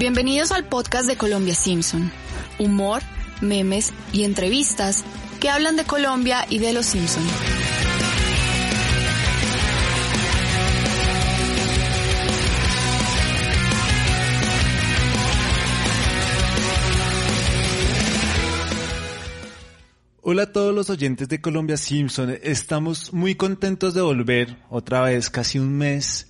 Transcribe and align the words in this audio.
Bienvenidos 0.00 0.50
al 0.50 0.64
podcast 0.64 1.06
de 1.06 1.16
Colombia 1.16 1.54
Simpson. 1.54 2.10
Humor, 2.58 3.02
memes 3.42 3.92
y 4.14 4.24
entrevistas 4.24 5.04
que 5.40 5.50
hablan 5.50 5.76
de 5.76 5.84
Colombia 5.84 6.46
y 6.48 6.58
de 6.58 6.72
los 6.72 6.86
Simpson. 6.86 7.22
Hola 20.22 20.44
a 20.44 20.52
todos 20.52 20.74
los 20.74 20.88
oyentes 20.88 21.28
de 21.28 21.42
Colombia 21.42 21.76
Simpson. 21.76 22.38
Estamos 22.42 23.12
muy 23.12 23.34
contentos 23.34 23.92
de 23.92 24.00
volver 24.00 24.56
otra 24.70 25.02
vez, 25.02 25.28
casi 25.28 25.58
un 25.58 25.76
mes. 25.76 26.29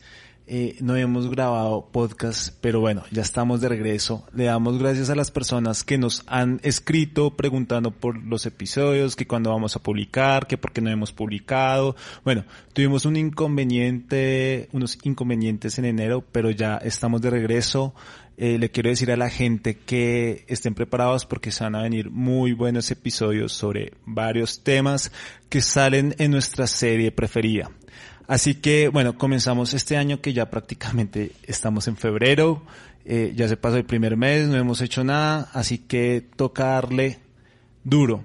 Eh, 0.52 0.74
no 0.80 0.96
hemos 0.96 1.30
grabado 1.30 1.90
podcast, 1.92 2.52
pero 2.60 2.80
bueno, 2.80 3.04
ya 3.12 3.22
estamos 3.22 3.60
de 3.60 3.68
regreso. 3.68 4.26
Le 4.34 4.46
damos 4.46 4.80
gracias 4.80 5.08
a 5.08 5.14
las 5.14 5.30
personas 5.30 5.84
que 5.84 5.96
nos 5.96 6.24
han 6.26 6.58
escrito 6.64 7.36
preguntando 7.36 7.92
por 7.92 8.20
los 8.24 8.46
episodios, 8.46 9.14
que 9.14 9.28
cuando 9.28 9.50
vamos 9.50 9.76
a 9.76 9.78
publicar, 9.80 10.48
que 10.48 10.58
por 10.58 10.72
qué 10.72 10.80
no 10.80 10.90
hemos 10.90 11.12
publicado. 11.12 11.94
Bueno, 12.24 12.44
tuvimos 12.72 13.04
un 13.04 13.14
inconveniente, 13.14 14.68
unos 14.72 14.98
inconvenientes 15.04 15.78
en 15.78 15.84
enero, 15.84 16.24
pero 16.32 16.50
ya 16.50 16.78
estamos 16.78 17.22
de 17.22 17.30
regreso. 17.30 17.94
Eh, 18.36 18.58
le 18.58 18.72
quiero 18.72 18.90
decir 18.90 19.12
a 19.12 19.16
la 19.16 19.30
gente 19.30 19.76
que 19.76 20.46
estén 20.48 20.74
preparados 20.74 21.26
porque 21.26 21.52
se 21.52 21.62
van 21.62 21.76
a 21.76 21.82
venir 21.82 22.10
muy 22.10 22.54
buenos 22.54 22.90
episodios 22.90 23.52
sobre 23.52 23.92
varios 24.04 24.64
temas 24.64 25.12
que 25.48 25.60
salen 25.60 26.16
en 26.18 26.32
nuestra 26.32 26.66
serie 26.66 27.12
preferida. 27.12 27.70
Así 28.30 28.54
que 28.54 28.86
bueno, 28.86 29.18
comenzamos 29.18 29.74
este 29.74 29.96
año 29.96 30.20
que 30.20 30.32
ya 30.32 30.50
prácticamente 30.50 31.32
estamos 31.48 31.88
en 31.88 31.96
febrero, 31.96 32.62
eh, 33.04 33.32
ya 33.34 33.48
se 33.48 33.56
pasó 33.56 33.76
el 33.76 33.84
primer 33.84 34.16
mes, 34.16 34.46
no 34.46 34.56
hemos 34.56 34.80
hecho 34.82 35.02
nada, 35.02 35.50
así 35.52 35.78
que 35.78 36.28
tocarle 36.36 37.18
duro. 37.82 38.22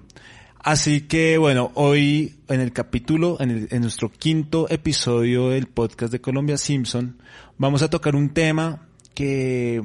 Así 0.60 1.08
que 1.08 1.38
bueno, 1.38 1.72
hoy 1.74 2.36
en 2.46 2.60
el 2.60 2.72
capítulo, 2.72 3.38
en, 3.40 3.66
en 3.68 3.80
nuestro 3.82 4.08
quinto 4.12 4.68
episodio 4.70 5.48
del 5.48 5.66
podcast 5.66 6.12
de 6.12 6.20
Colombia 6.20 6.56
Simpson, 6.56 7.20
vamos 7.58 7.82
a 7.82 7.90
tocar 7.90 8.14
un 8.14 8.28
tema 8.28 8.86
que 9.12 9.82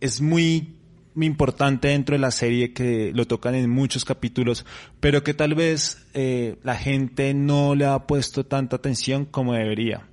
es 0.00 0.20
muy 0.20 0.74
importante 1.26 1.88
dentro 1.88 2.14
de 2.14 2.20
la 2.20 2.30
serie 2.30 2.72
que 2.72 3.12
lo 3.14 3.26
tocan 3.26 3.54
en 3.54 3.70
muchos 3.70 4.04
capítulos, 4.04 4.64
pero 5.00 5.22
que 5.22 5.34
tal 5.34 5.54
vez 5.54 6.06
eh, 6.14 6.56
la 6.62 6.76
gente 6.76 7.34
no 7.34 7.74
le 7.74 7.86
ha 7.86 8.06
puesto 8.06 8.44
tanta 8.46 8.76
atención 8.76 9.24
como 9.24 9.54
debería. 9.54 10.06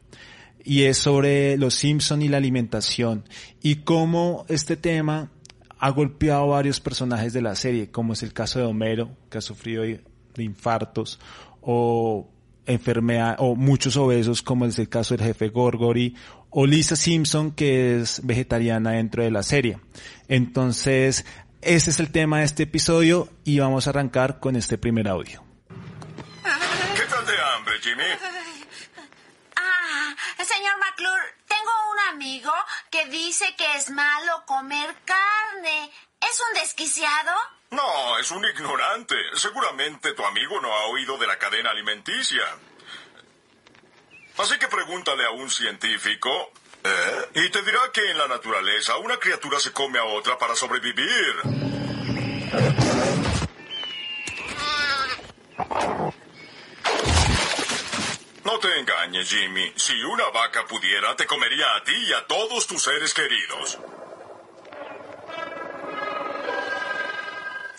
Y 0.64 0.84
es 0.84 0.98
sobre 0.98 1.58
los 1.58 1.76
Simpson 1.76 2.22
y 2.22 2.28
la 2.28 2.38
alimentación 2.38 3.24
y 3.62 3.78
cómo 3.78 4.46
este 4.50 4.76
tema 4.76 5.32
ha 5.80 5.90
golpeado 5.92 6.48
varios 6.48 6.80
personajes 6.80 7.34
de 7.34 7.42
la 7.42 7.56
serie, 7.56 7.90
como 7.90 8.14
es 8.14 8.24
el 8.24 8.34
caso 8.34 8.60
de 8.60 8.66
Homero, 8.66 9.10
que 9.30 9.38
ha 9.38 9.42
sufrido 9.42 9.84
de 9.84 10.44
infartos, 10.44 11.20
o 11.62 12.28
enfermedad, 12.68 13.38
o 13.40 13.56
muchos 13.56 13.98
obesos, 13.98 14.42
como 14.42 14.66
es 14.66 14.78
el 14.80 14.90
caso 14.90 15.16
del 15.16 15.26
jefe 15.26 15.50
Gorgory, 15.50 16.16
o 16.50 16.66
Lisa 16.66 16.96
Simpson, 16.96 17.52
que 17.52 18.00
es 18.00 18.26
vegetariana 18.26 18.92
dentro 18.92 19.24
de 19.24 19.32
la 19.32 19.44
serie. 19.44 19.80
Entonces, 20.28 21.26
ese 21.62 21.90
es 21.90 22.00
el 22.00 22.12
tema 22.12 22.40
de 22.40 22.46
este 22.46 22.64
episodio 22.64 23.30
y 23.44 23.60
vamos 23.60 23.88
a 23.88 23.90
arrancar 23.90 24.40
con 24.40 24.56
este 24.56 24.78
primer 24.78 25.08
audio. 25.08 25.44
¿Qué 26.44 27.04
tal 27.10 27.26
de 27.26 27.34
hambre, 27.34 27.74
Jimmy? 27.82 28.04
Ah, 29.56 30.16
señor 30.38 30.74
McClure, 30.80 31.24
tengo 31.48 31.72
un 31.92 32.16
amigo 32.16 32.52
que 32.90 33.06
dice 33.08 33.46
que 33.58 33.66
es 33.76 33.90
malo 33.90 34.44
comer 34.46 34.96
carne. 35.06 35.92
¿Es 36.22 36.42
un 36.50 36.60
desquiciado? 36.62 37.32
No, 37.72 38.18
es 38.18 38.32
un 38.32 38.46
ignorante. 38.46 39.16
Seguramente 39.36 40.14
tu 40.14 40.26
amigo 40.26 40.60
no 40.62 40.74
ha 40.74 40.86
oído 40.88 41.18
de 41.18 41.28
la 41.28 41.38
cadena 41.38 41.72
alimenticia. 41.72 42.44
Así 44.38 44.58
que 44.60 44.68
pregúntale 44.68 45.26
a 45.26 45.32
un 45.32 45.50
científico. 45.50 46.52
¿eh? 46.84 47.30
Y 47.36 47.50
te 47.50 47.62
dirá 47.64 47.92
que 47.92 48.12
en 48.12 48.18
la 48.18 48.28
naturaleza 48.28 48.98
una 48.98 49.18
criatura 49.18 49.60
se 49.60 49.72
come 49.74 50.00
a 50.00 50.06
otra 50.06 50.38
para 50.38 50.56
sobrevivir. 50.56 51.36
No 58.44 58.60
te 58.60 58.80
engañes, 58.80 59.30
Jimmy. 59.30 59.74
Si 59.76 59.94
una 60.04 60.30
vaca 60.30 60.66
pudiera, 60.66 61.16
te 61.16 61.26
comería 61.26 61.76
a 61.76 61.84
ti 61.84 61.94
y 61.94 62.14
a 62.14 62.26
todos 62.28 62.66
tus 62.66 62.82
seres 62.82 63.14
queridos. 63.14 63.78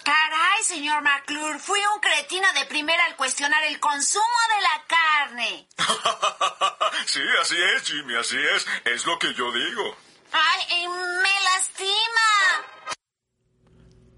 Caray, 0.09 0.65
señor 0.65 1.03
McClure, 1.03 1.59
fui 1.59 1.81
un 1.95 2.01
cretino 2.01 2.47
de 2.59 2.65
primera 2.65 3.05
al 3.05 3.17
cuestionar 3.17 3.63
el 3.69 3.79
consumo 3.79 4.25
de 4.55 4.63
la 4.63 4.77
carne. 4.89 5.69
sí, 7.07 7.21
así 7.43 7.55
es, 7.77 7.83
Jimmy, 7.83 8.15
así 8.15 8.39
es. 8.57 8.67
Es 8.91 9.05
lo 9.05 9.19
que 9.19 9.35
yo 9.35 9.53
digo. 9.53 9.97
Ay, 10.33 10.89
me 10.89 11.35
lastima. 11.45 12.97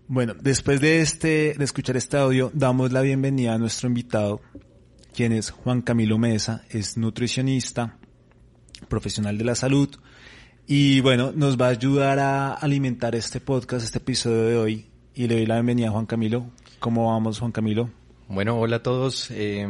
Bueno, 0.07 0.35
después 0.39 0.81
de 0.81 1.01
este, 1.01 1.55
de 1.59 1.65
escuchar 1.65 1.97
este 1.97 2.19
audio, 2.19 2.53
damos 2.55 2.93
la 2.93 3.01
bienvenida 3.01 3.55
a 3.55 3.59
nuestro 3.59 3.89
invitado, 3.89 4.41
quien 5.13 5.33
es 5.33 5.51
Juan 5.51 5.83
Camilo 5.83 6.19
Mesa, 6.19 6.63
es 6.69 6.99
nutricionista, 6.99 7.99
profesional 8.89 9.37
de 9.37 9.45
la 9.45 9.57
salud, 9.57 9.99
y 10.69 11.01
bueno, 11.01 11.33
nos 11.35 11.61
va 11.61 11.67
a 11.67 11.71
ayudar 11.71 12.21
a 12.21 12.53
alimentar 12.53 13.17
este 13.17 13.41
podcast, 13.41 13.85
este 13.85 13.99
episodio 13.99 14.45
de 14.45 14.57
hoy, 14.57 14.90
y 15.15 15.27
le 15.27 15.37
doy 15.37 15.47
la 15.47 15.57
bienvenida 15.57 15.89
a 15.89 15.93
Juan 15.93 16.07
Camilo. 16.07 16.47
¿Cómo 16.79 17.13
vamos, 17.13 17.39
Juan 17.39 17.53
Camilo? 17.53 17.91
Bueno, 18.29 18.59
hola 18.59 18.77
a 18.77 18.83
todos. 18.83 19.31
Eh, 19.31 19.67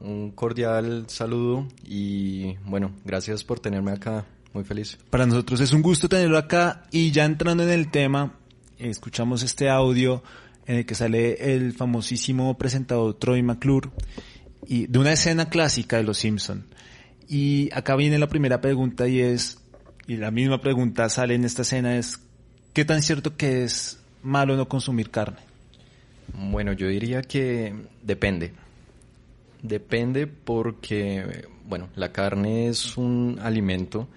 un 0.00 0.30
cordial 0.32 1.06
saludo 1.08 1.66
y 1.84 2.56
bueno, 2.66 2.92
gracias 3.04 3.44
por 3.44 3.60
tenerme 3.60 3.92
acá. 3.92 4.26
Muy 4.52 4.64
feliz. 4.64 4.98
Para 5.10 5.26
nosotros 5.26 5.60
es 5.60 5.72
un 5.72 5.82
gusto 5.82 6.08
tenerlo 6.08 6.38
acá 6.38 6.84
y 6.92 7.10
ya 7.10 7.24
entrando 7.24 7.64
en 7.64 7.70
el 7.70 7.90
tema, 7.90 8.34
escuchamos 8.78 9.42
este 9.42 9.68
audio 9.68 10.22
en 10.66 10.76
el 10.76 10.86
que 10.86 10.94
sale 10.94 11.54
el 11.54 11.72
famosísimo 11.72 12.56
presentador 12.56 13.14
Troy 13.14 13.42
McClure 13.42 13.90
y 14.66 14.86
de 14.86 14.98
una 14.98 15.12
escena 15.12 15.48
clásica 15.48 15.96
de 15.96 16.04
Los 16.04 16.18
Simpson. 16.18 16.66
Y 17.28 17.70
acá 17.72 17.96
viene 17.96 18.18
la 18.18 18.28
primera 18.28 18.60
pregunta 18.60 19.08
y 19.08 19.20
es, 19.20 19.58
y 20.06 20.18
la 20.18 20.30
misma 20.30 20.60
pregunta 20.60 21.08
sale 21.08 21.34
en 21.34 21.44
esta 21.44 21.62
escena 21.62 21.96
es, 21.96 22.20
¿qué 22.74 22.84
tan 22.84 23.02
cierto 23.02 23.36
que 23.36 23.64
es 23.64 24.03
malo 24.24 24.56
no 24.56 24.68
consumir 24.68 25.10
carne? 25.10 25.38
Bueno, 26.32 26.72
yo 26.72 26.88
diría 26.88 27.22
que 27.22 27.74
depende. 28.02 28.52
Depende 29.62 30.26
porque, 30.26 31.46
bueno, 31.66 31.88
la 31.94 32.12
carne 32.12 32.68
es 32.68 32.96
un 32.96 33.38
alimento 33.40 34.08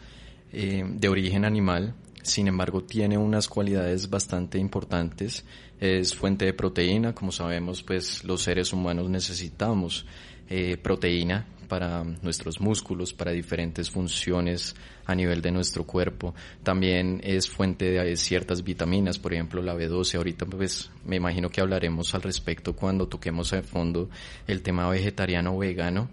eh, 0.52 0.84
de 0.86 1.10
origen 1.10 1.46
animal, 1.46 1.94
sin 2.24 2.48
embargo 2.48 2.84
tiene 2.84 3.18
unas 3.18 3.48
cualidades 3.48 4.10
bastante 4.10 4.58
importantes. 4.58 5.46
Es 5.80 6.16
fuente 6.16 6.46
de 6.46 6.54
proteína, 6.54 7.14
como 7.14 7.32
sabemos, 7.32 7.84
pues 7.84 8.24
los 8.24 8.42
seres 8.42 8.74
humanos 8.74 9.10
necesitamos 9.10 10.06
eh, 10.50 10.78
proteína 10.78 11.46
para 11.68 12.04
nuestros 12.04 12.60
músculos, 12.60 13.14
para 13.14 13.32
diferentes 13.32 13.90
funciones 13.90 14.76
a 15.06 15.16
nivel 15.16 15.42
de 15.42 15.52
nuestro 15.52 15.86
cuerpo. 15.86 16.34
También 16.64 17.22
es 17.24 17.50
fuente 17.50 17.92
de 17.92 18.18
ciertas 18.18 18.64
vitaminas, 18.64 19.20
por 19.20 19.34
ejemplo 19.34 19.62
la 19.62 19.76
B12. 19.76 20.16
Ahorita 20.16 20.46
pues 20.46 20.90
me 21.06 21.16
imagino 21.16 21.50
que 21.50 21.62
hablaremos 21.62 22.14
al 22.16 22.22
respecto 22.22 22.76
cuando 22.76 23.08
toquemos 23.08 23.54
a 23.54 23.62
fondo 23.62 24.10
el 24.48 24.62
tema 24.62 24.90
vegetariano 24.90 25.56
o 25.56 25.60
vegano. 25.60 26.10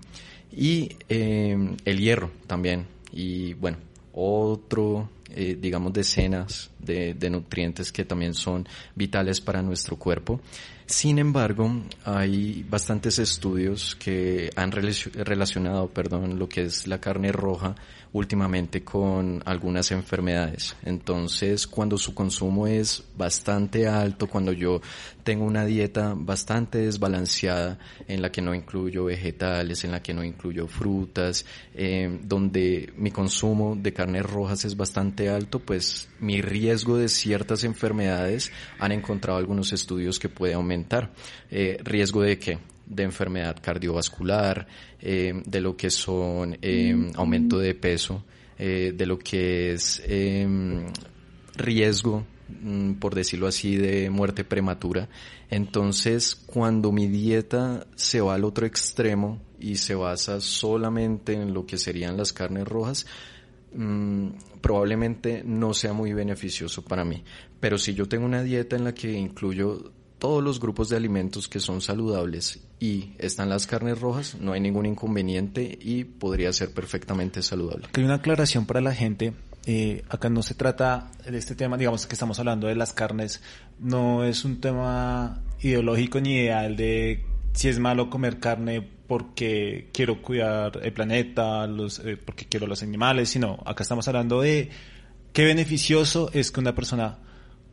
Y 0.52 0.96
eh, 1.08 1.56
el 1.84 1.98
hierro 1.98 2.30
también. 2.46 2.86
Y 3.12 3.54
bueno, 3.54 3.78
otro, 4.12 5.10
eh, 5.30 5.56
digamos, 5.60 5.92
decenas 5.92 6.70
de, 6.78 7.14
de, 7.14 7.30
nutrientes 7.30 7.90
que 7.90 8.04
también 8.04 8.34
son 8.34 8.66
vitales 8.94 9.40
para 9.40 9.62
nuestro 9.62 9.96
cuerpo. 9.96 10.40
Sin 10.86 11.18
embargo, 11.18 11.70
hay 12.04 12.64
bastantes 12.68 13.18
estudios 13.18 13.96
que 13.96 14.50
han 14.54 14.70
relacionado, 14.70 15.88
perdón, 15.88 16.38
lo 16.38 16.46
que 16.48 16.64
es 16.64 16.86
la 16.86 17.00
carne 17.00 17.32
roja 17.32 17.74
últimamente 18.14 18.84
con 18.84 19.42
algunas 19.44 19.90
enfermedades. 19.90 20.76
Entonces, 20.84 21.66
cuando 21.66 21.98
su 21.98 22.14
consumo 22.14 22.68
es 22.68 23.02
bastante 23.16 23.88
alto, 23.88 24.28
cuando 24.28 24.52
yo 24.52 24.80
tengo 25.24 25.44
una 25.44 25.66
dieta 25.66 26.14
bastante 26.16 26.78
desbalanceada 26.78 27.76
en 28.06 28.22
la 28.22 28.30
que 28.30 28.40
no 28.40 28.54
incluyo 28.54 29.06
vegetales, 29.06 29.82
en 29.82 29.90
la 29.90 30.00
que 30.00 30.14
no 30.14 30.22
incluyo 30.22 30.68
frutas, 30.68 31.44
eh, 31.74 32.20
donde 32.22 32.92
mi 32.96 33.10
consumo 33.10 33.76
de 33.76 33.92
carnes 33.92 34.24
rojas 34.24 34.64
es 34.64 34.76
bastante 34.76 35.28
alto, 35.28 35.58
pues 35.58 36.08
mi 36.20 36.40
riesgo 36.40 36.96
de 36.96 37.08
ciertas 37.08 37.64
enfermedades 37.64 38.52
han 38.78 38.92
encontrado 38.92 39.40
algunos 39.40 39.72
estudios 39.72 40.20
que 40.20 40.28
puede 40.28 40.54
aumentar. 40.54 41.12
Eh, 41.50 41.78
¿Riesgo 41.82 42.22
de 42.22 42.38
qué? 42.38 42.73
De 42.86 43.02
enfermedad 43.02 43.56
cardiovascular, 43.60 44.66
eh, 45.00 45.42
de 45.44 45.60
lo 45.60 45.76
que 45.76 45.90
son 45.90 46.56
eh, 46.60 47.10
aumento 47.14 47.58
de 47.58 47.74
peso, 47.74 48.24
eh, 48.58 48.92
de 48.96 49.06
lo 49.06 49.18
que 49.18 49.72
es 49.72 50.02
riesgo, 51.56 52.24
mm, 52.62 52.94
por 52.94 53.14
decirlo 53.14 53.46
así, 53.46 53.76
de 53.76 54.10
muerte 54.10 54.44
prematura. 54.44 55.08
Entonces, 55.50 56.34
cuando 56.34 56.92
mi 56.92 57.06
dieta 57.06 57.86
se 57.94 58.20
va 58.20 58.34
al 58.34 58.44
otro 58.44 58.66
extremo 58.66 59.40
y 59.58 59.76
se 59.76 59.94
basa 59.94 60.40
solamente 60.40 61.32
en 61.32 61.54
lo 61.54 61.66
que 61.66 61.78
serían 61.78 62.16
las 62.16 62.32
carnes 62.32 62.66
rojas, 62.66 63.06
mm, 63.74 64.28
probablemente 64.60 65.42
no 65.44 65.74
sea 65.74 65.92
muy 65.92 66.12
beneficioso 66.12 66.82
para 66.82 67.04
mí. 67.04 67.24
Pero 67.60 67.78
si 67.78 67.94
yo 67.94 68.06
tengo 68.06 68.26
una 68.26 68.42
dieta 68.42 68.76
en 68.76 68.84
la 68.84 68.94
que 68.94 69.12
incluyo 69.12 69.92
todos 70.24 70.42
los 70.42 70.58
grupos 70.58 70.88
de 70.88 70.96
alimentos 70.96 71.48
que 71.48 71.60
son 71.60 71.82
saludables 71.82 72.58
y 72.80 73.10
están 73.18 73.50
las 73.50 73.66
carnes 73.66 74.00
rojas, 74.00 74.38
no 74.40 74.54
hay 74.54 74.60
ningún 74.60 74.86
inconveniente 74.86 75.78
y 75.78 76.04
podría 76.04 76.50
ser 76.54 76.72
perfectamente 76.72 77.42
saludable. 77.42 77.88
Hay 77.92 78.04
una 78.04 78.14
aclaración 78.14 78.64
para 78.64 78.80
la 78.80 78.94
gente. 78.94 79.34
Eh, 79.66 80.02
acá 80.08 80.30
no 80.30 80.42
se 80.42 80.54
trata 80.54 81.10
de 81.30 81.36
este 81.36 81.54
tema, 81.54 81.76
digamos 81.76 82.06
que 82.06 82.14
estamos 82.14 82.38
hablando 82.38 82.68
de 82.68 82.74
las 82.74 82.94
carnes, 82.94 83.42
no 83.78 84.24
es 84.24 84.46
un 84.46 84.62
tema 84.62 85.42
ideológico 85.60 86.18
ni 86.22 86.36
ideal 86.36 86.74
de 86.74 87.26
si 87.52 87.68
es 87.68 87.78
malo 87.78 88.08
comer 88.08 88.40
carne 88.40 88.80
porque 88.80 89.90
quiero 89.92 90.22
cuidar 90.22 90.80
el 90.82 90.92
planeta, 90.94 91.66
los, 91.66 91.98
eh, 91.98 92.16
porque 92.16 92.46
quiero 92.46 92.66
los 92.66 92.82
animales, 92.82 93.28
sino 93.28 93.62
acá 93.66 93.82
estamos 93.82 94.08
hablando 94.08 94.40
de 94.40 94.70
qué 95.34 95.44
beneficioso 95.44 96.30
es 96.32 96.50
que 96.50 96.60
una 96.60 96.74
persona 96.74 97.18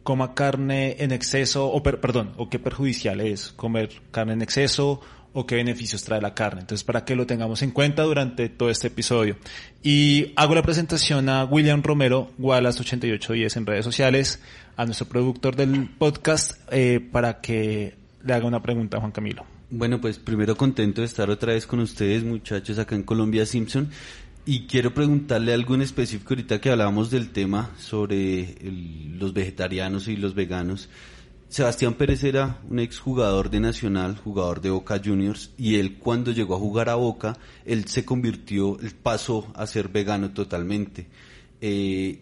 coma 0.03 0.33
carne 0.33 0.97
en 0.99 1.11
exceso, 1.11 1.67
o 1.67 1.83
perdón, 1.83 2.33
o 2.37 2.49
qué 2.49 2.59
perjudicial 2.59 3.21
es 3.21 3.51
comer 3.51 3.89
carne 4.11 4.33
en 4.33 4.41
exceso, 4.41 5.01
o 5.33 5.45
qué 5.45 5.55
beneficios 5.55 6.03
trae 6.03 6.21
la 6.21 6.33
carne. 6.33 6.61
Entonces, 6.61 6.83
para 6.83 7.05
que 7.05 7.15
lo 7.15 7.25
tengamos 7.25 7.61
en 7.61 7.71
cuenta 7.71 8.03
durante 8.03 8.49
todo 8.49 8.69
este 8.69 8.87
episodio. 8.87 9.37
Y 9.81 10.33
hago 10.35 10.55
la 10.55 10.61
presentación 10.61 11.29
a 11.29 11.45
William 11.45 11.81
Romero, 11.83 12.31
Wallace8810 12.39 13.57
en 13.57 13.65
redes 13.65 13.85
sociales, 13.85 14.41
a 14.75 14.85
nuestro 14.85 15.07
productor 15.07 15.55
del 15.55 15.89
podcast, 15.97 16.59
eh, 16.71 16.99
para 17.11 17.41
que 17.41 17.95
le 18.23 18.33
haga 18.33 18.45
una 18.45 18.61
pregunta 18.61 18.97
a 18.97 18.99
Juan 18.99 19.11
Camilo. 19.11 19.45
Bueno, 19.69 20.01
pues 20.01 20.19
primero 20.19 20.57
contento 20.57 20.99
de 20.99 21.07
estar 21.07 21.29
otra 21.29 21.53
vez 21.53 21.65
con 21.65 21.79
ustedes, 21.79 22.25
muchachos, 22.25 22.77
acá 22.77 22.95
en 22.95 23.03
Colombia 23.03 23.45
Simpson. 23.45 23.89
Y 24.43 24.61
quiero 24.65 24.91
preguntarle 24.91 25.53
algo 25.53 25.75
en 25.75 25.83
específico 25.83 26.33
ahorita 26.33 26.59
que 26.59 26.71
hablábamos 26.71 27.11
del 27.11 27.29
tema 27.29 27.69
sobre 27.77 28.55
los 28.63 29.33
vegetarianos 29.33 30.07
y 30.07 30.15
los 30.15 30.33
veganos. 30.33 30.89
Sebastián 31.47 31.93
Pérez 31.93 32.23
era 32.23 32.59
un 32.67 32.79
exjugador 32.79 33.51
de 33.51 33.59
Nacional, 33.59 34.17
jugador 34.17 34.61
de 34.61 34.71
Boca 34.71 34.99
Juniors, 35.03 35.51
y 35.57 35.75
él 35.75 35.99
cuando 35.99 36.31
llegó 36.31 36.55
a 36.55 36.59
jugar 36.59 36.89
a 36.89 36.95
Boca, 36.95 37.37
él 37.65 37.85
se 37.87 38.03
convirtió, 38.03 38.79
él 38.79 38.93
pasó 38.95 39.51
a 39.53 39.67
ser 39.67 39.89
vegano 39.89 40.31
totalmente. 40.31 41.05
Eh, 41.59 42.21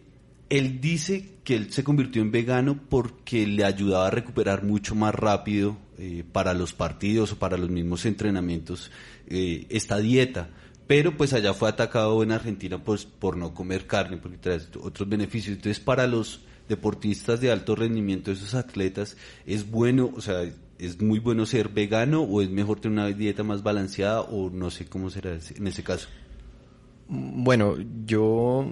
él 0.49 0.81
dice 0.81 1.35
que 1.45 1.55
él 1.55 1.71
se 1.71 1.85
convirtió 1.85 2.21
en 2.21 2.31
vegano 2.31 2.77
porque 2.89 3.47
le 3.47 3.63
ayudaba 3.63 4.07
a 4.07 4.11
recuperar 4.11 4.63
mucho 4.63 4.93
más 4.93 5.15
rápido 5.15 5.77
eh, 5.97 6.25
para 6.29 6.53
los 6.53 6.73
partidos 6.73 7.31
o 7.31 7.39
para 7.39 7.57
los 7.57 7.69
mismos 7.69 8.05
entrenamientos 8.05 8.91
eh, 9.27 9.67
esta 9.69 9.99
dieta 9.99 10.49
pero 10.89 11.15
pues 11.15 11.33
allá 11.33 11.53
fue 11.53 11.69
atacado 11.69 12.23
en 12.23 12.31
Argentina 12.31 12.83
pues 12.83 13.05
por 13.05 13.37
no 13.37 13.53
comer 13.53 13.85
carne, 13.85 14.17
porque 14.17 14.39
trae 14.39 14.59
otros 14.81 15.07
beneficios. 15.07 15.55
Entonces 15.55 15.79
para 15.79 16.07
los 16.07 16.41
deportistas 16.67 17.39
de 17.39 17.51
alto 17.51 17.75
rendimiento, 17.75 18.31
esos 18.31 18.55
atletas, 18.55 19.15
es 19.45 19.69
bueno, 19.69 20.11
o 20.17 20.19
sea, 20.19 20.51
es 20.79 20.99
muy 20.99 21.19
bueno 21.19 21.45
ser 21.45 21.69
vegano 21.69 22.23
o 22.23 22.41
es 22.41 22.49
mejor 22.49 22.79
tener 22.79 22.97
una 22.97 23.15
dieta 23.15 23.43
más 23.43 23.61
balanceada 23.61 24.21
o 24.21 24.49
no 24.49 24.71
sé 24.71 24.87
cómo 24.87 25.11
será 25.11 25.37
en 25.55 25.67
ese 25.67 25.83
caso. 25.83 26.07
Bueno, 27.07 27.75
yo 28.07 28.65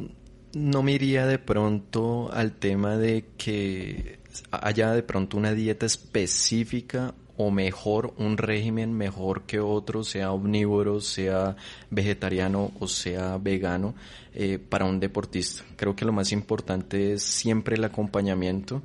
no 0.56 0.82
me 0.82 0.94
iría 0.94 1.28
de 1.28 1.38
pronto 1.38 2.32
al 2.34 2.54
tema 2.54 2.98
de 2.98 3.26
que 3.38 4.18
haya 4.50 4.92
de 4.94 5.04
pronto 5.04 5.38
una 5.38 5.54
dieta 5.54 5.86
específica 5.86 7.14
o 7.38 7.52
mejor, 7.52 8.14
un 8.18 8.38
régimen 8.38 8.94
mejor 8.94 9.44
que 9.44 9.60
otro, 9.60 10.04
sea 10.04 10.32
omnívoro, 10.32 11.00
sea 11.00 11.56
vegetariano 11.90 12.72
o 12.80 12.88
sea 12.88 13.38
vegano, 13.38 13.94
eh, 14.34 14.58
para 14.58 14.86
un 14.86 15.00
deportista. 15.00 15.64
Creo 15.76 15.96
que 15.96 16.06
lo 16.06 16.12
más 16.12 16.32
importante 16.32 17.14
es 17.14 17.24
siempre 17.24 17.76
el 17.76 17.84
acompañamiento. 17.84 18.82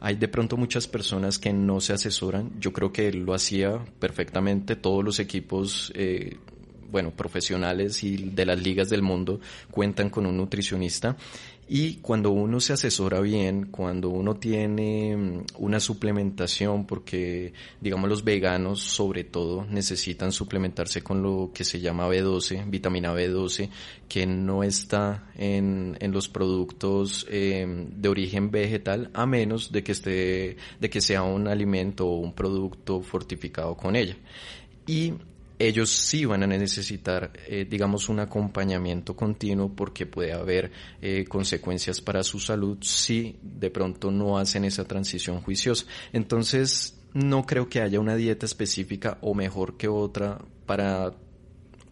Hay 0.00 0.16
de 0.16 0.26
pronto 0.26 0.56
muchas 0.56 0.88
personas 0.88 1.38
que 1.38 1.52
no 1.52 1.80
se 1.80 1.92
asesoran. 1.92 2.50
Yo 2.58 2.72
creo 2.72 2.92
que 2.92 3.12
lo 3.12 3.34
hacía 3.34 3.78
perfectamente. 4.00 4.74
Todos 4.74 5.04
los 5.04 5.20
equipos 5.20 5.92
eh, 5.94 6.36
bueno, 6.92 7.10
profesionales 7.10 8.04
y 8.04 8.16
de 8.16 8.46
las 8.46 8.62
ligas 8.62 8.90
del 8.90 9.02
mundo 9.02 9.40
cuentan 9.70 10.10
con 10.10 10.26
un 10.26 10.36
nutricionista 10.36 11.16
y 11.74 11.94
cuando 12.02 12.32
uno 12.32 12.60
se 12.60 12.74
asesora 12.74 13.20
bien, 13.20 13.68
cuando 13.70 14.10
uno 14.10 14.36
tiene 14.36 15.16
mm, 15.16 15.44
una 15.56 15.80
suplementación, 15.80 16.86
porque 16.86 17.54
digamos 17.80 18.10
los 18.10 18.24
veganos 18.24 18.80
sobre 18.80 19.24
todo 19.24 19.64
necesitan 19.64 20.32
suplementarse 20.32 21.02
con 21.02 21.22
lo 21.22 21.50
que 21.54 21.64
se 21.64 21.80
llama 21.80 22.10
B12, 22.10 22.68
vitamina 22.68 23.14
B12, 23.14 23.70
que 24.06 24.26
no 24.26 24.62
está 24.62 25.30
en, 25.34 25.96
en 25.98 26.12
los 26.12 26.28
productos 26.28 27.26
eh, 27.30 27.66
de 27.66 28.08
origen 28.10 28.50
vegetal, 28.50 29.10
a 29.14 29.24
menos 29.24 29.72
de 29.72 29.82
que 29.82 29.92
esté, 29.92 30.58
de 30.78 30.90
que 30.90 31.00
sea 31.00 31.22
un 31.22 31.48
alimento 31.48 32.06
o 32.06 32.18
un 32.18 32.34
producto 32.34 33.00
fortificado 33.00 33.78
con 33.78 33.96
ella. 33.96 34.18
Y 34.86 35.14
ellos 35.66 35.90
sí 35.90 36.24
van 36.24 36.42
a 36.42 36.46
necesitar, 36.46 37.32
eh, 37.46 37.66
digamos, 37.68 38.08
un 38.08 38.18
acompañamiento 38.18 39.14
continuo 39.14 39.72
porque 39.74 40.06
puede 40.06 40.32
haber 40.32 40.72
eh, 41.00 41.24
consecuencias 41.28 42.00
para 42.00 42.24
su 42.24 42.40
salud 42.40 42.78
si 42.80 43.36
de 43.42 43.70
pronto 43.70 44.10
no 44.10 44.38
hacen 44.38 44.64
esa 44.64 44.84
transición 44.84 45.40
juiciosa. 45.40 45.86
Entonces, 46.12 46.98
no 47.14 47.46
creo 47.46 47.68
que 47.68 47.80
haya 47.80 48.00
una 48.00 48.16
dieta 48.16 48.44
específica 48.44 49.18
o 49.20 49.34
mejor 49.34 49.76
que 49.76 49.86
otra 49.86 50.38
para 50.66 51.14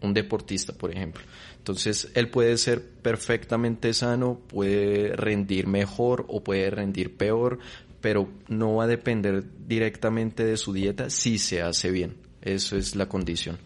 un 0.01 0.13
deportista, 0.13 0.73
por 0.73 0.91
ejemplo. 0.91 1.21
Entonces, 1.57 2.11
él 2.15 2.29
puede 2.29 2.57
ser 2.57 2.83
perfectamente 2.83 3.93
sano, 3.93 4.39
puede 4.47 5.15
rendir 5.15 5.67
mejor 5.67 6.25
o 6.27 6.43
puede 6.43 6.71
rendir 6.71 7.15
peor, 7.15 7.59
pero 8.01 8.27
no 8.49 8.75
va 8.75 8.85
a 8.85 8.87
depender 8.87 9.45
directamente 9.67 10.43
de 10.43 10.57
su 10.57 10.73
dieta 10.73 11.09
si 11.09 11.37
se 11.37 11.61
hace 11.61 11.91
bien. 11.91 12.30
Eso 12.41 12.77
es 12.77 12.95
la 12.95 13.07
condición. 13.07 13.57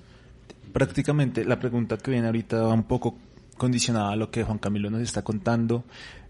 Prácticamente 0.74 1.46
la 1.46 1.60
pregunta 1.60 1.98
que 1.98 2.12
viene 2.12 2.28
ahorita 2.28 2.62
va 2.62 2.74
un 2.74 2.84
poco 2.84 3.18
condicionada 3.58 4.12
a 4.12 4.16
lo 4.16 4.30
que 4.30 4.44
Juan 4.44 4.58
Camilo 4.58 4.90
nos 4.90 5.02
está 5.02 5.24
contando 5.24 5.86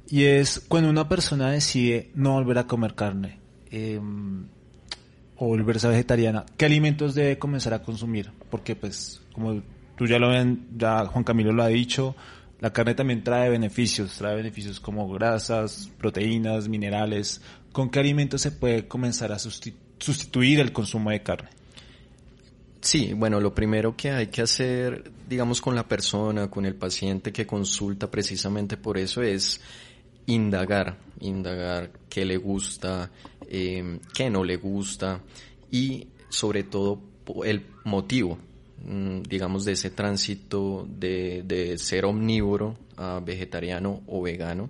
y 0.08 0.26
es 0.26 0.64
cuando 0.68 0.90
una 0.90 1.10
persona 1.10 1.52
decide 1.52 2.12
no 2.14 2.34
volver 2.34 2.60
a 2.60 2.68
comer 2.68 2.94
carne 2.94 3.40
em, 3.72 4.46
o 5.38 5.48
volverse 5.48 5.88
vegetariana, 5.88 6.46
¿qué 6.58 6.66
alimentos 6.66 7.16
debe 7.16 7.40
comenzar 7.40 7.74
a 7.74 7.82
consumir? 7.82 8.32
Porque 8.52 8.76
pues 8.76 9.22
como 9.34 9.64
tú 9.98 10.06
ya 10.06 10.20
lo 10.20 10.30
ven, 10.30 10.68
ya 10.78 11.06
Juan 11.06 11.24
Camilo 11.24 11.52
lo 11.52 11.64
ha 11.64 11.68
dicho, 11.68 12.16
la 12.62 12.72
carne 12.72 12.94
también 12.94 13.24
trae 13.24 13.50
beneficios, 13.50 14.16
trae 14.18 14.36
beneficios 14.36 14.80
como 14.80 15.10
grasas, 15.10 15.92
proteínas, 15.98 16.70
minerales. 16.70 17.42
¿Con 17.72 17.90
qué 17.90 18.00
alimentos 18.00 18.42
se 18.42 18.52
puede 18.52 18.88
comenzar 18.88 19.32
a 19.32 19.40
sustituir 19.40 20.60
el 20.60 20.72
consumo 20.72 21.10
de 21.10 21.22
carne? 21.22 21.50
Sí, 22.86 23.14
bueno, 23.16 23.40
lo 23.40 23.56
primero 23.56 23.96
que 23.98 24.12
hay 24.12 24.28
que 24.28 24.44
hacer, 24.44 25.12
digamos, 25.28 25.60
con 25.60 25.74
la 25.74 25.88
persona, 25.88 26.52
con 26.52 26.68
el 26.68 26.76
paciente 26.76 27.34
que 27.34 27.48
consulta 27.48 28.12
precisamente 28.12 28.78
por 28.78 29.00
eso 29.00 29.24
es 29.24 29.60
indagar, 30.28 31.00
indagar 31.20 31.90
qué 32.08 32.26
le 32.26 32.38
gusta, 32.38 33.10
eh, 33.50 33.98
qué 34.14 34.30
no 34.30 34.44
le 34.44 34.58
gusta 34.58 35.20
y 35.72 36.10
sobre 36.30 36.62
todo 36.62 37.02
el 37.44 37.66
motivo, 37.86 38.38
mm, 38.86 39.24
digamos, 39.24 39.66
de 39.66 39.72
ese 39.72 39.90
tránsito 39.90 40.88
de, 40.88 41.42
de 41.44 41.80
ser 41.80 42.06
omnívoro 42.06 42.78
a 42.98 43.20
vegetariano 43.20 44.04
o 44.06 44.22
vegano 44.22 44.70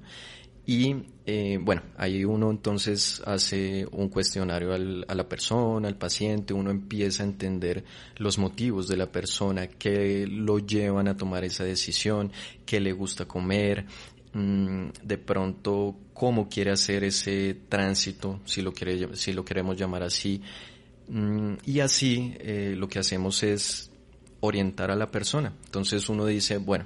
y 0.65 0.95
eh, 1.27 1.57
bueno, 1.61 1.81
ahí 1.97 2.23
uno 2.23 2.51
entonces 2.51 3.21
hace 3.25 3.87
un 3.91 4.09
cuestionario 4.09 4.73
al, 4.73 5.05
a 5.07 5.15
la 5.15 5.27
persona, 5.27 5.87
al 5.87 5.97
paciente, 5.97 6.53
uno 6.53 6.69
empieza 6.69 7.23
a 7.23 7.25
entender 7.25 7.83
los 8.17 8.37
motivos 8.37 8.87
de 8.87 8.97
la 8.97 9.11
persona, 9.11 9.67
qué 9.67 10.27
lo 10.27 10.59
llevan 10.59 11.07
a 11.07 11.17
tomar 11.17 11.43
esa 11.43 11.63
decisión, 11.63 12.31
qué 12.65 12.79
le 12.79 12.93
gusta 12.93 13.25
comer, 13.25 13.85
mm, 14.33 14.89
de 15.03 15.17
pronto 15.17 15.95
cómo 16.13 16.47
quiere 16.47 16.71
hacer 16.71 17.03
ese 17.03 17.55
tránsito, 17.69 18.41
si 18.45 18.61
lo, 18.61 18.71
quiere, 18.71 19.15
si 19.15 19.33
lo 19.33 19.43
queremos 19.43 19.77
llamar 19.77 20.03
así. 20.03 20.41
Mm, 21.07 21.53
y 21.65 21.79
así 21.79 22.35
eh, 22.39 22.73
lo 22.77 22.87
que 22.87 22.99
hacemos 22.99 23.43
es 23.43 23.91
orientar 24.41 24.91
a 24.91 24.95
la 24.95 25.11
persona. 25.11 25.53
Entonces 25.65 26.07
uno 26.09 26.25
dice, 26.25 26.57
bueno, 26.57 26.85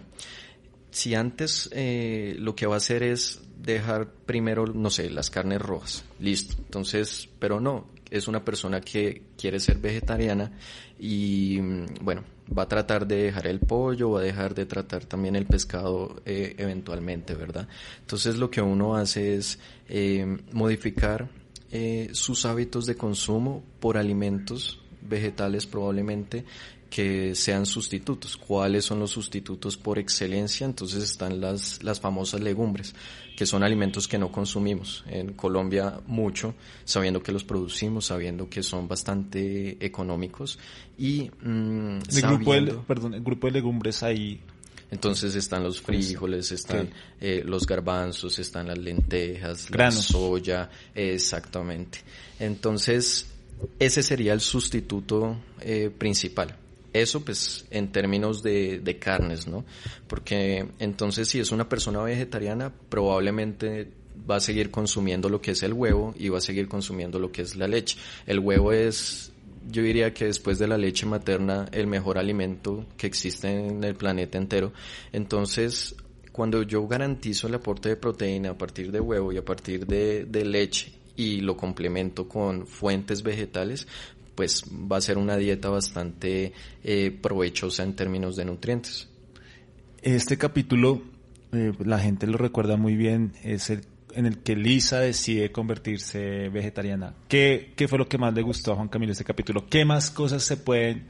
si 0.91 1.15
antes 1.15 1.69
eh, 1.71 2.35
lo 2.39 2.55
que 2.55 2.65
va 2.65 2.75
a 2.75 2.77
hacer 2.77 3.03
es 3.03 3.41
dejar 3.61 4.11
primero, 4.25 4.65
no 4.65 4.89
sé, 4.89 5.09
las 5.09 5.29
carnes 5.29 5.61
rojas, 5.61 6.03
listo. 6.19 6.55
Entonces, 6.59 7.29
pero 7.39 7.59
no, 7.59 7.87
es 8.09 8.27
una 8.27 8.43
persona 8.43 8.81
que 8.81 9.23
quiere 9.37 9.59
ser 9.59 9.77
vegetariana 9.77 10.51
y, 10.99 11.59
mm, 11.61 11.85
bueno, 12.01 12.23
va 12.57 12.63
a 12.63 12.67
tratar 12.67 13.07
de 13.07 13.23
dejar 13.23 13.47
el 13.47 13.59
pollo, 13.59 14.11
va 14.11 14.21
a 14.21 14.23
dejar 14.23 14.55
de 14.55 14.65
tratar 14.65 15.05
también 15.05 15.35
el 15.35 15.45
pescado 15.45 16.21
eh, 16.25 16.55
eventualmente, 16.57 17.35
¿verdad? 17.35 17.67
Entonces 18.01 18.37
lo 18.37 18.49
que 18.49 18.61
uno 18.61 18.95
hace 18.95 19.35
es 19.35 19.59
eh, 19.87 20.25
modificar 20.51 21.29
eh, 21.71 22.09
sus 22.13 22.45
hábitos 22.45 22.85
de 22.85 22.95
consumo 22.95 23.63
por 23.79 23.97
alimentos 23.97 24.81
vegetales 25.01 25.65
probablemente 25.65 26.45
que 26.89 27.35
sean 27.35 27.65
sustitutos. 27.65 28.37
¿Cuáles 28.37 28.85
son 28.85 28.99
los 28.99 29.11
sustitutos 29.11 29.77
por 29.77 29.99
excelencia? 29.99 30.65
Entonces 30.65 31.03
están 31.03 31.39
las, 31.39 31.83
las 31.83 31.99
famosas 31.99 32.41
legumbres, 32.41 32.95
que 33.37 33.45
son 33.45 33.63
alimentos 33.63 34.07
que 34.07 34.17
no 34.17 34.31
consumimos 34.31 35.03
en 35.07 35.33
Colombia 35.33 36.01
mucho, 36.07 36.55
sabiendo 36.85 37.21
que 37.21 37.31
los 37.31 37.43
producimos, 37.43 38.05
sabiendo 38.05 38.49
que 38.49 38.63
son 38.63 38.87
bastante 38.87 39.83
económicos 39.85 40.59
y 40.97 41.29
mm, 41.41 41.99
el, 42.11 42.21
grupo 42.21 42.53
de, 42.53 42.73
perdón, 42.87 43.13
el 43.13 43.21
grupo 43.21 43.47
de 43.47 43.53
legumbres 43.53 44.03
ahí 44.03 44.41
entonces 44.91 45.35
están 45.35 45.63
los 45.63 45.81
frijoles, 45.81 46.51
están 46.51 46.89
eh, 47.21 47.43
los 47.45 47.67
garbanzos, 47.67 48.39
están 48.39 48.67
las 48.67 48.77
lentejas, 48.77 49.69
la 49.69 49.91
soya, 49.91 50.69
exactamente. 50.95 51.99
Entonces, 52.39 53.27
ese 53.77 54.01
sería 54.01 54.33
el 54.33 54.41
sustituto 54.41 55.37
eh, 55.61 55.91
principal. 55.95 56.55
Eso 56.93 57.23
pues 57.23 57.65
en 57.71 57.91
términos 57.91 58.41
de, 58.41 58.79
de 58.79 58.99
carnes, 58.99 59.47
¿no? 59.47 59.65
Porque 60.07 60.67
entonces 60.79 61.27
si 61.27 61.39
es 61.39 61.51
una 61.51 61.69
persona 61.69 62.01
vegetariana 62.01 62.73
probablemente 62.89 63.91
va 64.29 64.37
a 64.37 64.39
seguir 64.39 64.71
consumiendo 64.71 65.29
lo 65.29 65.41
que 65.41 65.51
es 65.51 65.63
el 65.63 65.73
huevo 65.73 66.13
y 66.17 66.29
va 66.29 66.39
a 66.39 66.41
seguir 66.41 66.67
consumiendo 66.67 67.19
lo 67.19 67.31
que 67.31 67.41
es 67.41 67.55
la 67.55 67.67
leche. 67.67 67.97
El 68.25 68.39
huevo 68.39 68.71
es, 68.71 69.31
yo 69.69 69.81
diría 69.81 70.13
que 70.13 70.25
después 70.25 70.59
de 70.59 70.67
la 70.67 70.77
leche 70.77 71.05
materna, 71.05 71.67
el 71.71 71.87
mejor 71.87 72.17
alimento 72.17 72.85
que 72.97 73.07
existe 73.07 73.47
en 73.49 73.83
el 73.83 73.95
planeta 73.95 74.37
entero. 74.37 74.73
Entonces, 75.11 75.95
cuando 76.31 76.63
yo 76.63 76.87
garantizo 76.87 77.47
el 77.47 77.55
aporte 77.55 77.89
de 77.89 77.95
proteína 77.95 78.51
a 78.51 78.57
partir 78.57 78.91
de 78.91 78.99
huevo 78.99 79.31
y 79.31 79.37
a 79.37 79.45
partir 79.45 79.85
de, 79.85 80.25
de 80.25 80.45
leche 80.45 80.91
y 81.15 81.41
lo 81.41 81.57
complemento 81.57 82.27
con 82.29 82.65
fuentes 82.65 83.23
vegetales, 83.23 83.87
pues 84.39 84.63
va 84.89 84.95
a 84.95 85.01
ser 85.01 85.17
una 85.17 85.35
dieta 85.35 85.67
bastante 85.67 86.53
eh, 86.81 87.11
provechosa 87.11 87.83
en 87.83 87.93
términos 87.93 88.37
de 88.37 88.45
nutrientes. 88.45 89.09
Este 90.01 90.37
capítulo, 90.37 91.01
eh, 91.51 91.73
la 91.83 91.99
gente 91.99 92.25
lo 92.25 92.37
recuerda 92.37 92.77
muy 92.77 92.95
bien, 92.95 93.33
es 93.43 93.69
el 93.69 93.81
en 94.15 94.25
el 94.25 94.37
que 94.37 94.55
Lisa 94.55 95.01
decide 95.01 95.51
convertirse 95.51 96.47
vegetariana. 96.47 97.15
¿Qué, 97.27 97.73
¿Qué, 97.75 97.89
fue 97.89 97.99
lo 97.99 98.07
que 98.07 98.17
más 98.17 98.33
le 98.33 98.41
gustó 98.41 98.71
a 98.71 98.75
Juan 98.77 98.87
Camilo 98.87 99.11
este 99.11 99.25
capítulo? 99.25 99.67
¿Qué 99.69 99.83
más 99.83 100.09
cosas 100.09 100.41
se 100.41 100.55
pueden 100.55 101.07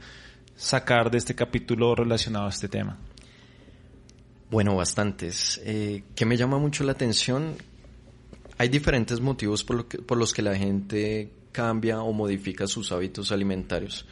sacar 0.56 1.08
de 1.08 1.18
este 1.18 1.36
capítulo 1.36 1.94
relacionado 1.94 2.46
a 2.46 2.50
este 2.50 2.66
tema? 2.66 2.98
Bueno, 4.50 4.74
bastantes. 4.74 5.60
Eh, 5.64 6.02
¿Qué 6.16 6.26
me 6.26 6.36
llama 6.36 6.58
mucho 6.58 6.82
la 6.82 6.90
atención? 6.92 7.54
Hay 8.58 8.68
diferentes 8.68 9.20
motivos 9.20 9.62
por, 9.62 9.76
lo 9.76 9.88
que, 9.88 9.98
por 9.98 10.18
los 10.18 10.34
que 10.34 10.42
la 10.42 10.56
gente 10.56 11.30
cambia 11.52 12.02
o 12.02 12.12
modifica 12.12 12.66
sus 12.66 12.92
hábitos 12.92 13.32
alimentarios. 13.32 14.06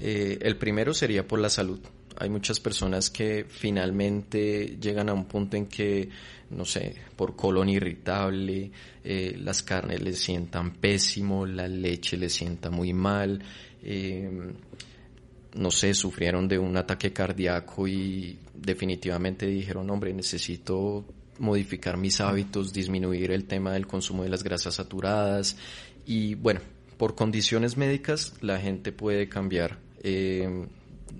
Eh, 0.00 0.38
el 0.42 0.56
primero 0.56 0.94
sería 0.94 1.26
por 1.26 1.40
la 1.40 1.50
salud. 1.50 1.80
Hay 2.20 2.30
muchas 2.30 2.58
personas 2.58 3.10
que 3.10 3.46
finalmente 3.48 4.76
llegan 4.80 5.08
a 5.08 5.14
un 5.14 5.26
punto 5.26 5.56
en 5.56 5.66
que, 5.66 6.08
no 6.50 6.64
sé, 6.64 6.94
por 7.14 7.36
colon 7.36 7.68
irritable, 7.68 8.72
eh, 9.04 9.36
las 9.38 9.62
carnes 9.62 10.02
les 10.02 10.18
sientan 10.18 10.74
pésimo, 10.74 11.46
la 11.46 11.68
leche 11.68 12.16
les 12.16 12.32
sienta 12.32 12.70
muy 12.70 12.92
mal, 12.92 13.40
eh, 13.82 14.52
no 15.54 15.70
sé, 15.70 15.94
sufrieron 15.94 16.48
de 16.48 16.58
un 16.58 16.76
ataque 16.76 17.12
cardíaco 17.12 17.86
y 17.86 18.38
definitivamente 18.52 19.46
dijeron, 19.46 19.88
hombre, 19.88 20.12
necesito 20.12 21.04
modificar 21.38 21.96
mis 21.96 22.20
hábitos, 22.20 22.72
disminuir 22.72 23.30
el 23.30 23.44
tema 23.44 23.72
del 23.72 23.86
consumo 23.86 24.22
de 24.22 24.28
las 24.28 24.42
grasas 24.42 24.74
saturadas, 24.74 25.56
y 26.06 26.34
bueno, 26.34 26.60
por 26.96 27.14
condiciones 27.14 27.76
médicas 27.76 28.34
la 28.40 28.58
gente 28.58 28.92
puede 28.92 29.28
cambiar 29.28 29.78
eh, 30.02 30.66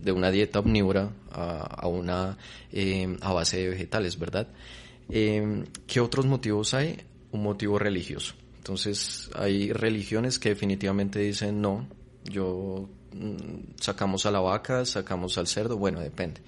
de 0.02 0.12
una 0.12 0.30
dieta 0.30 0.60
omnívora 0.60 1.10
a, 1.30 1.86
una 1.86 2.38
eh, 2.72 3.16
a 3.20 3.32
base 3.32 3.58
de 3.58 3.68
vegetales, 3.68 4.18
¿verdad? 4.18 4.48
Eh, 5.08 5.64
¿Qué 5.86 6.00
otros 6.00 6.26
motivos 6.26 6.74
hay? 6.74 6.98
Un 7.32 7.42
motivo 7.42 7.78
religioso. 7.78 8.34
Entonces 8.58 9.30
hay 9.34 9.72
religiones 9.72 10.38
que 10.38 10.50
definitivamente 10.50 11.20
dicen 11.20 11.60
no, 11.60 11.88
yo 12.24 12.88
mm, 13.12 13.74
sacamos 13.80 14.26
a 14.26 14.30
la 14.30 14.40
vaca, 14.40 14.84
sacamos 14.84 15.38
al 15.38 15.46
cerdo, 15.46 15.76
bueno, 15.76 16.00
depende. 16.00 16.40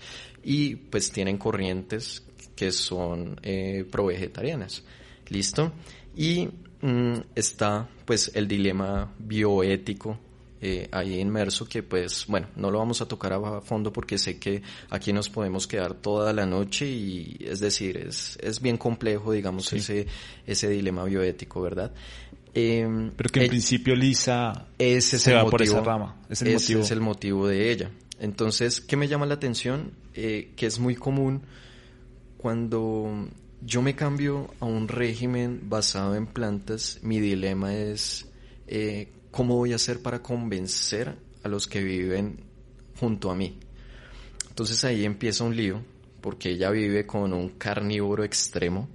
Y 0.43 0.77
pues 0.77 1.11
tienen 1.13 1.39
corrientes 1.39 2.23
que 2.55 2.73
son 2.73 3.39
eh, 3.43 3.85
pro 3.91 4.07
vegetarianas. 4.07 4.83
¿Listo? 5.29 5.73
Y 6.17 6.49
Mm, 6.83 7.21
está 7.35 7.87
pues 8.07 8.31
el 8.35 8.49
dilema 8.49 9.13
bioético 9.19 10.19
eh, 10.63 10.89
ahí 10.93 11.21
inmerso 11.21 11.67
que 11.67 11.83
pues 11.83 12.25
bueno 12.27 12.49
no 12.57 12.71
lo 12.71 12.79
vamos 12.79 13.03
a 13.03 13.07
tocar 13.07 13.35
a 13.35 13.61
fondo 13.61 13.93
porque 13.93 14.17
sé 14.17 14.39
que 14.39 14.63
aquí 14.89 15.13
nos 15.13 15.29
podemos 15.29 15.67
quedar 15.67 15.93
toda 15.93 16.33
la 16.33 16.47
noche 16.47 16.87
y 16.87 17.37
es 17.41 17.61
decir 17.61 17.99
es, 17.99 18.39
es 18.41 18.63
bien 18.63 18.79
complejo 18.79 19.33
digamos 19.33 19.71
ese 19.75 20.07
ese 20.47 20.71
dilema 20.71 21.05
bioético 21.05 21.61
verdad 21.61 21.93
em, 22.55 23.11
pero 23.15 23.29
que 23.29 23.43
en 23.43 23.49
principio 23.49 23.95
Lisa 23.95 24.69
ese 24.79 25.19
se 25.19 25.35
va 25.35 25.45
por 25.45 25.61
esa 25.61 25.83
rama 25.83 26.17
es 26.31 26.41
el 26.41 26.49
ese 26.49 26.81
es 26.81 26.91
el 26.91 27.03
motivo 27.03 27.47
de 27.47 27.71
ella. 27.71 27.91
Entonces 28.19 28.81
qué 28.81 28.97
me 28.97 29.07
llama 29.07 29.27
la 29.27 29.35
atención 29.35 29.93
eh, 30.15 30.53
que 30.57 30.65
es 30.65 30.79
muy 30.79 30.95
común 30.95 31.43
cuando 32.41 33.29
yo 33.61 33.83
me 33.83 33.95
cambio 33.95 34.49
a 34.61 34.65
un 34.65 34.89
régimen 34.89 35.69
basado 35.69 36.15
en 36.15 36.27
plantas, 36.27 36.99
mi 37.03 37.21
dilema 37.21 37.75
es 37.75 38.31
eh, 38.67 39.13
cómo 39.31 39.59
voy 39.59 39.73
a 39.73 39.77
hacer 39.77 40.01
para 40.01 40.23
convencer 40.23 41.17
a 41.43 41.49
los 41.51 41.67
que 41.67 41.85
viven 41.85 42.41
junto 42.99 43.31
a 43.31 43.35
mí. 43.35 43.59
Entonces 44.49 44.83
ahí 44.85 45.05
empieza 45.05 45.45
un 45.45 45.55
lío, 45.55 45.83
porque 46.23 46.53
ella 46.53 46.71
vive 46.71 47.05
con 47.05 47.35
un 47.35 47.51
carnívoro 47.51 48.25
extremo, 48.25 48.89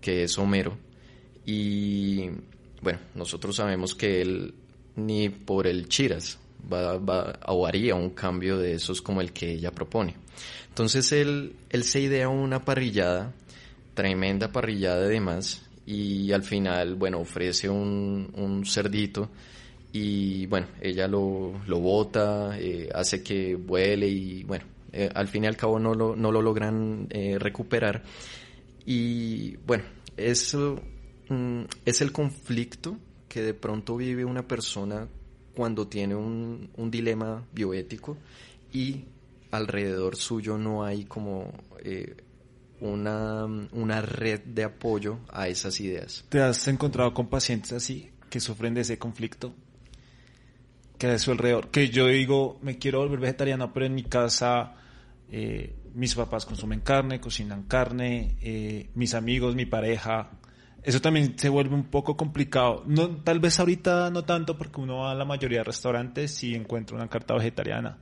que 0.00 0.24
es 0.24 0.38
Homero, 0.38 0.78
y 1.44 2.30
bueno, 2.80 2.98
nosotros 3.14 3.56
sabemos 3.56 3.94
que 3.94 4.22
él 4.22 4.54
ni 4.96 5.28
por 5.28 5.66
el 5.66 5.86
chiras 5.86 6.38
va, 6.72 6.96
va, 6.96 7.38
o 7.46 7.66
haría 7.66 7.94
un 7.94 8.10
cambio 8.10 8.56
de 8.56 8.72
esos 8.72 9.02
como 9.02 9.20
el 9.20 9.34
que 9.34 9.52
ella 9.52 9.70
propone. 9.70 10.16
Entonces 10.68 11.12
él, 11.12 11.56
él 11.70 11.84
se 11.84 12.00
idea 12.00 12.28
una 12.28 12.64
parrillada 12.64 13.32
tremenda 13.94 14.52
parrillada 14.52 15.02
de 15.02 15.08
demás 15.08 15.62
y 15.84 16.32
al 16.32 16.42
final, 16.42 16.94
bueno, 16.94 17.18
ofrece 17.18 17.68
un, 17.68 18.30
un 18.34 18.64
cerdito 18.64 19.28
y 19.92 20.46
bueno, 20.46 20.68
ella 20.80 21.08
lo, 21.08 21.60
lo 21.66 21.80
bota, 21.80 22.56
eh, 22.58 22.88
hace 22.94 23.22
que 23.22 23.56
vuele 23.56 24.08
y 24.08 24.44
bueno, 24.44 24.64
eh, 24.92 25.10
al 25.14 25.28
fin 25.28 25.44
y 25.44 25.46
al 25.48 25.56
cabo 25.56 25.78
no 25.78 25.94
lo, 25.94 26.14
no 26.14 26.30
lo 26.30 26.40
logran 26.40 27.08
eh, 27.10 27.38
recuperar. 27.38 28.02
Y 28.86 29.56
bueno, 29.66 29.84
eso 30.16 30.80
mm, 31.28 31.62
es 31.84 32.00
el 32.00 32.12
conflicto 32.12 32.96
que 33.28 33.42
de 33.42 33.54
pronto 33.54 33.96
vive 33.96 34.24
una 34.24 34.46
persona 34.46 35.08
cuando 35.54 35.88
tiene 35.88 36.14
un, 36.14 36.70
un 36.76 36.90
dilema 36.90 37.44
bioético 37.52 38.16
y 38.72 39.04
alrededor 39.50 40.16
suyo 40.16 40.58
no 40.58 40.84
hay 40.84 41.04
como 41.04 41.52
una, 42.80 43.44
una 43.44 44.00
red 44.00 44.40
de 44.40 44.64
apoyo 44.64 45.18
a 45.30 45.48
esas 45.48 45.80
ideas. 45.80 46.24
¿Te 46.28 46.40
has 46.40 46.66
encontrado 46.68 47.12
con 47.14 47.28
pacientes 47.28 47.72
así 47.72 48.10
que 48.28 48.40
sufren 48.40 48.74
de 48.74 48.82
ese 48.82 48.98
conflicto? 48.98 49.52
Que 50.98 51.06
de 51.06 51.18
su 51.18 51.30
alrededor, 51.30 51.70
que 51.70 51.88
yo 51.88 52.06
digo, 52.06 52.58
me 52.62 52.78
quiero 52.78 52.98
volver 52.98 53.20
vegetariano, 53.20 53.72
pero 53.72 53.86
en 53.86 53.94
mi 53.94 54.04
casa 54.04 54.74
eh, 55.30 55.74
mis 55.94 56.14
papás 56.14 56.44
consumen 56.44 56.80
carne, 56.80 57.20
cocinan 57.20 57.64
carne, 57.64 58.36
eh, 58.42 58.90
mis 58.94 59.14
amigos, 59.14 59.54
mi 59.54 59.66
pareja. 59.66 60.30
Eso 60.82 61.00
también 61.00 61.38
se 61.38 61.48
vuelve 61.48 61.74
un 61.74 61.84
poco 61.84 62.16
complicado. 62.16 62.84
No, 62.86 63.08
tal 63.16 63.38
vez 63.38 63.60
ahorita 63.60 64.10
no 64.10 64.24
tanto 64.24 64.56
porque 64.56 64.80
uno 64.80 64.98
va 64.98 65.12
a 65.12 65.14
la 65.14 65.24
mayoría 65.24 65.58
de 65.58 65.64
restaurantes 65.64 66.42
y 66.42 66.54
encuentra 66.54 66.96
una 66.96 67.08
carta 67.08 67.34
vegetariana. 67.34 67.98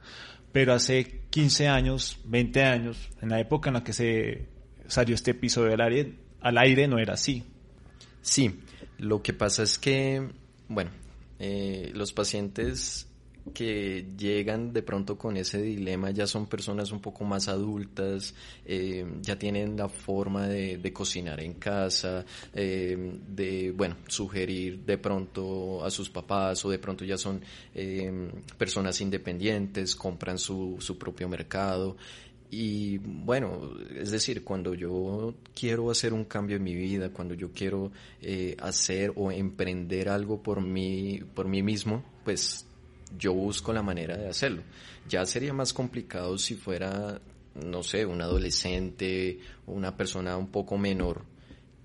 Pero 0.53 0.73
hace 0.73 1.23
15 1.31 1.69
años, 1.69 2.21
20 2.25 2.63
años, 2.63 3.11
en 3.21 3.29
la 3.29 3.41
época 3.41 3.71
en 3.71 3.75
la 3.75 3.85
que 3.85 3.93
se 3.93 4.47
salió 4.87 5.15
este 5.15 5.33
episodio 5.33 5.75
al 5.75 5.81
aire, 5.81 6.15
al 6.41 6.59
aire 6.59 6.89
no 6.89 6.99
era 6.99 7.15
así. 7.15 7.45
Sí, 8.23 8.61
lo 8.99 9.23
que 9.23 9.33
pasa 9.33 9.63
es 9.63 9.79
que, 9.79 10.27
bueno, 10.69 10.91
eh, 11.39 11.93
los 11.95 12.13
pacientes 12.13 13.08
que 13.53 14.07
llegan 14.17 14.73
de 14.73 14.83
pronto 14.83 15.17
con 15.17 15.37
ese 15.37 15.61
dilema 15.61 16.11
ya 16.11 16.27
son 16.27 16.47
personas 16.47 16.93
un 16.93 17.01
poco 17.01 17.25
más 17.25 17.49
adultas, 17.49 18.35
eh, 18.65 19.07
ya 19.21 19.39
tienen 19.39 19.77
la 19.77 19.89
forma 19.89 20.47
de, 20.49 20.93
cocinar 20.93 21.41
en 21.41 21.55
casa, 21.55 22.25
eh, 22.55 22.97
de, 23.29 23.73
bueno, 23.73 23.97
sugerir 24.09 24.85
de 24.85 24.99
pronto 24.99 25.85
a 25.85 25.91
sus 25.91 26.11
papás 26.11 26.65
o 26.65 26.71
de 26.71 26.79
pronto 26.79 27.05
ya 27.05 27.19
son 27.19 27.41
eh, 27.75 28.31
personas 28.57 29.01
independientes, 29.01 29.95
compran 29.95 30.39
su, 30.39 30.77
su 30.81 30.99
propio 30.99 31.29
mercado. 31.29 31.97
Y 32.51 32.97
bueno, 32.97 33.73
es 33.95 34.11
decir, 34.11 34.43
cuando 34.43 34.73
yo 34.73 35.35
quiero 35.55 35.91
hacer 35.91 36.15
un 36.15 36.25
cambio 36.25 36.57
en 36.57 36.63
mi 36.63 36.75
vida, 36.75 37.11
cuando 37.11 37.35
yo 37.35 37.53
quiero 37.53 37.93
hacer 38.63 39.13
o 39.17 39.31
emprender 39.31 40.09
algo 40.09 40.43
por 40.43 40.63
mí, 40.63 41.21
por 41.35 41.47
mí 41.47 41.63
mismo, 41.63 42.03
pues 42.25 42.68
yo 43.17 43.33
busco 43.33 43.73
la 43.73 43.83
manera 43.83 44.17
de 44.17 44.29
hacerlo. 44.29 44.63
Ya 45.09 45.25
sería 45.27 45.53
más 45.53 45.73
complicado 45.73 46.39
si 46.39 46.55
fuera, 46.55 47.21
no 47.55 47.83
sé, 47.83 48.05
un 48.05 48.21
adolescente 48.21 49.39
una 49.67 49.97
persona 49.97 50.37
un 50.37 50.49
poco 50.49 50.77
menor 50.79 51.23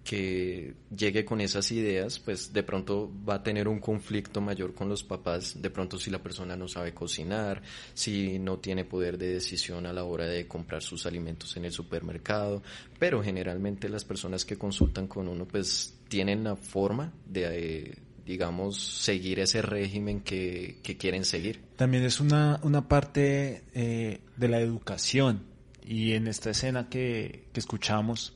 que 0.03 0.73
llegue 0.95 1.23
con 1.23 1.39
esas 1.39 1.71
ideas, 1.71 2.19
pues 2.19 2.51
de 2.51 2.63
pronto 2.63 3.09
va 3.27 3.35
a 3.35 3.43
tener 3.43 3.69
un 3.69 3.79
conflicto 3.79 4.41
mayor 4.41 4.73
con 4.73 4.89
los 4.89 5.01
papás, 5.01 5.61
de 5.61 5.69
pronto 5.69 5.97
si 5.97 6.11
la 6.11 6.21
persona 6.21 6.57
no 6.57 6.67
sabe 6.67 6.93
cocinar, 6.93 7.61
si 7.93 8.37
no 8.37 8.59
tiene 8.59 8.83
poder 8.83 9.17
de 9.17 9.35
decisión 9.35 9.85
a 9.85 9.93
la 9.93 10.03
hora 10.03 10.25
de 10.25 10.45
comprar 10.45 10.81
sus 10.81 11.05
alimentos 11.05 11.55
en 11.55 11.65
el 11.65 11.71
supermercado, 11.71 12.61
pero 12.99 13.23
generalmente 13.23 13.87
las 13.87 14.03
personas 14.03 14.43
que 14.43 14.57
consultan 14.57 15.07
con 15.07 15.29
uno 15.29 15.47
pues 15.47 15.97
tienen 16.09 16.43
la 16.43 16.57
forma 16.57 17.13
de, 17.25 17.97
digamos, 18.25 18.81
seguir 18.81 19.39
ese 19.39 19.61
régimen 19.61 20.21
que, 20.21 20.79
quieren 20.97 21.25
seguir. 21.25 21.61
También 21.75 22.03
es 22.03 22.19
una, 22.19 22.59
una 22.63 22.87
parte 22.87 23.63
eh, 23.73 24.21
de 24.37 24.47
la 24.47 24.59
educación 24.59 25.43
y 25.85 26.13
en 26.13 26.27
esta 26.27 26.51
escena 26.51 26.87
que, 26.89 27.45
que 27.51 27.59
escuchamos, 27.59 28.33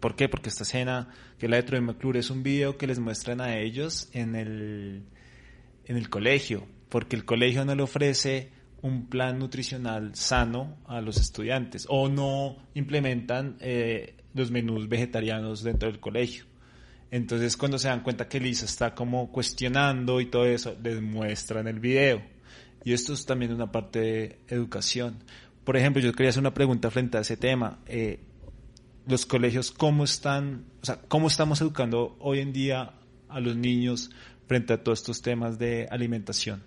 ¿por 0.00 0.16
qué? 0.16 0.28
Porque 0.28 0.48
esta 0.48 0.64
escena, 0.64 1.08
que 1.38 1.48
la 1.48 1.56
de 1.56 1.62
Troy 1.62 1.80
McClure, 1.80 2.18
es 2.18 2.30
un 2.30 2.42
video 2.42 2.76
que 2.76 2.86
les 2.86 2.98
muestran 2.98 3.40
a 3.40 3.56
ellos 3.58 4.08
en 4.12 4.34
el, 4.34 5.04
en 5.84 5.96
el 5.96 6.10
colegio, 6.10 6.66
porque 6.88 7.16
el 7.16 7.24
colegio 7.24 7.64
no 7.64 7.74
le 7.74 7.82
ofrece 7.82 8.50
un 8.82 9.06
plan 9.06 9.38
nutricional 9.38 10.14
sano 10.14 10.76
a 10.86 11.00
los 11.00 11.16
estudiantes 11.16 11.86
o 11.88 12.08
no 12.08 12.56
implementan 12.74 13.56
eh, 13.60 14.14
los 14.34 14.50
menús 14.50 14.88
vegetarianos 14.88 15.62
dentro 15.62 15.90
del 15.90 16.00
colegio. 16.00 16.44
Entonces 17.10 17.56
cuando 17.56 17.78
se 17.78 17.88
dan 17.88 18.02
cuenta 18.02 18.28
que 18.28 18.40
Lisa 18.40 18.64
está 18.64 18.94
como 18.94 19.30
cuestionando 19.30 20.20
y 20.20 20.26
todo 20.26 20.44
eso, 20.46 20.76
les 20.82 21.00
muestran 21.00 21.68
el 21.68 21.80
video. 21.80 22.22
Y 22.84 22.92
esto 22.92 23.12
es 23.12 23.26
también 23.26 23.52
una 23.52 23.70
parte 23.70 23.98
de 24.00 24.38
educación. 24.48 25.18
Por 25.64 25.76
ejemplo, 25.76 26.00
yo 26.00 26.12
quería 26.12 26.30
hacer 26.30 26.40
una 26.40 26.54
pregunta 26.54 26.90
frente 26.90 27.18
a 27.18 27.22
ese 27.22 27.36
tema. 27.36 27.80
Eh, 27.86 28.20
los 29.06 29.26
colegios, 29.26 29.70
¿cómo 29.70 30.04
están, 30.04 30.64
o 30.82 30.86
sea, 30.86 31.00
cómo 31.08 31.28
estamos 31.28 31.60
educando 31.60 32.16
hoy 32.20 32.40
en 32.40 32.52
día 32.52 32.94
a 33.28 33.40
los 33.40 33.56
niños 33.56 34.10
frente 34.46 34.72
a 34.72 34.82
todos 34.82 35.00
estos 35.00 35.22
temas 35.22 35.58
de 35.58 35.88
alimentación? 35.90 36.62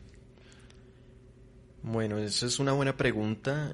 Bueno, 1.84 2.17
esa 2.17 2.46
es 2.46 2.60
una 2.60 2.74
buena 2.74 2.98
pregunta. 2.98 3.74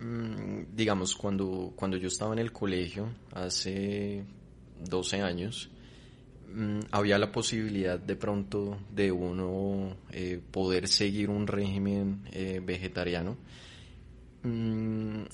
Mm, 0.00 0.74
digamos, 0.74 1.14
cuando, 1.14 1.72
cuando 1.76 1.96
yo 1.96 2.08
estaba 2.08 2.32
en 2.32 2.40
el 2.40 2.52
colegio, 2.52 3.08
hace 3.32 4.24
12 4.88 5.22
años, 5.22 5.70
había 6.90 7.18
la 7.18 7.32
posibilidad 7.32 7.98
de 7.98 8.16
pronto 8.16 8.78
de 8.90 9.12
uno 9.12 9.96
eh, 10.10 10.40
poder 10.50 10.88
seguir 10.88 11.30
un 11.30 11.46
régimen 11.46 12.22
eh, 12.32 12.60
vegetariano. 12.64 13.36
Mm, 14.42 15.24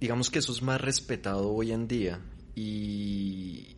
digamos 0.00 0.30
que 0.30 0.40
eso 0.40 0.52
es 0.52 0.62
más 0.62 0.80
respetado 0.80 1.52
hoy 1.52 1.72
en 1.72 1.86
día 1.86 2.20
y 2.54 3.76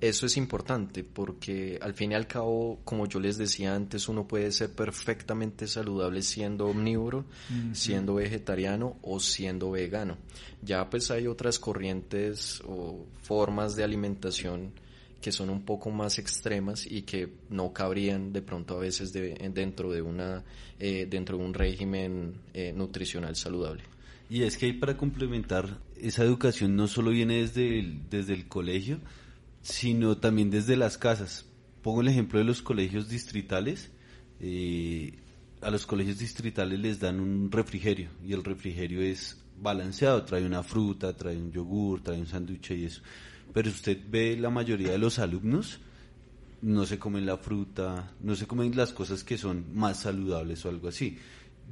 eso 0.00 0.26
es 0.26 0.36
importante 0.36 1.02
porque 1.02 1.78
al 1.80 1.94
fin 1.94 2.12
y 2.12 2.14
al 2.14 2.26
cabo, 2.26 2.80
como 2.84 3.06
yo 3.06 3.18
les 3.18 3.38
decía 3.38 3.74
antes, 3.74 4.08
uno 4.08 4.28
puede 4.28 4.52
ser 4.52 4.72
perfectamente 4.72 5.66
saludable 5.66 6.22
siendo 6.22 6.66
omnívoro, 6.66 7.24
siendo 7.72 8.14
vegetariano 8.14 8.98
o 9.02 9.18
siendo 9.18 9.70
vegano. 9.70 10.18
Ya 10.62 10.88
pues 10.90 11.10
hay 11.10 11.26
otras 11.26 11.58
corrientes 11.58 12.62
o 12.66 13.06
formas 13.22 13.74
de 13.74 13.84
alimentación 13.84 14.72
que 15.20 15.32
son 15.32 15.50
un 15.50 15.62
poco 15.62 15.90
más 15.90 16.18
extremas 16.18 16.86
y 16.86 17.02
que 17.02 17.28
no 17.50 17.72
cabrían 17.72 18.32
de 18.32 18.42
pronto 18.42 18.76
a 18.76 18.80
veces 18.80 19.12
dentro 19.12 19.90
de 19.90 20.02
una 20.02 20.44
eh, 20.78 21.06
dentro 21.08 21.38
de 21.38 21.44
un 21.44 21.54
régimen 21.54 22.34
eh, 22.54 22.72
nutricional 22.74 23.34
saludable. 23.36 23.82
Y 24.28 24.42
es 24.42 24.58
que 24.58 24.72
para 24.74 24.96
complementar 24.96 25.78
esa 25.96 26.24
educación 26.24 26.76
no 26.76 26.88
solo 26.88 27.10
viene 27.10 27.40
desde 27.40 27.78
el, 27.78 28.08
desde 28.10 28.34
el 28.34 28.46
colegio, 28.48 29.00
sino 29.62 30.18
también 30.18 30.50
desde 30.50 30.76
las 30.76 30.98
casas. 30.98 31.46
Pongo 31.82 32.00
el 32.00 32.08
ejemplo 32.08 32.38
de 32.38 32.44
los 32.44 32.62
colegios 32.62 33.08
distritales. 33.08 33.90
Eh, 34.40 35.14
a 35.62 35.70
los 35.70 35.86
colegios 35.86 36.18
distritales 36.18 36.78
les 36.78 37.00
dan 37.00 37.20
un 37.20 37.50
refrigerio 37.50 38.10
y 38.24 38.32
el 38.32 38.44
refrigerio 38.44 39.00
es 39.00 39.40
balanceado, 39.58 40.22
trae 40.24 40.44
una 40.44 40.62
fruta, 40.62 41.16
trae 41.16 41.36
un 41.36 41.50
yogur, 41.50 42.02
trae 42.02 42.18
un 42.20 42.26
sándwich 42.26 42.72
y 42.72 42.84
eso 42.84 43.00
pero 43.52 43.70
usted 43.70 43.98
ve 44.08 44.36
la 44.36 44.50
mayoría 44.50 44.90
de 44.90 44.98
los 44.98 45.18
alumnos 45.18 45.80
no 46.62 46.86
se 46.86 46.98
comen 46.98 47.26
la 47.26 47.36
fruta, 47.36 48.12
no 48.20 48.34
se 48.34 48.46
comen 48.46 48.76
las 48.76 48.92
cosas 48.92 49.24
que 49.24 49.38
son 49.38 49.66
más 49.74 50.00
saludables 50.00 50.64
o 50.64 50.68
algo 50.68 50.88
así. 50.88 51.18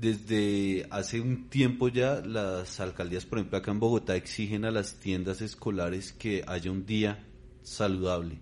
Desde 0.01 0.87
hace 0.91 1.21
un 1.21 1.49
tiempo 1.49 1.89
ya 1.89 2.21
las 2.21 2.81
alcaldías, 2.81 3.25
por 3.25 3.39
ejemplo 3.39 3.59
acá 3.59 3.71
en 3.71 3.81
Bogotá, 3.81 4.17
exigen 4.17 4.65
a 4.65 4.71
las 4.71 5.01
tiendas 5.01 5.41
escolares 5.41 6.13
que 6.13 6.45
haya 6.47 6.71
un 6.71 6.85
día 6.85 7.25
saludable. 7.63 8.39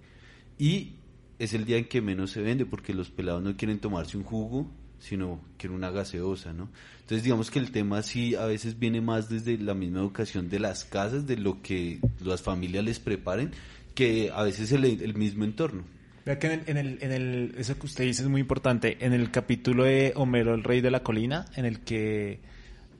Y 0.59 0.97
es 1.39 1.55
el 1.55 1.65
día 1.65 1.77
en 1.77 1.89
que 1.89 2.01
menos 2.01 2.31
se 2.31 2.43
vende 2.43 2.67
porque 2.67 2.95
los 2.95 3.11
pelados 3.11 3.43
no 3.43 3.57
quieren 3.57 3.81
tomarse 3.81 4.17
un 4.17 4.25
jugo 4.25 4.71
sino 5.03 5.41
que 5.59 5.67
era 5.67 5.75
una 5.75 5.91
gaseosa, 5.91 6.53
¿no? 6.53 6.69
Entonces 7.01 7.25
digamos 7.25 7.51
que 7.51 7.59
el 7.59 7.73
tema 7.73 8.03
sí 8.03 8.37
a 8.37 8.47
veces 8.47 8.79
viene 8.79 9.01
más 9.01 9.29
desde 9.29 9.59
la 9.59 9.75
misma 9.75 9.99
educación 10.01 10.49
de 10.49 10.61
las 10.61 10.85
casas, 10.85 11.27
de 11.27 11.37
lo 11.37 11.61
que 11.61 11.99
las 12.21 12.41
familias 12.41 12.85
les 12.85 13.01
preparen, 13.01 13.51
que 13.95 14.31
a 14.33 14.45
veces 14.45 14.71
el, 14.73 14.85
el 14.85 15.15
mismo 15.15 15.45
entorno. 15.45 15.83
Vea 16.25 16.39
que 16.39 16.63
en 16.67 16.77
el, 16.77 16.99
en, 17.03 17.11
el, 17.11 17.55
eso 17.59 17.77
que 17.77 17.87
usted 17.87 18.05
dice 18.05 18.23
es 18.23 18.29
muy 18.29 18.41
importante, 18.41 18.97
en 19.01 19.13
el 19.13 19.33
capítulo 19.33 19.85
de 19.85 20.13
Homero, 20.15 20.55
el 20.55 20.63
rey 20.63 20.81
de 20.81 20.93
la 20.93 21.03
colina, 21.03 21.47
en 21.57 21.65
el 21.65 21.81
que 21.81 22.39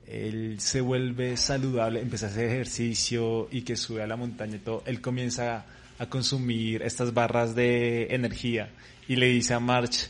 él 0.05 0.59
se 0.59 0.81
vuelve 0.81 1.37
saludable, 1.37 2.01
empieza 2.01 2.25
a 2.25 2.29
hacer 2.29 2.49
ejercicio 2.49 3.47
y 3.49 3.61
que 3.61 3.77
sube 3.77 4.03
a 4.03 4.07
la 4.07 4.17
montaña 4.17 4.57
y 4.57 4.59
todo, 4.59 4.83
él 4.85 4.99
comienza 4.99 5.65
a 5.97 6.09
consumir 6.09 6.81
estas 6.81 7.13
barras 7.13 7.55
de 7.55 8.07
energía 8.09 8.71
y 9.07 9.15
le 9.15 9.27
dice 9.27 9.53
a 9.53 9.61
March, 9.61 10.09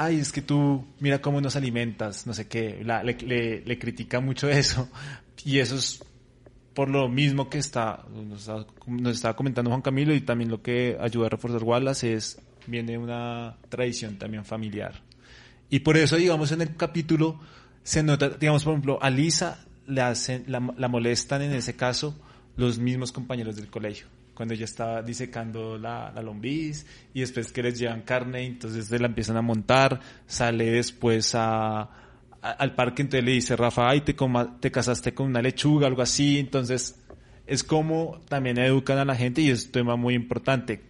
ay, 0.00 0.18
es 0.18 0.32
que 0.32 0.40
tú, 0.40 0.86
mira 0.98 1.20
cómo 1.20 1.42
nos 1.42 1.56
alimentas, 1.56 2.26
no 2.26 2.32
sé 2.32 2.48
qué, 2.48 2.82
le, 2.82 3.62
le, 3.64 3.78
critica 3.78 4.20
mucho 4.20 4.48
eso. 4.48 4.88
Y 5.44 5.58
eso 5.58 5.76
es 5.76 6.02
por 6.74 6.88
lo 6.88 7.08
mismo 7.08 7.50
que 7.50 7.58
está 7.58 8.04
nos, 8.10 8.48
estaba 9.14 9.36
comentando 9.36 9.70
Juan 9.70 9.82
Camilo 9.82 10.14
y 10.14 10.22
también 10.22 10.50
lo 10.50 10.62
que 10.62 10.96
ayuda 10.98 11.26
a 11.26 11.28
reforzar 11.30 11.62
Wallace 11.62 12.14
es, 12.14 12.40
viene 12.66 12.96
una 12.96 13.58
tradición 13.68 14.16
también 14.18 14.44
familiar. 14.46 15.02
Y 15.68 15.80
por 15.80 15.98
eso, 15.98 16.16
digamos, 16.16 16.50
en 16.52 16.62
el 16.62 16.76
capítulo 16.76 17.38
se 17.82 18.02
nota, 18.02 18.30
digamos, 18.30 18.64
por 18.64 18.72
ejemplo, 18.72 18.98
a 19.02 19.10
Lisa 19.10 19.66
le 19.86 20.00
hacen, 20.00 20.44
la, 20.46 20.72
la 20.78 20.88
molestan 20.88 21.42
en 21.42 21.52
ese 21.52 21.76
caso 21.76 22.18
los 22.56 22.78
mismos 22.78 23.12
compañeros 23.12 23.56
del 23.56 23.68
colegio 23.68 24.06
cuando 24.40 24.54
ella 24.54 24.64
estaba 24.64 25.02
disecando 25.02 25.76
la, 25.76 26.10
la 26.14 26.22
lombriz 26.22 26.86
y 27.12 27.20
después 27.20 27.52
que 27.52 27.62
les 27.62 27.78
llevan 27.78 28.00
carne, 28.00 28.46
entonces 28.46 28.86
se 28.86 28.98
la 28.98 29.06
empiezan 29.06 29.36
a 29.36 29.42
montar, 29.42 30.00
sale 30.26 30.70
después 30.70 31.34
a, 31.34 31.90
al 32.40 32.74
parque, 32.74 33.02
entonces 33.02 33.22
le 33.22 33.32
dice 33.32 33.54
Rafa, 33.54 33.90
ay, 33.90 34.00
te, 34.00 34.16
te 34.60 34.70
casaste 34.70 35.12
con 35.12 35.26
una 35.26 35.42
lechuga, 35.42 35.86
algo 35.86 36.00
así, 36.00 36.38
entonces 36.38 36.98
es 37.46 37.62
como 37.62 38.22
también 38.30 38.58
educan 38.58 38.96
a 38.96 39.04
la 39.04 39.14
gente 39.14 39.42
y 39.42 39.50
es 39.50 39.66
un 39.66 39.72
tema 39.72 39.96
muy 39.96 40.14
importante. 40.14 40.80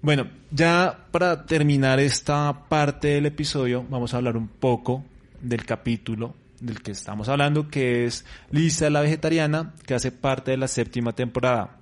Bueno, 0.00 0.26
ya 0.50 1.08
para 1.10 1.44
terminar 1.44 2.00
esta 2.00 2.70
parte 2.70 3.08
del 3.08 3.26
episodio, 3.26 3.84
vamos 3.90 4.14
a 4.14 4.16
hablar 4.16 4.34
un 4.38 4.48
poco 4.48 5.04
del 5.42 5.66
capítulo 5.66 6.34
del 6.58 6.80
que 6.80 6.92
estamos 6.92 7.28
hablando, 7.28 7.68
que 7.68 8.06
es 8.06 8.24
Lisa 8.50 8.88
la 8.88 9.02
vegetariana, 9.02 9.74
que 9.84 9.92
hace 9.92 10.10
parte 10.10 10.52
de 10.52 10.56
la 10.56 10.68
séptima 10.68 11.12
temporada. 11.12 11.77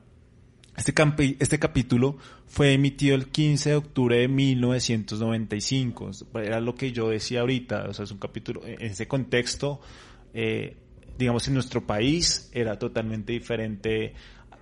Este, 0.76 0.92
este 1.38 1.58
capítulo 1.58 2.18
fue 2.46 2.74
emitido 2.74 3.14
el 3.14 3.28
15 3.28 3.70
de 3.70 3.76
octubre 3.76 4.18
de 4.18 4.28
1995. 4.28 6.10
Era 6.34 6.60
lo 6.60 6.74
que 6.74 6.92
yo 6.92 7.08
decía 7.08 7.40
ahorita. 7.40 7.86
O 7.88 7.94
sea, 7.94 8.04
es 8.04 8.10
un 8.10 8.18
capítulo, 8.18 8.60
en 8.64 8.82
ese 8.82 9.08
contexto, 9.08 9.80
eh, 10.34 10.76
digamos, 11.18 11.48
en 11.48 11.54
nuestro 11.54 11.86
país 11.86 12.50
era 12.52 12.78
totalmente 12.78 13.32
diferente 13.32 14.12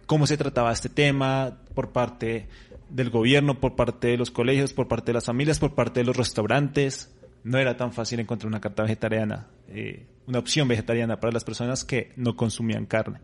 cómo 0.07 0.27
se 0.27 0.37
trataba 0.37 0.73
este 0.73 0.89
tema 0.89 1.59
por 1.75 1.91
parte 1.91 2.47
del 2.91 3.11
gobierno, 3.11 3.59
por 3.59 3.75
parte 3.75 4.09
de 4.09 4.17
los 4.17 4.31
colegios, 4.31 4.73
por 4.73 4.87
parte 4.87 5.07
de 5.07 5.15
las 5.15 5.25
familias, 5.25 5.59
por 5.59 5.75
parte 5.75 6.01
de 6.01 6.07
los 6.07 6.17
restaurantes. 6.17 7.11
no 7.43 7.59
era 7.59 7.77
tan 7.77 7.93
fácil 7.93 8.21
encontrar 8.21 8.49
una 8.49 8.61
carta 8.61 8.85
vegetariana, 8.85 9.49
eh, 9.69 10.07
una 10.27 10.39
opción 10.39 10.67
vegetariana 10.67 11.21
para 11.21 11.33
las 11.33 11.45
personas 11.45 11.85
que 11.85 12.13
no 12.17 12.37
consumían 12.37 12.87
carne. 12.87 13.21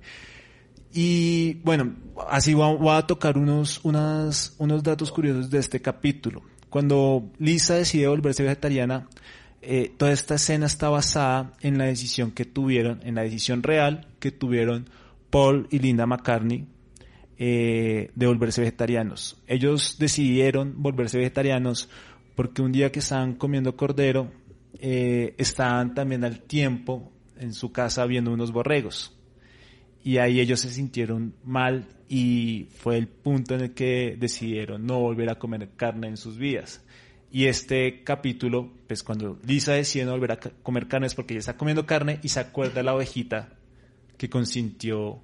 Y 0.93 1.55
bueno, 1.63 1.95
así 2.29 2.55
voy 2.55 2.97
a 2.97 3.07
tocar 3.07 3.39
unos, 3.39 3.81
unas, 3.85 4.55
unos 4.59 4.83
datos 4.83 5.13
curiosos 5.13 5.51
de 5.51 5.59
este 5.59 5.81
capítulo. 5.81 6.43
Cuando 6.69 7.31
Lisa 7.39 7.75
decide 7.75 8.09
volverse 8.09 8.43
vegetariana, 8.43 9.09
eh, 9.63 9.93
toda 9.97 10.13
esta 10.13 10.37
escena 10.37 10.67
está 10.67 10.89
basada 10.89 11.53
en 11.61 11.79
la 11.79 11.85
decisión 11.85 12.33
que 12.33 12.45
tuvieron, 12.45 13.01
en 13.05 13.15
la 13.15 13.23
decisión 13.23 13.63
real 13.63 14.09
que 14.19 14.31
tuvieron 14.31 14.89
Paul 15.31 15.69
y 15.71 15.79
Linda 15.79 16.07
McCartney 16.07 16.67
eh, 17.39 18.11
de 18.15 18.27
volverse 18.27 18.61
vegetarianos. 18.61 19.41
Ellos 19.47 19.97
decidieron 19.99 20.75
volverse 20.77 21.19
vegetarianos 21.19 21.89
porque 22.35 22.63
un 22.63 22.73
día 22.73 22.91
que 22.91 23.01
estaban 23.01 23.35
comiendo 23.35 23.77
cordero, 23.77 24.33
eh, 24.79 25.35
estaban 25.37 25.95
también 25.95 26.25
al 26.25 26.41
tiempo 26.41 27.13
en 27.39 27.53
su 27.53 27.71
casa 27.71 28.07
viendo 28.07 28.33
unos 28.33 28.53
borregos. 28.53 29.17
Y 30.03 30.19
ahí 30.19 30.41
ellos 30.41 30.61
se 30.61 30.71
sintieron 30.71 31.35
mal 31.45 31.87
y 32.09 32.69
fue 32.75 32.97
el 32.97 33.07
punto 33.07 33.55
en 33.55 33.61
el 33.61 33.75
que 33.75 34.17
decidieron 34.19 34.87
no 34.87 34.99
volver 34.99 35.31
a 35.31 35.39
comer 35.39 35.71
carne 35.77 36.09
en 36.09 36.17
sus 36.17 36.39
vidas. 36.39 36.83
Y 37.31 37.47
este 37.47 38.03
capítulo, 38.03 38.73
pues 38.89 39.05
cuando 39.05 39.39
Lisa 39.47 39.75
decide 39.75 40.05
no 40.05 40.13
volver 40.13 40.33
a 40.33 40.41
comer 40.41 40.89
carne 40.89 41.07
es 41.07 41.15
porque 41.15 41.35
ella 41.35 41.41
está 41.41 41.57
comiendo 41.57 41.87
carne 41.87 42.19
y 42.23 42.29
se 42.29 42.41
acuerda 42.41 42.77
de 42.77 42.83
la 42.83 42.95
ovejita 42.95 43.51
que 44.17 44.29
consintió 44.29 45.23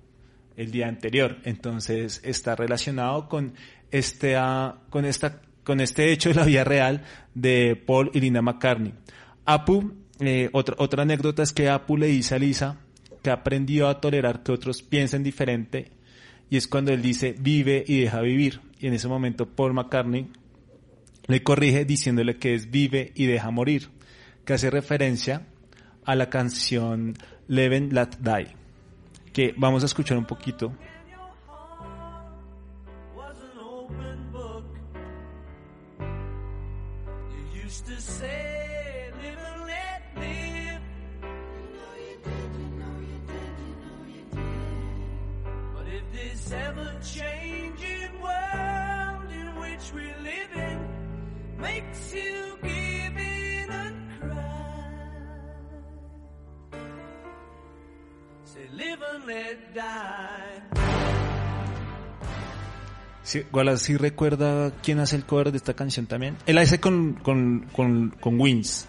el 0.57 0.71
día 0.71 0.87
anterior. 0.87 1.39
Entonces 1.45 2.21
está 2.23 2.55
relacionado 2.55 3.29
con 3.29 3.55
este, 3.91 4.37
ah, 4.37 4.83
con 4.89 5.05
esta, 5.05 5.43
con 5.65 5.81
este 5.81 6.13
hecho 6.13 6.29
de 6.29 6.37
la 6.37 6.45
vida 6.45 6.63
real 6.63 7.03
de 7.35 7.75
Paul 7.75 8.11
y 8.15 8.21
Linda 8.21 8.43
McCartney. 8.43 8.95
Apu, 9.45 9.93
eh, 10.21 10.51
otra, 10.53 10.77
otra 10.79 11.03
anécdota 11.03 11.43
es 11.43 11.53
que 11.53 11.69
Apu 11.69 11.97
le 11.97 12.07
dice 12.07 12.37
a 12.37 12.39
Lisa 12.39 12.86
que 13.27 13.31
ha 13.31 13.35
aprendido 13.35 13.89
a 13.89 14.01
tolerar 14.01 14.45
que 14.45 14.53
otros 14.53 14.85
piensen 14.85 15.25
diferente 15.25 15.91
y 16.49 16.59
es 16.59 16.69
cuando 16.69 16.93
él 16.93 17.03
dice 17.03 17.35
vive 17.37 17.83
y 17.85 17.99
deja 17.99 18.21
vivir. 18.21 18.61
Y 18.79 18.87
en 18.87 18.95
ese 18.95 19.09
momento 19.09 19.47
Paul 19.47 19.75
McCartney 19.75 20.29
le 21.27 21.43
corrige 21.43 21.85
diciéndole 21.85 22.37
que 22.37 22.55
es 22.55 22.71
vive 22.71 23.11
y 23.17 23.27
deja 23.27 23.51
morir, 23.51 23.89
que 24.45 24.53
hace 24.53 24.71
referencia 24.71 25.45
a 26.05 26.15
la 26.15 26.31
canción 26.31 27.15
Live 27.49 27.77
and 27.77 27.93
Let 27.93 28.11
Die, 28.21 28.55
que 29.33 29.55
vamos 29.57 29.83
a 29.83 29.87
escuchar 29.87 30.17
un 30.19 30.27
poquito. 30.27 30.73
Sí, 63.23 63.43
sí 63.79 63.97
recuerda 63.97 64.73
quién 64.83 65.01
hace 65.01 65.17
el 65.17 65.25
cover 65.25 65.51
de 65.51 65.57
esta 65.57 65.75
canción 65.75 66.07
también. 66.07 66.37
Él 66.47 66.55
la 66.55 66.63
hace 66.63 66.79
con, 66.79 67.15
con, 67.15 67.67
con, 67.73 68.11
con 68.21 68.41
Wings. 68.41 68.87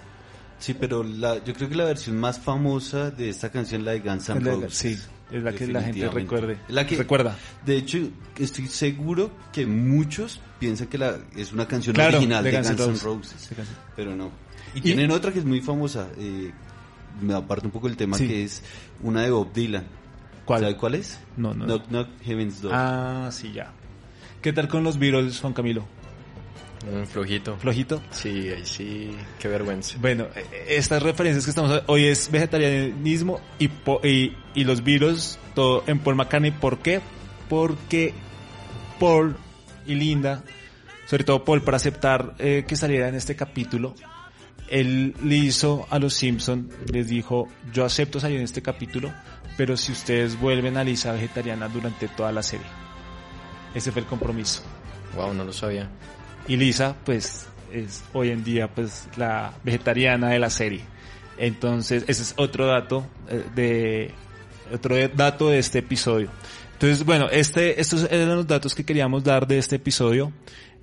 Sí, 0.60 0.74
pero 0.74 1.04
la, 1.04 1.44
yo 1.44 1.54
creo 1.54 1.70
que 1.70 1.76
la 1.76 1.86
versión 1.86 2.20
más 2.20 2.40
famosa 2.40 3.12
de 3.12 3.30
esta 3.30 3.52
canción 3.52 3.86
la 3.86 3.92
de 3.92 4.00
Guns 4.00 4.30
N' 4.30 4.40
Roses. 4.40 4.74
Sí, 4.74 4.98
es 5.32 5.44
la 5.44 5.54
que 5.54 5.68
la 5.68 5.82
gente 5.82 6.08
recuerde. 6.10 6.60
La 6.68 6.86
que 6.86 6.98
recuerda. 6.98 7.36
De 7.66 7.78
hecho, 7.78 7.98
estoy 8.38 8.68
seguro 8.68 9.32
que 9.52 9.66
muchos 9.66 10.40
piensan 10.60 10.88
que 10.88 10.98
la, 10.98 11.18
es 11.36 11.52
una 11.54 11.68
canción 11.68 12.00
original 12.00 12.44
de, 12.44 12.52
Guns, 12.52 12.70
N' 12.70 13.00
Roses, 13.04 13.50
pero 13.96 14.16
no. 14.16 14.32
Y, 14.76 14.82
tienen 14.82 15.12
otra 15.12 15.32
que 15.32 15.40
es 15.40 15.46
muy 15.46 15.62
famosa, 15.62 16.10
eh, 16.18 16.52
me 17.22 17.34
aparta 17.34 17.66
un 17.66 17.72
poco 17.72 17.88
el 17.88 17.98
tema, 17.98 18.18
que 18.18 18.44
es 18.44 18.62
una 19.02 19.24
de 19.24 19.32
Bob 19.32 19.52
Dylan. 19.54 19.86
¿Cuál? 20.48 20.62
¿Sabe 20.62 20.78
cuál 20.78 20.96
es? 20.96 21.20
No, 21.36 21.54
no. 21.54 21.66
Knock 21.66 21.88
Knock 21.90 22.08
Heaven's 22.24 22.62
Door. 22.62 22.72
Ah, 22.74 23.30
sí, 23.34 23.52
ya. 23.52 23.74
¿Qué 24.42 24.54
tal 24.54 24.70
con 24.70 24.82
los 24.82 24.98
Beatles, 24.98 25.42
Juan 25.42 25.52
Camilo? 25.52 25.86
Un 26.90 27.06
flojito. 27.06 27.58
¿Flojito? 27.58 28.02
Sí, 28.12 28.50
sí, 28.64 29.12
qué 29.40 29.50
vergüenza. 29.50 29.98
Bueno, 30.00 30.28
e, 30.34 30.40
e, 30.70 30.78
estas 30.78 31.04
referencias 31.04 31.44
que 31.44 31.50
estamos 31.50 31.84
hoy 31.88 32.06
es 32.06 32.32
vegetarianismo 32.32 33.42
y, 33.60 33.66
y, 34.08 34.38
y 34.56 34.64
los 34.64 34.86
Beatles, 34.86 35.38
todo 35.54 35.84
en 35.86 36.00
Paul 36.00 36.16
McCartney. 36.16 36.52
¿Por 36.52 36.78
qué? 36.80 37.02
Porque 37.50 38.14
Paul 39.02 39.36
y 39.86 39.96
Linda, 39.96 40.44
sobre 41.08 41.26
todo 41.26 41.44
Paul, 41.44 41.62
para 41.62 41.76
aceptar 41.76 42.36
eh, 42.40 42.64
que 42.66 42.78
saliera 42.78 43.10
en 43.10 43.16
este 43.16 43.36
capítulo, 43.36 43.96
él 44.70 45.14
le 45.22 45.36
hizo 45.36 45.88
a 45.90 46.00
los 46.00 46.14
Simpson, 46.14 46.70
les 46.90 47.10
dijo, 47.10 47.50
yo 47.74 47.84
acepto 47.84 48.22
salir 48.22 48.38
en 48.38 48.44
este 48.44 48.62
capítulo, 48.62 49.12
pero 49.58 49.76
si 49.76 49.92
ustedes 49.92 50.40
vuelven 50.40 50.78
a 50.78 50.84
Lisa 50.84 51.12
vegetariana 51.12 51.68
durante 51.68 52.08
toda 52.08 52.32
la 52.32 52.44
serie. 52.44 52.68
Ese 53.74 53.92
fue 53.92 54.04
el 54.04 54.08
compromiso. 54.08 54.62
Wow, 55.16 55.34
no 55.34 55.44
lo 55.44 55.52
sabía. 55.52 55.90
Y 56.48 56.56
Lisa, 56.56 56.96
pues, 57.04 57.48
es 57.74 58.04
hoy 58.14 58.30
en 58.30 58.44
día, 58.44 58.74
pues, 58.74 59.10
la 59.18 59.54
vegetariana 59.64 60.30
de 60.30 60.40
la 60.40 60.50
serie. 60.50 60.82
Entonces, 61.38 62.06
ese 62.08 62.22
es 62.22 62.34
otro 62.38 62.68
dato 62.68 63.06
eh, 63.30 63.44
de, 63.56 64.12
otro 64.74 64.96
dato 65.10 65.50
de 65.50 65.60
este 65.60 65.80
episodio. 65.80 66.30
Entonces, 66.74 67.04
bueno, 67.04 67.28
este, 67.32 67.82
estos 67.82 68.08
eran 68.12 68.36
los 68.36 68.48
datos 68.48 68.76
que 68.76 68.86
queríamos 68.86 69.24
dar 69.24 69.48
de 69.48 69.58
este 69.58 69.78
episodio, 69.78 70.32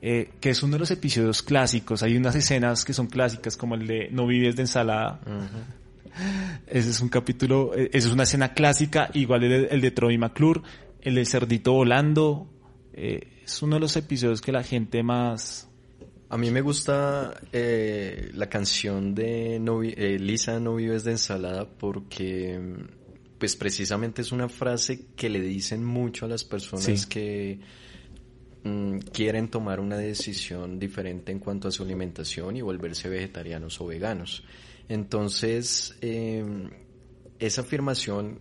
eh, 0.03 0.31
que 0.41 0.51
es 0.51 0.63
uno 0.63 0.75
de 0.75 0.81
los 0.81 0.91
episodios 0.91 1.43
clásicos. 1.43 2.03
Hay 2.03 2.17
unas 2.17 2.35
escenas 2.35 2.85
que 2.85 2.93
son 2.93 3.07
clásicas, 3.07 3.57
como 3.57 3.77
el 3.77 3.87
de 3.87 4.09
No 4.11 4.27
vives 4.27 4.57
de 4.57 4.63
ensalada. 4.63 5.21
Ese 6.67 6.91
es 6.91 7.01
un 7.01 7.09
capítulo, 7.09 7.73
eh, 7.75 7.91
esa 7.93 8.09
es 8.09 8.15
una 8.15 8.23
escena 8.25 8.55
clásica, 8.55 9.11
igual 9.15 9.45
el, 9.45 9.69
el 9.71 9.81
de 9.81 9.91
Troy 9.91 10.19
McClure, 10.19 10.63
el 11.01 11.17
del 11.17 11.27
cerdito 11.27 11.73
volando, 11.73 12.49
eh, 12.97 13.43
es 13.45 13.61
uno 13.61 13.77
de 13.77 13.81
los 13.81 13.97
episodios 13.97 14.41
que 14.41 14.53
la 14.53 14.63
gente 14.63 15.03
más... 15.03 15.69
A 16.31 16.39
mí 16.39 16.51
me 16.51 16.63
gusta 16.63 17.41
eh, 17.53 18.31
la 18.35 18.49
canción 18.49 19.15
de 19.15 19.57
eh, 19.57 20.19
Lisa 20.19 20.59
no 20.59 20.77
vives 20.77 21.05
de 21.05 21.13
ensalada 21.13 21.69
porque 21.69 22.59
pues 23.39 23.57
precisamente 23.57 24.23
es 24.23 24.33
una 24.33 24.49
frase 24.49 25.07
que 25.15 25.29
le 25.29 25.41
dicen 25.41 25.85
mucho 25.85 26.25
a 26.25 26.29
las 26.29 26.43
personas 26.43 27.07
que 27.07 27.61
mm, 28.65 28.99
quieren 29.13 29.49
tomar 29.49 29.81
una 29.81 29.97
decisión 29.97 30.79
diferente 30.79 31.31
en 31.31 31.39
cuanto 31.39 31.69
a 31.69 31.71
su 31.71 31.83
alimentación 31.83 32.57
y 32.57 32.63
volverse 32.63 33.09
vegetarianos 33.09 33.81
o 33.81 33.87
veganos. 33.87 34.45
Entonces, 34.89 35.97
em, 36.01 36.71
esa 37.39 37.63
afirmación, 37.63 38.41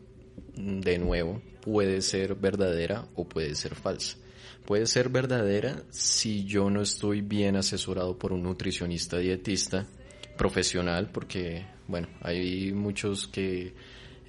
de 0.56 0.98
nuevo, 1.00 1.42
puede 1.62 2.02
ser 2.02 2.36
verdadera 2.36 3.08
o 3.16 3.28
puede 3.28 3.56
ser 3.56 3.76
falsa. 3.76 4.18
Puede 4.66 4.86
ser 4.86 5.10
verdadera 5.10 5.84
si 5.90 6.46
yo 6.46 6.70
no 6.70 6.82
estoy 6.82 7.22
bien 7.22 7.56
asesorado 7.56 8.18
por 8.18 8.32
un 8.32 8.44
nutricionista 8.44 9.18
dietista 9.18 9.86
profesional, 10.38 11.10
porque, 11.12 11.66
bueno, 11.88 12.08
hay 12.22 12.72
muchos 12.72 13.28
que 13.28 13.74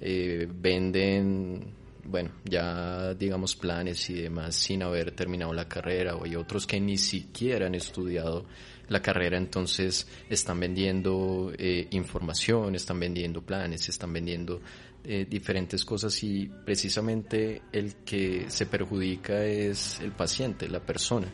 eh, 0.01 0.47
venden, 0.53 1.73
bueno, 2.03 2.31
ya 2.43 3.13
digamos 3.13 3.55
planes 3.55 4.09
y 4.09 4.21
demás 4.21 4.55
sin 4.55 4.83
haber 4.83 5.11
terminado 5.11 5.53
la 5.53 5.69
carrera, 5.69 6.15
o 6.15 6.25
hay 6.25 6.35
otros 6.35 6.67
que 6.67 6.79
ni 6.79 6.97
siquiera 6.97 7.67
han 7.67 7.75
estudiado 7.75 8.45
la 8.89 9.01
carrera, 9.01 9.37
entonces 9.37 10.07
están 10.29 10.59
vendiendo 10.59 11.51
eh, 11.57 11.87
información, 11.91 12.75
están 12.75 12.99
vendiendo 12.99 13.41
planes, 13.41 13.89
están 13.89 14.13
vendiendo 14.13 14.61
eh, 15.03 15.27
diferentes 15.29 15.85
cosas 15.85 16.23
y 16.23 16.49
precisamente 16.65 17.61
el 17.71 17.95
que 17.97 18.45
se 18.49 18.65
perjudica 18.65 19.43
es 19.45 19.99
el 19.99 20.11
paciente, 20.11 20.67
la 20.67 20.79
persona. 20.79 21.27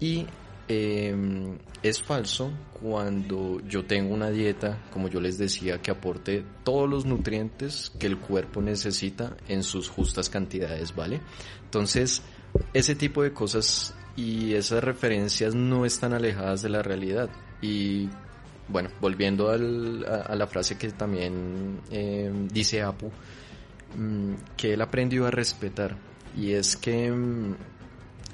Y 0.00 0.26
em, 0.68 1.58
es 1.82 2.02
falso 2.02 2.50
cuando 2.80 3.60
yo 3.68 3.84
tengo 3.84 4.14
una 4.14 4.30
dieta, 4.30 4.82
como 4.90 5.08
yo 5.08 5.20
les 5.20 5.36
decía, 5.36 5.82
que 5.82 5.90
aporte 5.90 6.44
todos 6.64 6.88
los 6.88 7.04
nutrientes 7.04 7.92
que 7.98 8.06
el 8.06 8.18
cuerpo 8.18 8.62
necesita 8.62 9.36
en 9.48 9.62
sus 9.62 9.90
justas 9.90 10.30
cantidades, 10.30 10.94
¿vale? 10.94 11.20
Entonces, 11.64 12.22
ese 12.72 12.94
tipo 12.94 13.22
de 13.22 13.32
cosas 13.32 13.94
y 14.16 14.54
esas 14.54 14.82
referencias 14.82 15.54
no 15.54 15.84
están 15.84 16.12
alejadas 16.12 16.62
de 16.62 16.68
la 16.68 16.82
realidad. 16.82 17.28
Y 17.60 18.08
bueno, 18.68 18.90
volviendo 19.00 19.50
al, 19.50 20.04
a, 20.04 20.34
la 20.34 20.46
frase 20.46 20.78
que 20.78 20.90
también 20.90 21.80
eh, 21.90 22.30
dice 22.52 22.82
Apu, 22.82 23.10
mm, 23.96 24.34
que 24.56 24.74
él 24.74 24.80
aprendió 24.80 25.26
a 25.26 25.30
respetar. 25.30 25.96
Y 26.36 26.52
es 26.52 26.76
que, 26.76 27.10
mm, 27.10 27.56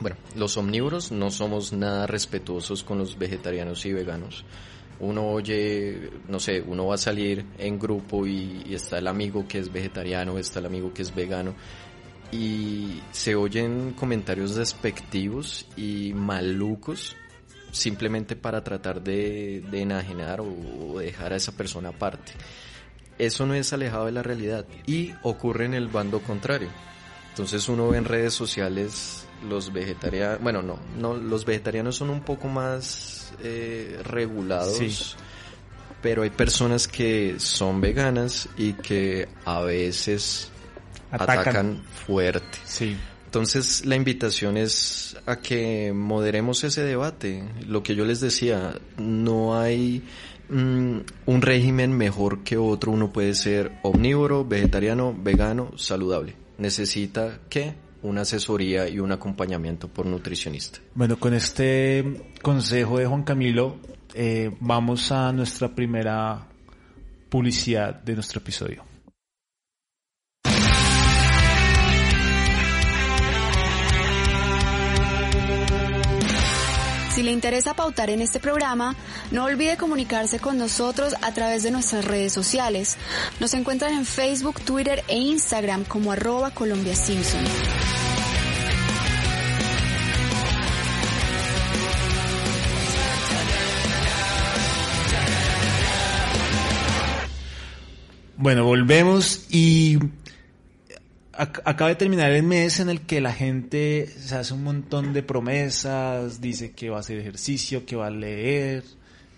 bueno, 0.01 0.17
los 0.37 0.57
omnívoros 0.57 1.13
no 1.13 1.31
somos 1.31 1.73
nada 1.73 2.07
respetuosos 2.07 2.83
con 2.83 2.99
los 2.99 3.19
vegetarianos 3.19 3.85
y 3.87 3.93
veganos. 3.93 4.45
Uno 5.01 5.29
oye, 5.29 6.11
no 6.29 6.39
sé, 6.39 6.61
uno 6.61 6.87
va 6.89 6.97
a 6.97 6.99
salir 6.99 7.47
en 7.59 7.79
grupo 7.79 8.27
y, 8.27 8.65
y 8.67 8.75
está 8.75 8.99
el 8.99 9.07
amigo 9.07 9.49
que 9.49 9.59
es 9.59 9.73
vegetariano, 9.73 10.37
está 10.37 10.59
el 10.59 10.67
amigo 10.67 10.93
que 10.93 11.01
es 11.01 11.15
vegano 11.15 11.55
y 12.33 13.01
se 13.13 13.35
oyen 13.35 13.93
comentarios 13.93 14.55
despectivos 14.55 15.67
y 15.77 16.13
malucos 16.15 17.17
simplemente 17.73 18.37
para 18.37 18.63
tratar 18.65 19.03
de, 19.03 19.63
de 19.71 19.83
enajenar 19.83 20.41
o 20.41 20.99
dejar 20.99 21.33
a 21.33 21.37
esa 21.37 21.53
persona 21.53 21.91
aparte. 21.91 22.33
Eso 23.19 23.47
no 23.47 23.55
es 23.55 23.73
alejado 23.73 24.07
de 24.07 24.13
la 24.13 24.23
realidad 24.23 24.67
y 24.87 25.13
ocurre 25.23 25.67
en 25.67 25.75
el 25.75 25.89
bando 25.89 26.21
contrario. 26.21 26.71
Entonces 27.31 27.69
uno 27.69 27.89
ve 27.89 27.99
en 27.99 28.05
redes 28.05 28.35
sociales 28.35 29.27
los 29.49 29.73
vegetarianos, 29.73 30.41
bueno, 30.43 30.63
no, 30.63 30.79
no, 30.99 31.15
los 31.15 31.45
vegetarianos 31.45 31.97
son 31.97 32.11
un 32.11 32.21
poco 32.21 32.49
más 32.49 33.33
eh, 33.43 34.01
regulados, 34.05 35.17
pero 36.03 36.23
hay 36.23 36.31
personas 36.31 36.89
que 36.89 37.39
son 37.39 37.81
veganas 37.81 38.49
y 38.57 38.75
que 38.75 39.29
a 39.45 39.61
veces 39.61 40.51
atacan, 41.11 41.83
fuerte. 42.07 42.59
Sí. 42.65 42.97
Entonces 43.27 43.87
la 43.87 43.95
invitación 43.95 44.57
es 44.57 45.17
a 45.25 45.37
que 45.37 45.93
moderemos 45.93 46.65
ese 46.65 46.83
debate. 46.83 47.45
Lo 47.67 47.83
que 47.83 47.95
yo 47.95 48.05
les 48.05 48.21
decía, 48.21 48.75
no 48.99 49.57
hay 49.57 50.03
mm, 50.49 50.97
un 51.27 51.43
régimen 51.43 51.93
mejor 51.93 52.43
que 52.43 52.57
otro. 52.57 52.91
Uno 52.91 53.13
puede 53.13 53.35
ser 53.35 53.79
omnívoro, 53.83 54.45
vegetariano, 54.45 55.15
vegano, 55.17 55.71
saludable. 55.77 56.35
Necesita 56.59 57.39
que 57.49 57.75
una 58.03 58.23
asesoría 58.23 58.89
y 58.89 58.99
un 58.99 59.13
acompañamiento 59.13 59.87
por 59.87 60.07
nutricionista. 60.07 60.81
Bueno, 60.95 61.19
con 61.19 61.33
este 61.33 62.33
consejo 62.43 62.99
de 62.99 63.07
Juan 63.07 63.23
Camilo, 63.23 63.77
eh, 64.15 64.51
vamos 64.59 65.13
a 65.13 65.33
nuestra 65.33 65.73
primera 65.73 66.47
publicidad 67.29 67.95
de 67.95 68.15
nuestro 68.15 68.41
episodio. 68.41 68.90
Si 77.21 77.27
le 77.27 77.33
interesa 77.33 77.75
pautar 77.75 78.09
en 78.09 78.23
este 78.23 78.41
programa, 78.41 78.97
no 79.31 79.45
olvide 79.45 79.77
comunicarse 79.77 80.39
con 80.39 80.57
nosotros 80.57 81.15
a 81.21 81.35
través 81.35 81.63
de 81.63 81.71
nuestras 81.71 82.03
redes 82.03 82.33
sociales. 82.33 82.97
Nos 83.41 83.53
encuentran 83.53 83.93
en 83.93 84.07
Facebook, 84.07 84.63
Twitter 84.63 85.05
e 85.07 85.19
Instagram 85.19 85.85
como 85.85 86.13
arroba 86.13 86.51
Colombia 86.51 86.97
Simpson. 86.97 87.45
Bueno, 98.39 98.65
volvemos 98.65 99.45
y 99.51 99.99
acaba 101.41 101.89
de 101.89 101.97
terminar 101.97 102.31
el 102.31 102.43
mes 102.43 102.81
en 102.81 102.91
el 102.91 103.01
que 103.01 103.21
la 103.21 103.33
gente 103.33 104.07
se 104.07 104.35
hace 104.35 104.53
un 104.53 104.63
montón 104.63 105.15
de 105.15 105.23
promesas, 105.23 106.41
dice 106.41 106.73
que 106.73 106.91
va 106.91 106.99
a 106.99 107.01
hacer 107.01 107.19
ejercicio, 107.19 107.87
que 107.87 107.97
va 107.97 108.09
a 108.09 108.11
leer, 108.11 108.85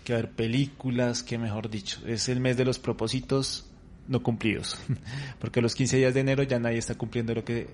que 0.04 0.12
va 0.12 0.18
a 0.18 0.22
ver 0.22 0.32
películas, 0.32 1.22
que 1.22 1.38
mejor 1.38 1.70
dicho, 1.70 2.00
es 2.06 2.28
el 2.28 2.40
mes 2.40 2.56
de 2.56 2.64
los 2.64 2.80
propósitos 2.80 3.70
no 4.08 4.20
cumplidos, 4.20 4.78
porque 5.38 5.60
los 5.60 5.76
15 5.76 5.98
días 5.98 6.14
de 6.14 6.20
enero 6.20 6.42
ya 6.42 6.58
nadie 6.58 6.78
está 6.78 6.96
cumpliendo 6.96 7.34
lo 7.34 7.44
que 7.44 7.68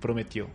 prometió. 0.00 0.48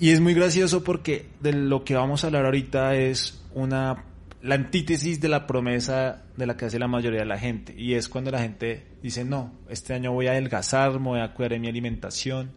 Y 0.00 0.10
es 0.10 0.20
muy 0.20 0.32
gracioso 0.32 0.82
porque 0.82 1.26
de 1.40 1.52
lo 1.52 1.84
que 1.84 1.96
vamos 1.96 2.22
a 2.22 2.28
hablar 2.28 2.46
ahorita 2.46 2.94
es 2.94 3.42
una 3.52 4.04
la 4.42 4.54
antítesis 4.54 5.20
de 5.20 5.28
la 5.28 5.46
promesa 5.46 6.22
de 6.36 6.46
la 6.46 6.56
que 6.56 6.66
hace 6.66 6.78
la 6.78 6.88
mayoría 6.88 7.20
de 7.20 7.26
la 7.26 7.38
gente 7.38 7.74
y 7.76 7.94
es 7.94 8.08
cuando 8.08 8.30
la 8.30 8.40
gente 8.40 8.86
dice 9.02 9.24
no, 9.24 9.52
este 9.68 9.94
año 9.94 10.12
voy 10.12 10.28
a 10.28 10.32
adelgazar, 10.32 10.92
me 11.00 11.08
voy 11.08 11.20
a 11.20 11.34
cuidar 11.34 11.52
de 11.52 11.58
mi 11.58 11.68
alimentación 11.68 12.52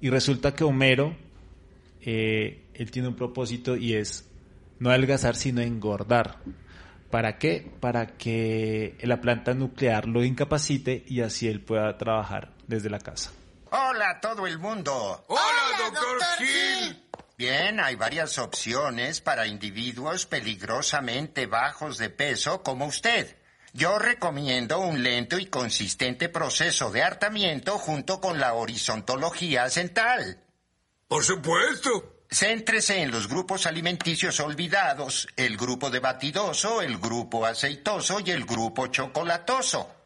y 0.00 0.10
resulta 0.10 0.54
que 0.54 0.64
Homero 0.64 1.14
eh, 2.02 2.64
él 2.74 2.90
tiene 2.90 3.08
un 3.08 3.14
propósito 3.14 3.76
y 3.76 3.94
es 3.94 4.28
no 4.78 4.90
adelgazar 4.90 5.36
sino 5.36 5.60
engordar. 5.60 6.38
¿Para 7.10 7.38
qué? 7.38 7.70
Para 7.80 8.16
que 8.16 8.96
la 9.02 9.20
planta 9.20 9.52
nuclear 9.52 10.06
lo 10.06 10.24
incapacite 10.24 11.04
y 11.06 11.20
así 11.20 11.48
él 11.48 11.60
pueda 11.60 11.98
trabajar 11.98 12.52
desde 12.68 12.88
la 12.88 12.98
casa. 12.98 13.32
Hola 13.72 14.10
a 14.10 14.20
todo 14.20 14.46
el 14.46 14.58
mundo. 14.58 15.24
Hola, 15.28 15.90
doctor 15.90 16.18
Gil. 16.38 17.09
Bien, 17.40 17.80
hay 17.80 17.94
varias 17.94 18.36
opciones 18.36 19.22
para 19.22 19.46
individuos 19.46 20.26
peligrosamente 20.26 21.46
bajos 21.46 21.96
de 21.96 22.10
peso 22.10 22.62
como 22.62 22.84
usted. 22.84 23.34
Yo 23.72 23.98
recomiendo 23.98 24.78
un 24.78 25.02
lento 25.02 25.38
y 25.38 25.46
consistente 25.46 26.28
proceso 26.28 26.90
de 26.90 27.02
hartamiento 27.02 27.78
junto 27.78 28.20
con 28.20 28.38
la 28.38 28.52
horizontología 28.52 29.70
central. 29.70 30.44
Por 31.08 31.24
supuesto. 31.24 32.26
Céntrese 32.30 33.00
en 33.00 33.10
los 33.10 33.26
grupos 33.26 33.64
alimenticios 33.64 34.38
olvidados, 34.40 35.26
el 35.34 35.56
grupo 35.56 35.88
de 35.88 36.00
batidoso, 36.00 36.82
el 36.82 36.98
grupo 36.98 37.46
aceitoso 37.46 38.20
y 38.20 38.32
el 38.32 38.44
grupo 38.44 38.88
chocolatoso. 38.88 39.99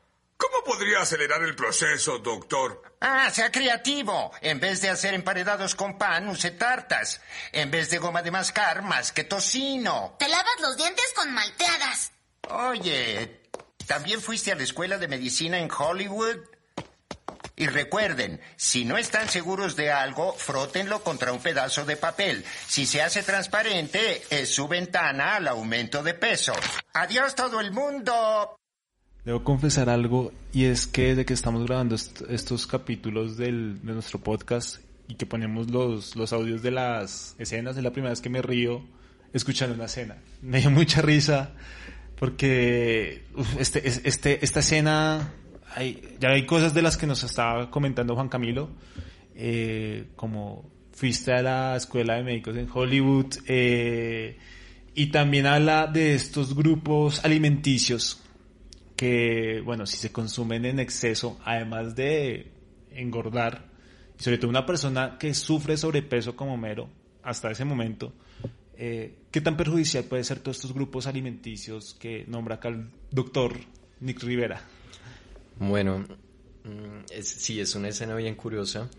¿Cómo 0.51 0.65
podría 0.65 1.01
acelerar 1.01 1.43
el 1.43 1.57
proceso, 1.57 2.19
doctor? 2.19 2.83
Ah, 3.01 3.31
sea 3.31 3.51
creativo. 3.51 4.31
En 4.43 4.61
vez 4.61 4.83
de 4.83 4.91
hacer 4.91 5.15
emparedados 5.15 5.75
con 5.75 5.97
pan, 5.97 6.29
use 6.29 6.51
tartas. 6.51 7.21
En 7.53 7.71
vez 7.71 7.89
de 7.89 7.99
goma 7.99 8.23
de 8.23 8.31
mascar, 8.31 8.83
más 8.83 9.13
que 9.13 9.25
tocino. 9.25 10.17
Te 10.19 10.29
lavas 10.29 10.61
los 10.61 10.77
dientes 10.77 11.13
con 11.15 11.33
malteadas. 11.33 12.13
Oye, 12.51 13.41
¿también 13.87 14.21
fuiste 14.21 14.53
a 14.53 14.55
la 14.55 14.65
escuela 14.65 14.99
de 14.99 15.09
medicina 15.09 15.59
en 15.59 15.71
Hollywood? 15.71 16.37
Y 17.57 17.67
recuerden, 17.69 18.41
si 18.57 18.85
no 18.85 18.99
están 18.99 19.31
seguros 19.31 19.77
de 19.77 19.93
algo, 19.93 20.35
frótenlo 20.35 21.03
contra 21.03 21.33
un 21.33 21.41
pedazo 21.41 21.87
de 21.87 21.97
papel. 21.97 22.45
Si 22.67 22.85
se 22.85 23.01
hace 23.01 23.23
transparente, 23.23 24.23
es 24.29 24.55
su 24.55 24.69
ventana 24.69 25.37
al 25.37 25.49
aumento 25.49 26.03
de 26.03 26.15
peso. 26.15 26.53
Adiós 26.93 27.35
todo 27.35 27.61
el 27.61 27.71
mundo. 27.71 28.59
Debo 29.25 29.43
confesar 29.43 29.89
algo 29.89 30.33
y 30.53 30.65
es 30.65 30.87
que 30.87 31.09
desde 31.09 31.25
que 31.25 31.33
estamos 31.33 31.65
grabando 31.65 31.95
est- 31.95 32.23
estos 32.29 32.67
capítulos 32.67 33.37
del, 33.39 33.81
de 33.83 33.93
nuestro 33.95 34.19
podcast 34.21 34.81
y 35.09 35.15
que 35.15 35.25
ponemos 35.25 35.71
los, 35.71 36.15
los 36.15 36.33
audios 36.35 36.63
de 36.63 36.71
las 36.71 37.35
escenas, 37.39 37.77
es 37.77 37.83
la 37.83 37.91
primera 37.93 38.11
vez 38.11 38.21
que 38.21 38.29
me 38.29 38.43
río 38.43 38.83
escuchando 39.33 39.75
una 39.75 39.87
escena. 39.87 40.17
Me 40.43 40.61
dio 40.61 40.71
mucha 40.71 41.01
risa 41.01 41.53
porque 42.19 43.25
este, 43.59 43.89
es- 43.89 44.03
este, 44.05 44.45
esta 44.45 44.61
escena, 44.61 45.33
hay, 45.75 46.17
ya 46.21 46.29
hay 46.29 46.45
cosas 46.45 46.75
de 46.75 46.83
las 46.83 46.97
que 46.99 47.07
nos 47.07 47.23
estaba 47.25 47.71
comentando 47.71 48.15
Juan 48.15 48.29
Camilo, 48.29 48.69
eh, 49.35 50.09
como 50.17 50.71
fuiste 50.93 51.33
a 51.33 51.43
la 51.43 51.77
escuela 51.77 52.15
de 52.17 52.25
médicos 52.25 52.57
en 52.57 52.69
Hollywood, 52.73 53.35
eh, 53.47 54.37
y 54.95 55.07
también 55.07 55.47
habla 55.47 55.87
de 55.87 56.15
estos 56.15 56.55
grupos 56.55 57.25
alimenticios 57.25 58.21
que, 58.97 59.61
bueno, 59.65 59.87
si 59.87 59.97
se 59.97 60.13
consumen 60.13 60.65
en 60.65 60.79
exceso, 60.81 61.39
además 61.45 61.95
de 61.97 62.53
engordar, 62.91 63.73
y 64.19 64.23
sobre 64.23 64.39
todo 64.39 64.49
una 64.51 64.67
persona 64.67 65.17
que 65.19 65.35
sufre 65.35 65.77
sobrepeso 65.77 66.37
como 66.37 66.57
mero, 66.57 66.89
hasta 67.23 67.51
ese 67.51 67.65
momento, 67.65 68.13
eh, 68.77 69.15
¿qué 69.31 69.41
tan 69.41 69.57
perjudicial 69.57 70.05
puede 70.05 70.25
ser 70.25 70.39
todos 70.41 70.57
estos 70.59 70.73
grupos 70.75 71.07
alimenticios 71.07 71.95
que 71.95 72.25
nombra 72.29 72.57
acá 72.57 72.69
el 72.69 72.87
doctor 73.11 73.57
Nick 74.01 74.23
Rivera? 74.23 74.63
Bueno, 75.59 76.05
mm, 76.65 77.05
es- 77.13 77.29
sí, 77.29 77.61
es 77.61 77.75
una 77.75 77.89
escena 77.89 78.15
bien 78.15 78.35
curiosa. 78.35 78.91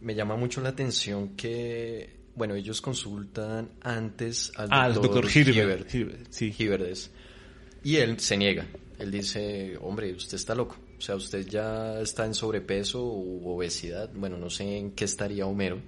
Me 0.00 0.14
llama 0.14 0.36
mucho 0.36 0.60
la 0.60 0.70
atención 0.70 1.36
que, 1.36 2.16
bueno, 2.34 2.54
ellos 2.54 2.80
consultan 2.80 3.70
antes 3.80 4.52
al 4.56 4.68
Ah, 4.70 4.88
doctor 4.88 5.22
doctor 5.24 5.30
Hilbert, 5.36 5.88
sí. 6.30 6.54
Y 7.84 7.96
él 7.96 8.18
se 8.20 8.36
niega. 8.36 8.66
Él 8.98 9.10
dice, 9.10 9.76
hombre, 9.80 10.12
usted 10.12 10.34
está 10.36 10.54
loco. 10.54 10.76
O 10.98 11.00
sea, 11.00 11.14
usted 11.14 11.46
ya 11.46 12.00
está 12.00 12.26
en 12.26 12.34
sobrepeso 12.34 13.04
u 13.04 13.48
obesidad. 13.48 14.10
Bueno, 14.14 14.36
no 14.36 14.50
sé 14.50 14.78
en 14.78 14.92
qué 14.92 15.04
estaría 15.04 15.46
Homero. 15.46 15.80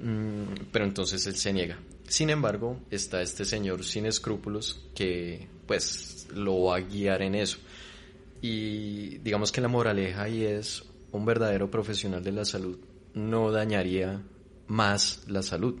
Mm, 0.00 0.66
pero 0.70 0.84
entonces 0.84 1.26
él 1.26 1.36
se 1.36 1.52
niega. 1.52 1.78
Sin 2.06 2.28
embargo, 2.28 2.80
está 2.90 3.22
este 3.22 3.44
señor 3.44 3.84
sin 3.84 4.04
escrúpulos 4.04 4.84
que, 4.94 5.48
pues, 5.66 6.26
lo 6.34 6.64
va 6.64 6.76
a 6.76 6.80
guiar 6.80 7.22
en 7.22 7.34
eso. 7.34 7.58
Y 8.42 9.18
digamos 9.18 9.50
que 9.50 9.62
la 9.62 9.68
moraleja 9.68 10.24
ahí 10.24 10.44
es 10.44 10.84
un 11.12 11.24
verdadero 11.24 11.70
profesional 11.70 12.22
de 12.22 12.32
la 12.32 12.44
salud 12.44 12.78
no 13.14 13.50
dañaría 13.50 14.22
más 14.66 15.22
la 15.28 15.42
salud. 15.42 15.80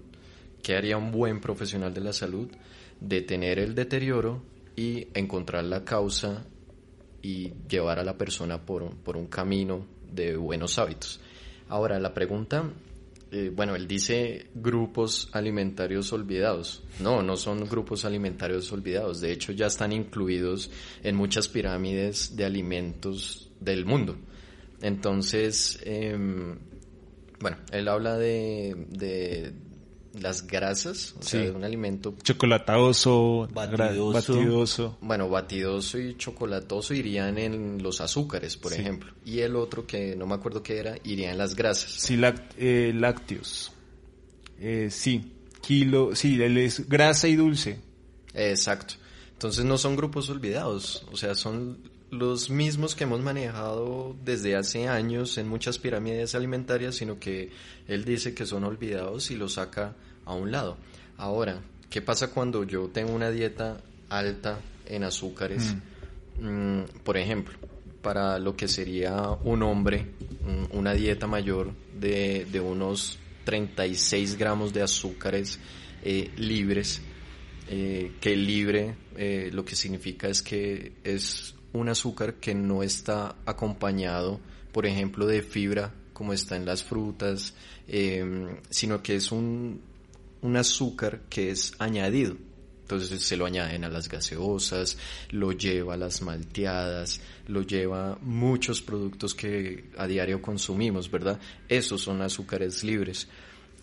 ¿Qué 0.62 0.76
haría 0.76 0.96
un 0.96 1.10
buen 1.10 1.40
profesional 1.40 1.92
de 1.92 2.00
la 2.00 2.12
salud? 2.12 2.48
Detener 3.00 3.58
el 3.58 3.74
deterioro 3.74 4.42
y 4.76 5.08
encontrar 5.14 5.64
la 5.64 5.84
causa 5.84 6.46
y 7.22 7.52
llevar 7.68 7.98
a 7.98 8.04
la 8.04 8.18
persona 8.18 8.64
por, 8.64 8.94
por 8.96 9.16
un 9.16 9.26
camino 9.26 9.86
de 10.12 10.36
buenos 10.36 10.78
hábitos. 10.78 11.20
Ahora, 11.68 11.98
la 11.98 12.12
pregunta 12.12 12.70
eh, 13.36 13.50
bueno, 13.52 13.74
él 13.74 13.88
dice 13.88 14.46
grupos 14.54 15.28
alimentarios 15.32 16.12
olvidados. 16.12 16.84
No, 17.00 17.20
no 17.20 17.36
son 17.36 17.68
grupos 17.68 18.04
alimentarios 18.04 18.70
olvidados. 18.70 19.20
De 19.20 19.32
hecho, 19.32 19.50
ya 19.50 19.66
están 19.66 19.92
incluidos 19.92 20.70
en 21.02 21.16
muchas 21.16 21.48
pirámides 21.48 22.36
de 22.36 22.44
alimentos 22.44 23.50
del 23.58 23.86
mundo. 23.86 24.16
Entonces, 24.82 25.80
em, 25.82 26.56
bueno, 27.40 27.56
él 27.72 27.88
habla 27.88 28.16
de, 28.18 28.86
de 28.90 29.52
las 30.20 30.46
grasas, 30.46 31.14
o 31.18 31.22
sea, 31.22 31.40
de 31.40 31.50
un 31.50 31.64
alimento 31.64 32.14
chocolatoso, 32.22 33.48
Batidoso. 33.52 34.12
batidoso. 34.12 34.98
Bueno, 35.00 35.28
batidoso 35.28 35.98
y 35.98 36.16
chocolatoso 36.16 36.94
irían 36.94 37.38
en 37.38 37.82
los 37.82 38.00
azúcares, 38.00 38.56
por 38.56 38.72
ejemplo. 38.72 39.12
Y 39.24 39.40
el 39.40 39.56
otro, 39.56 39.86
que 39.86 40.14
no 40.16 40.26
me 40.26 40.34
acuerdo 40.34 40.62
qué 40.62 40.78
era, 40.78 40.96
iría 41.04 41.30
en 41.32 41.38
las 41.38 41.54
grasas. 41.54 41.90
Sí, 41.90 42.20
eh, 42.58 42.92
lácteos. 42.94 43.72
Eh, 44.58 44.88
sí, 44.90 45.32
kilo, 45.60 46.14
sí, 46.14 46.40
él 46.42 46.58
es 46.58 46.88
grasa 46.88 47.28
y 47.28 47.36
dulce. 47.36 47.80
Exacto. 48.34 48.94
Entonces 49.32 49.64
no 49.64 49.76
son 49.78 49.96
grupos 49.96 50.30
olvidados, 50.30 51.04
o 51.12 51.16
sea, 51.16 51.34
son 51.34 51.78
los 52.14 52.50
mismos 52.50 52.94
que 52.94 53.04
hemos 53.04 53.20
manejado 53.20 54.16
desde 54.24 54.56
hace 54.56 54.88
años 54.88 55.38
en 55.38 55.48
muchas 55.48 55.78
pirámides 55.78 56.34
alimentarias, 56.34 56.96
sino 56.96 57.18
que 57.18 57.50
él 57.88 58.04
dice 58.04 58.34
que 58.34 58.46
son 58.46 58.64
olvidados 58.64 59.30
y 59.30 59.36
los 59.36 59.54
saca 59.54 59.94
a 60.24 60.34
un 60.34 60.50
lado. 60.50 60.76
Ahora, 61.16 61.60
¿qué 61.90 62.00
pasa 62.00 62.30
cuando 62.30 62.64
yo 62.64 62.88
tengo 62.88 63.12
una 63.12 63.30
dieta 63.30 63.80
alta 64.08 64.60
en 64.86 65.04
azúcares? 65.04 65.74
Mm, 66.40 66.82
por 67.02 67.16
ejemplo, 67.16 67.58
para 68.02 68.38
lo 68.38 68.56
que 68.56 68.68
sería 68.68 69.30
un 69.44 69.62
hombre, 69.62 70.06
mm, 70.42 70.76
una 70.76 70.94
dieta 70.94 71.26
mayor 71.26 71.72
de, 71.98 72.46
de 72.50 72.60
unos 72.60 73.18
36 73.44 74.36
gramos 74.36 74.72
de 74.72 74.82
azúcares 74.82 75.58
eh, 76.02 76.30
libres, 76.36 77.00
eh, 77.68 78.12
que 78.20 78.36
libre 78.36 78.94
eh, 79.16 79.50
lo 79.52 79.64
que 79.64 79.76
significa 79.76 80.28
es 80.28 80.42
que 80.42 80.92
es 81.02 81.54
un 81.74 81.88
azúcar 81.88 82.34
que 82.34 82.54
no 82.54 82.82
está 82.82 83.36
acompañado, 83.44 84.40
por 84.72 84.86
ejemplo, 84.86 85.26
de 85.26 85.42
fibra 85.42 85.92
como 86.14 86.32
está 86.32 86.56
en 86.56 86.64
las 86.64 86.82
frutas, 86.82 87.54
eh, 87.88 88.56
sino 88.70 89.02
que 89.02 89.16
es 89.16 89.32
un, 89.32 89.80
un 90.40 90.56
azúcar 90.56 91.22
que 91.28 91.50
es 91.50 91.74
añadido. 91.78 92.36
Entonces 92.82 93.22
se 93.22 93.36
lo 93.36 93.46
añaden 93.46 93.84
a 93.84 93.88
las 93.88 94.08
gaseosas, 94.08 94.98
lo 95.30 95.52
lleva 95.52 95.94
a 95.94 95.96
las 95.96 96.20
malteadas, 96.20 97.20
lo 97.48 97.62
lleva 97.62 98.18
muchos 98.20 98.82
productos 98.82 99.34
que 99.34 99.90
a 99.96 100.06
diario 100.06 100.42
consumimos, 100.42 101.10
¿verdad? 101.10 101.40
Esos 101.68 102.02
son 102.02 102.20
azúcares 102.20 102.84
libres. 102.84 103.26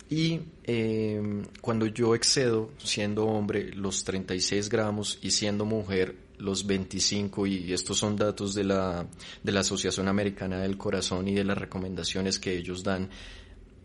Y 0.08 0.40
eh, 0.64 1.42
cuando 1.60 1.86
yo 1.86 2.14
excedo, 2.14 2.70
siendo 2.78 3.26
hombre, 3.26 3.72
los 3.74 4.04
36 4.04 4.68
gramos 4.68 5.18
y 5.20 5.32
siendo 5.32 5.64
mujer, 5.64 6.14
los 6.38 6.66
25, 6.66 7.46
y 7.46 7.72
estos 7.72 7.98
son 7.98 8.16
datos 8.16 8.54
de 8.54 8.64
la, 8.64 9.06
de 9.42 9.52
la 9.52 9.60
Asociación 9.60 10.08
Americana 10.08 10.60
del 10.60 10.76
Corazón 10.76 11.28
y 11.28 11.34
de 11.34 11.44
las 11.44 11.58
recomendaciones 11.58 12.38
que 12.38 12.56
ellos 12.56 12.82
dan, 12.82 13.10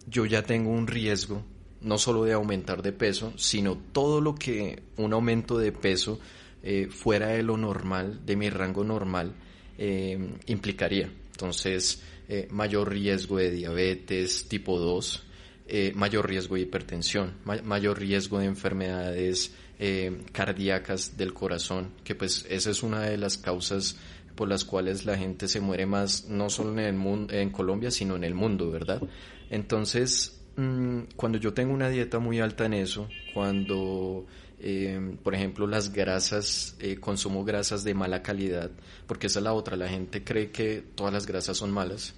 yo 0.07 0.25
ya 0.25 0.43
tengo 0.43 0.71
un 0.71 0.87
riesgo 0.87 1.43
no 1.81 1.97
solo 1.97 2.23
de 2.23 2.33
aumentar 2.33 2.81
de 2.81 2.91
peso, 2.93 3.33
sino 3.37 3.77
todo 3.91 4.19
lo 4.21 4.33
que 4.35 4.81
un 4.97 5.13
aumento 5.13 5.57
de 5.59 5.71
peso 5.71 6.19
eh, 6.63 6.87
fuera 6.89 7.27
de 7.27 7.43
lo 7.43 7.55
normal, 7.57 8.25
de 8.25 8.35
mi 8.35 8.49
rango 8.49 8.83
normal, 8.83 9.33
eh, 9.77 10.17
implicaría. 10.47 11.11
Entonces, 11.31 12.01
eh, 12.27 12.47
mayor 12.49 12.89
riesgo 12.89 13.37
de 13.37 13.51
diabetes 13.51 14.47
tipo 14.49 14.79
2, 14.79 15.23
eh, 15.67 15.91
mayor 15.95 16.27
riesgo 16.27 16.55
de 16.55 16.61
hipertensión, 16.61 17.33
ma- 17.45 17.61
mayor 17.61 17.99
riesgo 17.99 18.39
de 18.39 18.45
enfermedades 18.45 19.53
eh, 19.79 20.21
cardíacas 20.31 21.17
del 21.17 21.33
corazón, 21.33 21.91
que 22.03 22.15
pues 22.15 22.45
esa 22.49 22.71
es 22.71 22.83
una 22.83 23.01
de 23.01 23.17
las 23.17 23.37
causas 23.37 23.97
por 24.37 24.47
las 24.47 24.63
cuales 24.63 25.05
la 25.05 25.17
gente 25.17 25.47
se 25.47 25.59
muere 25.59 25.85
más, 25.85 26.27
no 26.29 26.49
solo 26.49 26.79
en 26.79 27.49
Colombia, 27.49 27.91
sino 27.91 28.15
en 28.15 28.23
el 28.23 28.35
mundo, 28.35 28.71
¿verdad? 28.71 29.01
Entonces, 29.49 30.39
mm, 30.55 30.99
cuando 31.15 31.39
yo 31.39 31.53
tengo 31.53 31.73
una 31.73 31.89
dieta 31.89 32.19
muy 32.19 32.39
alta 32.39 32.65
en 32.65 32.75
eso, 32.75 33.09
cuando, 33.33 34.27
eh, 34.59 35.17
por 35.23 35.33
ejemplo, 35.33 35.67
las 35.67 35.91
grasas, 35.91 36.75
eh, 36.79 36.97
consumo 36.97 37.43
grasas 37.43 37.83
de 37.83 37.95
mala 37.95 38.21
calidad, 38.21 38.69
porque 39.07 39.27
esa 39.27 39.39
es 39.39 39.43
la 39.43 39.53
otra, 39.53 39.75
la 39.75 39.89
gente 39.89 40.23
cree 40.23 40.51
que 40.51 40.83
todas 40.95 41.11
las 41.11 41.25
grasas 41.25 41.57
son 41.57 41.71
malas. 41.71 42.13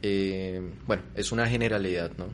Eh, 0.00 0.62
bueno, 0.86 1.02
es 1.16 1.32
una 1.32 1.48
generalidad, 1.48 2.12
¿no? 2.16 2.26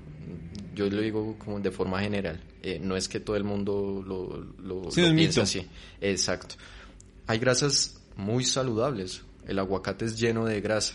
Yo 0.74 0.88
lo 0.90 1.00
digo 1.00 1.37
como 1.38 1.60
de 1.60 1.70
forma 1.70 2.00
general. 2.00 2.40
Eh, 2.62 2.78
no 2.80 2.96
es 2.96 3.08
que 3.08 3.20
todo 3.20 3.37
el 3.37 3.44
mundo 3.44 4.02
lo, 4.06 4.38
lo, 4.62 4.90
Sí, 4.90 5.00
lo 5.00 5.08
es 5.08 5.14
piense 5.14 5.40
así. 5.40 5.66
Exacto. 6.00 6.56
Hay 7.26 7.38
grasas 7.38 8.00
muy 8.16 8.44
saludables. 8.44 9.22
El 9.46 9.58
aguacate 9.58 10.04
es 10.04 10.18
lleno 10.18 10.46
de 10.46 10.60
grasa. 10.60 10.94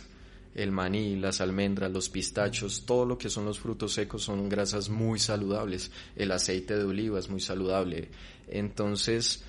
El 0.56 0.72
maní, 0.72 1.16
las 1.16 1.42
almendras, 1.42 1.92
los 1.92 2.10
pistachos, 2.10 2.84
todo 2.86 3.06
lo 3.06 3.18
que 3.18 3.30
son 3.30 3.46
los 3.46 3.60
frutos 3.60 3.94
secos 3.94 4.24
son 4.24 4.50
grasas 4.50 4.90
muy 4.90 5.20
saludables. 5.20 5.92
El 6.16 6.32
aceite 6.32 6.76
de 6.76 6.84
oliva 6.84 7.20
es 7.20 7.30
muy 7.30 7.40
saludable. 7.40 8.10
Entonces, 8.48 9.44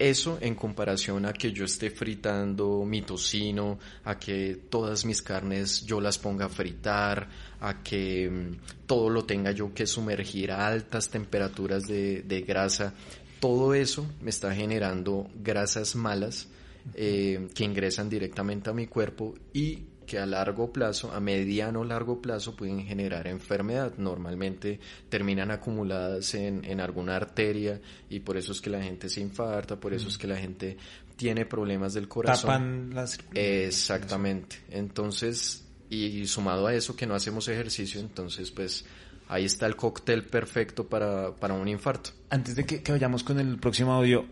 eso 0.00 0.38
en 0.40 0.54
comparación 0.54 1.26
a 1.26 1.34
que 1.34 1.52
yo 1.52 1.66
esté 1.66 1.90
fritando 1.90 2.84
mi 2.86 3.02
tocino, 3.02 3.78
a 4.04 4.18
que 4.18 4.58
todas 4.70 5.04
mis 5.04 5.20
carnes 5.20 5.84
yo 5.84 6.00
las 6.00 6.16
ponga 6.18 6.46
a 6.46 6.48
fritar, 6.48 7.28
a 7.60 7.82
que 7.82 8.30
mm, 8.30 8.86
todo 8.86 9.10
lo 9.10 9.26
tenga 9.26 9.52
yo 9.52 9.74
que 9.74 9.86
sumergir 9.86 10.52
a 10.52 10.66
altas 10.66 11.10
temperaturas 11.10 11.86
de, 11.86 12.44
grasa, 12.48 12.94
todo 13.40 13.74
eso 13.74 14.06
me 14.22 14.30
está 14.30 14.54
generando 14.54 15.28
grasas 15.34 15.94
malas 15.94 16.48
eh, 16.94 17.48
que 17.54 17.64
ingresan 17.64 18.08
directamente 18.08 18.70
a 18.70 18.72
mi 18.72 18.86
cuerpo 18.86 19.34
y 19.52 19.80
que 20.10 20.18
a 20.18 20.26
largo 20.26 20.72
plazo, 20.72 21.12
a 21.12 21.20
mediano 21.20 21.82
o 21.82 21.84
largo 21.84 22.20
plazo, 22.20 22.56
pueden 22.56 22.84
generar 22.84 23.28
enfermedad. 23.28 23.92
Normalmente 23.96 24.80
terminan 25.08 25.52
acumuladas 25.52 26.34
en, 26.34 26.64
en 26.64 26.80
alguna 26.80 27.14
arteria 27.14 27.80
y 28.08 28.18
por 28.18 28.36
eso 28.36 28.50
es 28.50 28.60
que 28.60 28.70
la 28.70 28.82
gente 28.82 29.08
se 29.08 29.20
infarta, 29.20 29.78
por 29.78 29.94
eso 29.94 30.08
es 30.08 30.18
que 30.18 30.26
la 30.26 30.36
gente 30.36 30.76
tiene 31.14 31.46
problemas 31.46 31.94
del 31.94 32.08
corazón. 32.08 32.50
Tapan 32.50 32.90
las 32.92 33.20
Exactamente. 33.34 34.56
Entonces, 34.70 35.64
y 35.88 36.26
sumado 36.26 36.66
a 36.66 36.74
eso 36.74 36.96
que 36.96 37.06
no 37.06 37.14
hacemos 37.14 37.46
ejercicio, 37.46 38.00
entonces 38.00 38.50
pues 38.50 38.84
ahí 39.28 39.44
está 39.44 39.66
el 39.66 39.76
cóctel 39.76 40.24
perfecto 40.24 40.88
para, 40.88 41.36
para 41.36 41.54
un 41.54 41.68
infarto. 41.68 42.10
Antes 42.30 42.56
de 42.56 42.66
que, 42.66 42.82
que 42.82 42.90
vayamos 42.90 43.22
con 43.22 43.38
el 43.38 43.58
próximo 43.60 43.92
audio, 43.92 44.26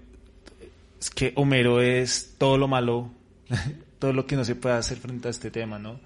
es 1.01 1.11
que 1.11 1.33
Homero 1.37 1.81
es 1.81 2.35
todo 2.37 2.59
lo 2.59 2.67
malo, 2.67 3.13
todo 3.99 4.13
lo 4.13 4.27
que 4.27 4.37
no 4.37 4.45
se 4.45 4.55
puede 4.55 4.77
hacer 4.77 4.99
frente 4.99 5.29
a 5.29 5.31
este 5.31 5.51
tema, 5.51 5.79
¿no? 5.79 6.01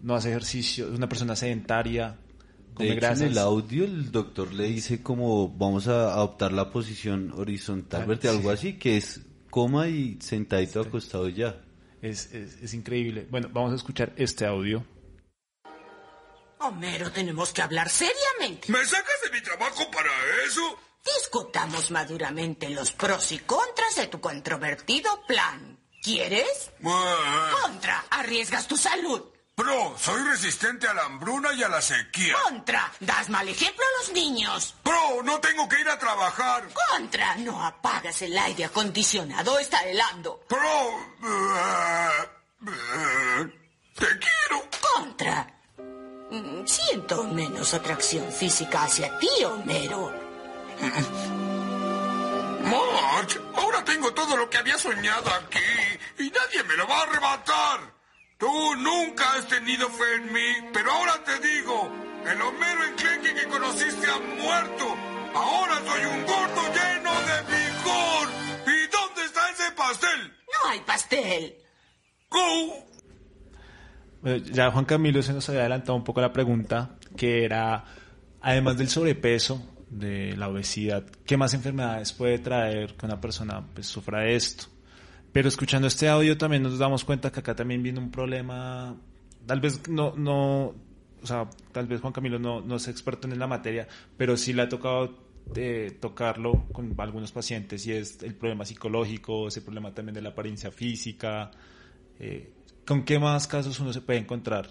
No 0.00 0.14
hace 0.14 0.30
ejercicio, 0.30 0.88
es 0.88 0.94
una 0.96 1.08
persona 1.08 1.34
sedentaria, 1.36 2.16
De 2.70 2.74
come 2.74 2.92
hecho, 2.94 3.06
en 3.06 3.22
el 3.32 3.38
audio 3.38 3.84
el 3.84 4.12
doctor 4.12 4.52
le 4.52 4.64
dice 4.64 5.02
como 5.02 5.48
vamos 5.48 5.88
a 5.88 6.12
adoptar 6.12 6.52
la 6.52 6.70
posición 6.70 7.32
horizontal, 7.36 8.02
Ah, 8.02 8.06
verte 8.06 8.28
algo 8.28 8.50
sí. 8.50 8.54
así, 8.54 8.72
que 8.78 8.96
es 8.96 9.20
coma 9.50 9.88
y 9.88 10.18
sentadito 10.20 10.80
acostado 10.80 11.28
ya. 11.28 11.60
Es, 12.00 12.32
es, 12.32 12.54
es 12.62 12.74
increíble. 12.74 13.26
Bueno, 13.30 13.48
vamos 13.52 13.72
a 13.72 13.76
escuchar 13.76 14.12
este 14.16 14.46
audio. 14.46 14.84
Homero, 16.60 17.10
tenemos 17.12 17.52
que 17.52 17.62
hablar 17.62 17.88
seriamente. 17.88 18.70
¿Me 18.72 18.84
sacas 18.84 19.14
de 19.24 19.36
mi 19.36 19.42
trabajo 19.42 19.90
para 19.92 20.10
eso? 20.46 20.60
Discutamos 21.16 21.90
maduramente 21.90 22.68
los 22.70 22.92
pros 22.92 23.30
y 23.32 23.38
contras 23.38 23.96
de 23.96 24.08
tu 24.08 24.20
controvertido 24.20 25.08
plan. 25.26 25.77
¿Quieres? 26.08 26.70
Contra, 27.62 28.02
arriesgas 28.08 28.66
tu 28.66 28.78
salud. 28.78 29.22
Pro, 29.54 29.94
soy 29.98 30.22
resistente 30.22 30.88
a 30.88 30.94
la 30.94 31.04
hambruna 31.04 31.52
y 31.52 31.62
a 31.62 31.68
la 31.68 31.82
sequía. 31.82 32.34
Contra, 32.44 32.90
das 32.98 33.28
mal 33.28 33.46
ejemplo 33.46 33.84
a 33.84 34.00
los 34.00 34.12
niños. 34.14 34.74
Pro, 34.82 35.22
no 35.22 35.38
tengo 35.38 35.68
que 35.68 35.78
ir 35.78 35.86
a 35.86 35.98
trabajar. 35.98 36.66
Contra, 36.92 37.36
no 37.36 37.62
apagas 37.62 38.22
el 38.22 38.38
aire 38.38 38.64
acondicionado, 38.64 39.58
está 39.58 39.82
helando. 39.82 40.40
Pro, 40.48 40.58
eh, 41.24 42.28
eh, 42.68 43.52
te 43.92 44.06
quiero. 44.06 44.66
Contra, 44.94 45.46
mm, 46.30 46.66
siento 46.66 47.24
menos 47.24 47.74
atracción 47.74 48.32
física 48.32 48.84
hacia 48.84 49.18
ti, 49.18 49.28
Homero. 49.44 50.10
Marge, 52.68 53.38
ahora 53.54 53.84
tengo 53.84 54.12
todo 54.12 54.36
lo 54.36 54.50
que 54.50 54.58
había 54.58 54.78
soñado 54.78 55.30
aquí 55.30 55.58
y 56.18 56.30
nadie 56.30 56.62
me 56.68 56.76
lo 56.76 56.86
va 56.86 56.98
a 56.98 57.02
arrebatar. 57.04 57.98
Tú 58.38 58.76
nunca 58.76 59.24
has 59.32 59.48
tenido 59.48 59.88
fe 59.88 60.14
en 60.16 60.32
mí, 60.32 60.68
pero 60.72 60.92
ahora 60.92 61.14
te 61.24 61.38
digo, 61.40 61.90
el 62.30 62.40
Homero 62.40 62.84
enclenque 62.84 63.34
que 63.34 63.48
conociste 63.48 64.06
ha 64.06 64.18
muerto. 64.18 64.96
Ahora 65.34 65.74
soy 65.76 66.04
un 66.04 66.26
gordo 66.26 66.62
lleno 66.74 67.12
de 67.20 67.42
vigor. 67.56 68.28
¿Y 68.66 68.86
dónde 68.92 69.24
está 69.24 69.50
ese 69.50 69.72
pastel? 69.72 70.36
No 70.46 70.70
hay 70.70 70.80
pastel. 70.80 71.56
Go. 72.30 72.86
Bueno, 74.20 74.36
ya 74.52 74.70
Juan 74.70 74.84
Camilo 74.84 75.22
se 75.22 75.32
nos 75.32 75.48
había 75.48 75.62
adelantado 75.62 75.96
un 75.96 76.04
poco 76.04 76.20
la 76.20 76.32
pregunta, 76.32 76.96
que 77.16 77.44
era 77.44 77.84
además 78.40 78.76
del 78.78 78.88
sobrepeso, 78.88 79.77
de 79.90 80.36
la 80.36 80.48
obesidad, 80.48 81.04
¿qué 81.24 81.36
más 81.36 81.54
enfermedades 81.54 82.12
puede 82.12 82.38
traer 82.38 82.94
que 82.94 83.06
una 83.06 83.20
persona 83.20 83.64
pues, 83.74 83.86
sufra 83.86 84.28
esto? 84.28 84.66
Pero 85.32 85.48
escuchando 85.48 85.88
este 85.88 86.08
audio 86.08 86.36
también 86.36 86.62
nos 86.62 86.78
damos 86.78 87.04
cuenta 87.04 87.30
que 87.30 87.40
acá 87.40 87.54
también 87.54 87.82
viene 87.82 87.98
un 87.98 88.10
problema, 88.10 88.96
tal 89.46 89.60
vez 89.60 89.88
no, 89.88 90.14
no, 90.16 90.74
o 91.22 91.26
sea, 91.26 91.48
tal 91.72 91.86
vez 91.86 92.00
Juan 92.00 92.12
Camilo 92.12 92.38
no, 92.38 92.60
no 92.60 92.76
es 92.76 92.88
experto 92.88 93.28
en 93.28 93.38
la 93.38 93.46
materia, 93.46 93.86
pero 94.16 94.36
sí 94.36 94.52
le 94.52 94.62
ha 94.62 94.68
tocado 94.68 95.28
de 95.52 95.96
tocarlo 96.00 96.66
con 96.72 96.94
algunos 96.98 97.32
pacientes 97.32 97.86
y 97.86 97.92
es 97.92 98.22
el 98.22 98.34
problema 98.34 98.64
psicológico, 98.64 99.48
ese 99.48 99.62
problema 99.62 99.94
también 99.94 100.14
de 100.14 100.22
la 100.22 100.30
apariencia 100.30 100.70
física. 100.70 101.50
Eh, 102.18 102.52
¿Con 102.86 103.04
qué 103.04 103.18
más 103.18 103.46
casos 103.46 103.78
uno 103.80 103.92
se 103.92 104.00
puede 104.00 104.18
encontrar? 104.18 104.68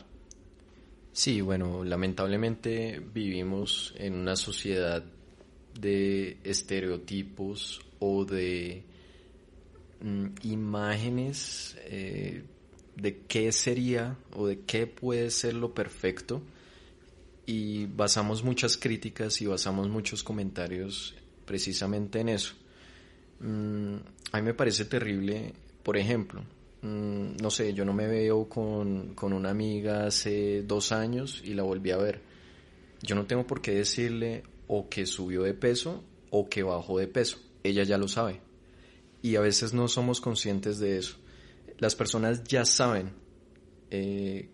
Sí, 1.17 1.41
bueno, 1.41 1.83
lamentablemente 1.83 2.99
vivimos 2.99 3.91
en 3.97 4.13
una 4.13 4.35
sociedad 4.35 5.03
de 5.73 6.37
estereotipos 6.43 7.81
o 7.97 8.23
de 8.23 8.83
mm, 9.99 10.25
imágenes 10.43 11.75
eh, 11.85 12.43
de 12.95 13.21
qué 13.25 13.51
sería 13.51 14.15
o 14.35 14.45
de 14.45 14.59
qué 14.59 14.85
puede 14.85 15.31
ser 15.31 15.55
lo 15.55 15.73
perfecto 15.73 16.43
y 17.47 17.87
basamos 17.87 18.43
muchas 18.43 18.77
críticas 18.77 19.41
y 19.41 19.47
basamos 19.47 19.89
muchos 19.89 20.21
comentarios 20.21 21.15
precisamente 21.45 22.19
en 22.19 22.29
eso. 22.29 22.53
Mm, 23.39 23.95
a 24.33 24.37
mí 24.37 24.43
me 24.43 24.53
parece 24.53 24.85
terrible, 24.85 25.55
por 25.81 25.97
ejemplo, 25.97 26.43
Mm, 26.81 27.37
no 27.41 27.49
sé, 27.49 27.73
yo 27.73 27.85
no 27.85 27.93
me 27.93 28.07
veo 28.07 28.47
con, 28.47 29.13
con 29.15 29.33
una 29.33 29.49
amiga 29.49 30.05
hace 30.05 30.63
dos 30.63 30.91
años 30.91 31.41
y 31.43 31.53
la 31.53 31.63
volví 31.63 31.91
a 31.91 31.97
ver. 31.97 32.21
Yo 33.01 33.15
no 33.15 33.25
tengo 33.25 33.45
por 33.45 33.61
qué 33.61 33.73
decirle 33.75 34.43
o 34.67 34.89
que 34.89 35.05
subió 35.05 35.43
de 35.43 35.53
peso 35.53 36.03
o 36.29 36.49
que 36.49 36.63
bajó 36.63 36.99
de 36.99 37.07
peso. 37.07 37.39
Ella 37.63 37.83
ya 37.83 37.97
lo 37.97 38.07
sabe. 38.07 38.41
Y 39.21 39.35
a 39.35 39.41
veces 39.41 39.73
no 39.73 39.87
somos 39.87 40.21
conscientes 40.21 40.79
de 40.79 40.97
eso. 40.97 41.17
Las 41.79 41.95
personas 41.95 42.43
ya 42.43 42.65
saben 42.65 43.13
eh, 43.91 44.49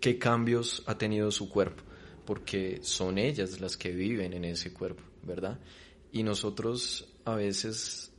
qué 0.00 0.18
cambios 0.18 0.82
ha 0.86 0.98
tenido 0.98 1.30
su 1.30 1.48
cuerpo, 1.48 1.82
porque 2.24 2.80
son 2.82 3.18
ellas 3.18 3.60
las 3.60 3.76
que 3.76 3.90
viven 3.90 4.32
en 4.32 4.44
ese 4.44 4.72
cuerpo, 4.72 5.02
¿verdad? 5.22 5.58
Y 6.12 6.22
nosotros 6.22 7.08
a 7.24 7.34
veces 7.34 8.12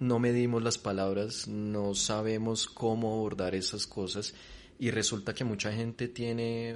no 0.00 0.18
medimos 0.18 0.62
las 0.62 0.78
palabras, 0.78 1.46
no 1.46 1.94
sabemos 1.94 2.66
cómo 2.66 3.12
abordar 3.12 3.54
esas 3.54 3.86
cosas 3.86 4.34
y 4.78 4.90
resulta 4.90 5.34
que 5.34 5.44
mucha 5.44 5.72
gente 5.72 6.08
tiene 6.08 6.74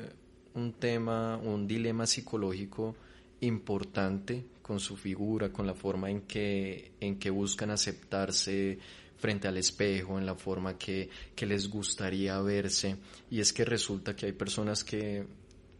un 0.52 0.74
tema, 0.74 1.38
un 1.38 1.66
dilema 1.66 2.06
psicológico 2.06 2.94
importante 3.40 4.44
con 4.60 4.78
su 4.78 4.96
figura, 4.96 5.50
con 5.50 5.66
la 5.66 5.74
forma 5.74 6.10
en 6.10 6.22
que, 6.22 6.92
en 7.00 7.18
que 7.18 7.30
buscan 7.30 7.70
aceptarse 7.70 8.78
frente 9.16 9.48
al 9.48 9.56
espejo, 9.56 10.18
en 10.18 10.26
la 10.26 10.34
forma 10.34 10.76
que, 10.76 11.08
que 11.34 11.46
les 11.46 11.68
gustaría 11.68 12.38
verse. 12.40 12.96
Y 13.30 13.40
es 13.40 13.54
que 13.54 13.64
resulta 13.64 14.14
que 14.14 14.26
hay 14.26 14.32
personas 14.32 14.84
que 14.84 15.24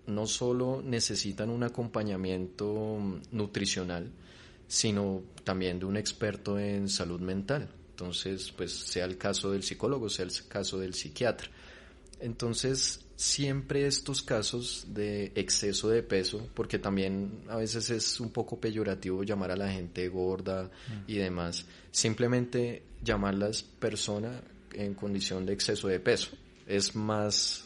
no 0.07 0.27
solo 0.27 0.83
necesitan 0.83 1.51
un 1.51 1.63
acompañamiento 1.63 2.99
nutricional, 3.33 4.11
sino 4.67 5.23
también 5.45 5.79
de 5.79 5.87
un 5.87 5.97
experto 5.97 6.59
en 6.59 6.89
salud 6.89 7.21
mental. 7.21 7.69
Entonces, 7.91 8.53
pues 8.57 8.73
sea 8.73 9.05
el 9.05 9.17
caso 9.17 9.53
del 9.53 9.63
psicólogo, 9.63 10.09
sea 10.09 10.25
el 10.25 10.33
caso 10.49 10.79
del 10.79 10.95
psiquiatra. 10.95 11.49
Entonces, 12.21 13.05
siempre 13.17 13.87
estos 13.87 14.23
casos 14.23 14.87
de 14.89 15.33
exceso 15.35 15.89
de 15.89 16.03
peso, 16.03 16.49
porque 16.55 16.79
también 16.79 17.45
a 17.49 17.57
veces 17.57 17.91
es 17.91 18.21
un 18.21 18.31
poco 18.31 18.59
peyorativo 18.59 19.23
llamar 19.23 19.53
a 19.53 19.57
la 19.57 19.71
gente 19.71 20.09
gorda 20.09 20.65
mm. 20.65 21.11
y 21.11 21.17
demás, 21.17 21.67
simplemente 21.91 22.83
llamarlas 23.03 23.63
persona 23.63 24.43
en 24.73 24.95
condición 24.95 25.47
de 25.47 25.53
exceso 25.53 25.89
de 25.89 26.01
peso. 26.01 26.31
Es 26.67 26.97
más 26.97 27.64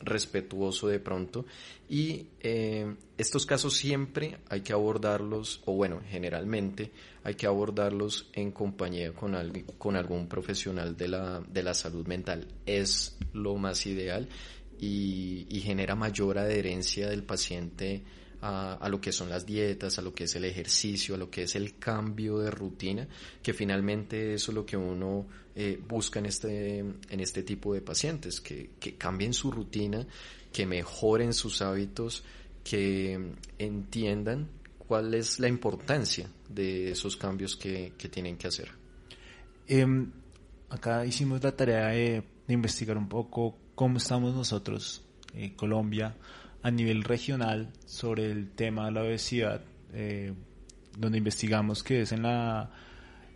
respetuoso 0.00 0.88
de 0.88 1.00
pronto. 1.00 1.46
Y 1.88 2.26
eh, 2.40 2.94
estos 3.18 3.46
casos 3.46 3.74
siempre 3.74 4.38
hay 4.48 4.62
que 4.62 4.72
abordarlos 4.72 5.62
o 5.66 5.74
bueno 5.74 6.00
generalmente 6.08 6.90
hay 7.22 7.34
que 7.34 7.46
abordarlos 7.46 8.30
en 8.32 8.52
compañía 8.52 9.12
con, 9.12 9.34
con 9.78 9.96
algún 9.96 10.28
profesional 10.28 10.96
de 10.96 11.08
la, 11.08 11.40
de 11.40 11.62
la 11.62 11.74
salud 11.74 12.06
mental. 12.06 12.46
Es 12.66 13.16
lo 13.32 13.56
más 13.56 13.86
ideal 13.86 14.28
y, 14.78 15.46
y 15.48 15.60
genera 15.60 15.94
mayor 15.94 16.38
adherencia 16.38 17.08
del 17.08 17.22
paciente 17.22 18.02
a, 18.46 18.88
lo 18.90 19.00
que 19.00 19.10
son 19.10 19.30
las 19.30 19.46
dietas, 19.46 19.98
a 19.98 20.02
lo 20.02 20.12
que 20.12 20.24
es 20.24 20.36
el 20.36 20.44
ejercicio, 20.44 21.14
a 21.14 21.18
lo 21.18 21.30
que 21.30 21.44
es 21.44 21.54
el 21.56 21.78
cambio 21.78 22.38
de 22.38 22.50
rutina, 22.50 23.08
que 23.42 23.54
finalmente 23.54 24.34
eso 24.34 24.50
es 24.50 24.54
lo 24.54 24.66
que 24.66 24.76
uno 24.76 25.26
eh, 25.54 25.80
busca 25.88 26.18
en 26.18 26.26
este, 26.26 26.78
en 26.78 27.20
este 27.20 27.42
tipo 27.42 27.72
de 27.72 27.80
pacientes, 27.80 28.42
que, 28.42 28.72
que 28.78 28.96
cambien 28.96 29.32
su 29.32 29.50
rutina, 29.50 30.06
que 30.52 30.66
mejoren 30.66 31.32
sus 31.32 31.62
hábitos, 31.62 32.22
que 32.62 33.18
entiendan 33.58 34.48
cuál 34.78 35.14
es 35.14 35.40
la 35.40 35.48
importancia 35.48 36.28
de 36.48 36.90
esos 36.90 37.16
cambios 37.16 37.56
que, 37.56 37.94
que 37.96 38.08
tienen 38.10 38.36
que 38.36 38.48
hacer. 38.48 38.68
Em, 39.66 40.10
acá 40.68 41.06
hicimos 41.06 41.42
la 41.42 41.52
tarea 41.52 41.88
de, 41.88 42.24
investigar 42.48 42.98
un 42.98 43.08
poco 43.08 43.56
cómo 43.74 43.96
estamos 43.96 44.34
nosotros, 44.34 45.02
en 45.32 45.54
Colombia, 45.54 46.14
a 46.64 46.70
nivel 46.70 47.04
regional 47.04 47.70
sobre 47.84 48.30
el 48.30 48.50
tema 48.50 48.86
de 48.86 48.92
la 48.92 49.02
obesidad, 49.02 49.60
eh, 49.92 50.32
donde 50.96 51.18
investigamos 51.18 51.82
que 51.82 52.00
es 52.00 52.12
en, 52.12 52.22
la, 52.22 52.70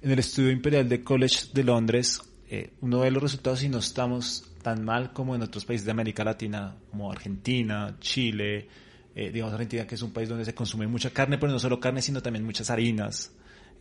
en 0.01 0.11
el 0.11 0.19
estudio 0.19 0.51
imperial 0.51 0.89
de 0.89 1.05
College 1.05 1.49
de 1.53 1.63
Londres, 1.63 2.23
eh, 2.49 2.71
uno 2.81 3.03
de 3.03 3.11
los 3.11 3.23
resultados 3.23 3.63
y 3.63 3.69
no 3.69 3.79
estamos 3.79 4.51
tan 4.63 4.83
mal 4.83 5.13
como 5.13 5.35
en 5.35 5.43
otros 5.43 5.67
países 5.67 5.85
de 5.85 5.91
América 5.91 6.25
Latina, 6.25 6.75
como 6.91 7.13
Argentina, 7.13 7.97
Chile, 8.01 8.67
eh, 9.15 9.31
digamos 9.31 9.53
Argentina 9.53 9.87
que 9.87 9.97
es 9.97 10.03
un 10.03 10.13
país 10.15 10.31
donde 10.31 10.47
se 10.47 10.55
consume 10.55 10.87
mucha 10.87 11.11
carne, 11.11 11.37
pero 11.37 11.53
no 11.53 11.59
solo 11.59 11.79
carne, 11.79 12.01
sino 12.01 12.23
también 12.23 12.47
muchas 12.47 12.71
harinas 12.71 13.31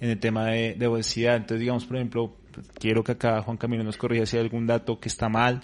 en 0.02 0.10
el 0.10 0.20
tema 0.20 0.48
de, 0.48 0.76
de 0.78 0.88
obesidad. 0.88 1.38
Entonces, 1.38 1.62
digamos, 1.62 1.86
por 1.86 1.96
ejemplo, 1.96 2.36
quiero 2.78 3.02
que 3.02 3.14
acá 3.14 3.42
Juan 3.44 3.56
Camilo 3.56 3.86
nos 3.86 3.96
corrija 3.96 4.26
si 4.26 4.36
hay 4.36 4.44
algún 4.44 4.68
dato 4.68 5.00
que 5.00 5.08
está 5.08 5.30
mal. 5.30 5.62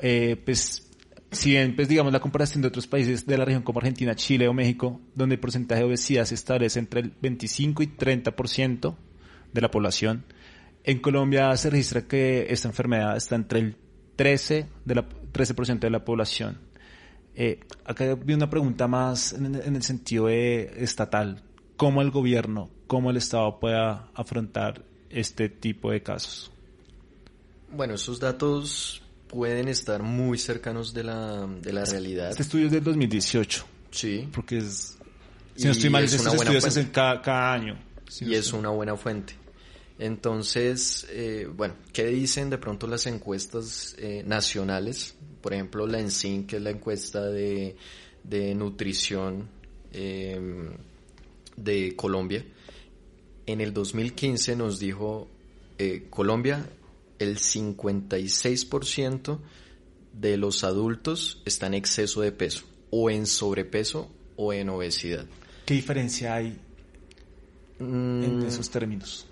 Eh, 0.00 0.34
pues 0.44 0.90
si 1.34 1.50
bien, 1.50 1.76
pues 1.76 1.88
digamos, 1.88 2.12
la 2.12 2.20
comparación 2.20 2.62
de 2.62 2.68
otros 2.68 2.86
países 2.86 3.26
de 3.26 3.38
la 3.38 3.44
región 3.44 3.62
como 3.62 3.78
Argentina, 3.78 4.14
Chile 4.14 4.48
o 4.48 4.54
México, 4.54 5.00
donde 5.14 5.34
el 5.34 5.40
porcentaje 5.40 5.80
de 5.82 5.88
obesidad 5.88 6.24
se 6.24 6.34
establece 6.34 6.78
entre 6.78 7.00
el 7.00 7.12
25 7.20 7.82
y 7.82 7.86
30% 7.88 8.94
de 9.52 9.60
la 9.60 9.70
población, 9.70 10.24
en 10.84 10.98
Colombia 11.00 11.56
se 11.56 11.70
registra 11.70 12.02
que 12.02 12.46
esta 12.50 12.68
enfermedad 12.68 13.16
está 13.16 13.36
entre 13.36 13.60
el 13.60 13.76
13%, 14.16 14.66
de 14.84 14.94
la, 14.94 15.08
13 15.32 15.54
de 15.80 15.90
la 15.90 16.04
población. 16.04 16.58
Eh, 17.34 17.60
acá 17.84 18.14
vi 18.14 18.34
una 18.34 18.48
pregunta 18.48 18.86
más 18.86 19.32
en, 19.32 19.54
el 19.54 19.82
sentido 19.82 20.28
estatal. 20.28 21.42
¿Cómo 21.76 22.02
el 22.02 22.10
gobierno, 22.10 22.70
cómo 22.86 23.10
el 23.10 23.16
Estado 23.16 23.58
pueda 23.58 24.08
afrontar 24.14 24.84
este 25.10 25.48
tipo 25.48 25.90
de 25.90 26.02
casos? 26.02 26.52
Bueno, 27.72 27.94
esos 27.94 28.20
datos 28.20 29.03
pueden 29.28 29.68
estar 29.68 30.02
muy 30.02 30.38
cercanos 30.38 30.94
de 30.94 31.04
la, 31.04 31.46
de 31.46 31.72
la 31.72 31.84
realidad. 31.84 32.30
Este 32.30 32.42
estudio 32.42 32.66
es 32.66 32.72
del 32.72 32.84
2018. 32.84 33.64
Sí. 33.90 34.28
Porque 34.32 34.58
es... 34.58 34.96
Si 35.56 35.66
no 35.66 35.72
estoy 35.72 35.90
mal, 35.90 36.04
estos 36.04 36.26
estudios 36.26 36.64
hacen 36.64 36.86
cada, 36.86 37.22
cada 37.22 37.52
año. 37.52 37.78
y 38.20 38.34
es 38.34 38.52
una 38.52 38.70
buena 38.70 38.96
fuente. 38.96 39.34
Entonces, 39.98 41.06
eh, 41.10 41.48
bueno, 41.54 41.74
¿qué 41.92 42.06
dicen 42.06 42.50
de 42.50 42.58
pronto 42.58 42.88
las 42.88 43.06
encuestas 43.06 43.94
eh, 43.98 44.24
nacionales? 44.26 45.14
Por 45.40 45.54
ejemplo, 45.54 45.86
la 45.86 46.00
ENSIN, 46.00 46.46
que 46.46 46.56
es 46.56 46.62
la 46.62 46.70
encuesta 46.70 47.24
de, 47.26 47.76
de 48.24 48.54
nutrición 48.56 49.48
eh, 49.92 50.40
de 51.56 51.94
Colombia. 51.94 52.44
En 53.46 53.60
el 53.60 53.72
2015 53.72 54.56
nos 54.56 54.80
dijo 54.80 55.28
eh, 55.78 56.06
Colombia 56.10 56.66
el 57.18 57.38
56% 57.38 59.38
de 60.12 60.36
los 60.36 60.64
adultos 60.64 61.42
está 61.44 61.66
en 61.66 61.74
exceso 61.74 62.20
de 62.20 62.32
peso, 62.32 62.64
o 62.90 63.10
en 63.10 63.26
sobrepeso 63.26 64.10
o 64.36 64.52
en 64.52 64.68
obesidad. 64.68 65.26
¿Qué 65.66 65.74
diferencia 65.74 66.34
hay 66.34 66.58
en 67.78 68.40
mm. 68.40 68.46
esos 68.46 68.70
términos? 68.70 69.26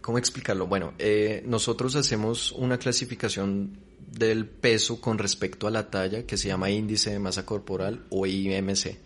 ¿Cómo 0.00 0.18
explicarlo? 0.18 0.66
Bueno, 0.66 0.94
eh, 0.98 1.42
nosotros 1.46 1.94
hacemos 1.94 2.52
una 2.52 2.78
clasificación 2.78 3.78
del 4.10 4.46
peso 4.46 5.00
con 5.00 5.18
respecto 5.18 5.66
a 5.66 5.70
la 5.70 5.90
talla 5.90 6.26
que 6.26 6.36
se 6.36 6.48
llama 6.48 6.70
índice 6.70 7.10
de 7.10 7.18
masa 7.18 7.46
corporal 7.46 8.04
o 8.10 8.26
IMC. 8.26 8.98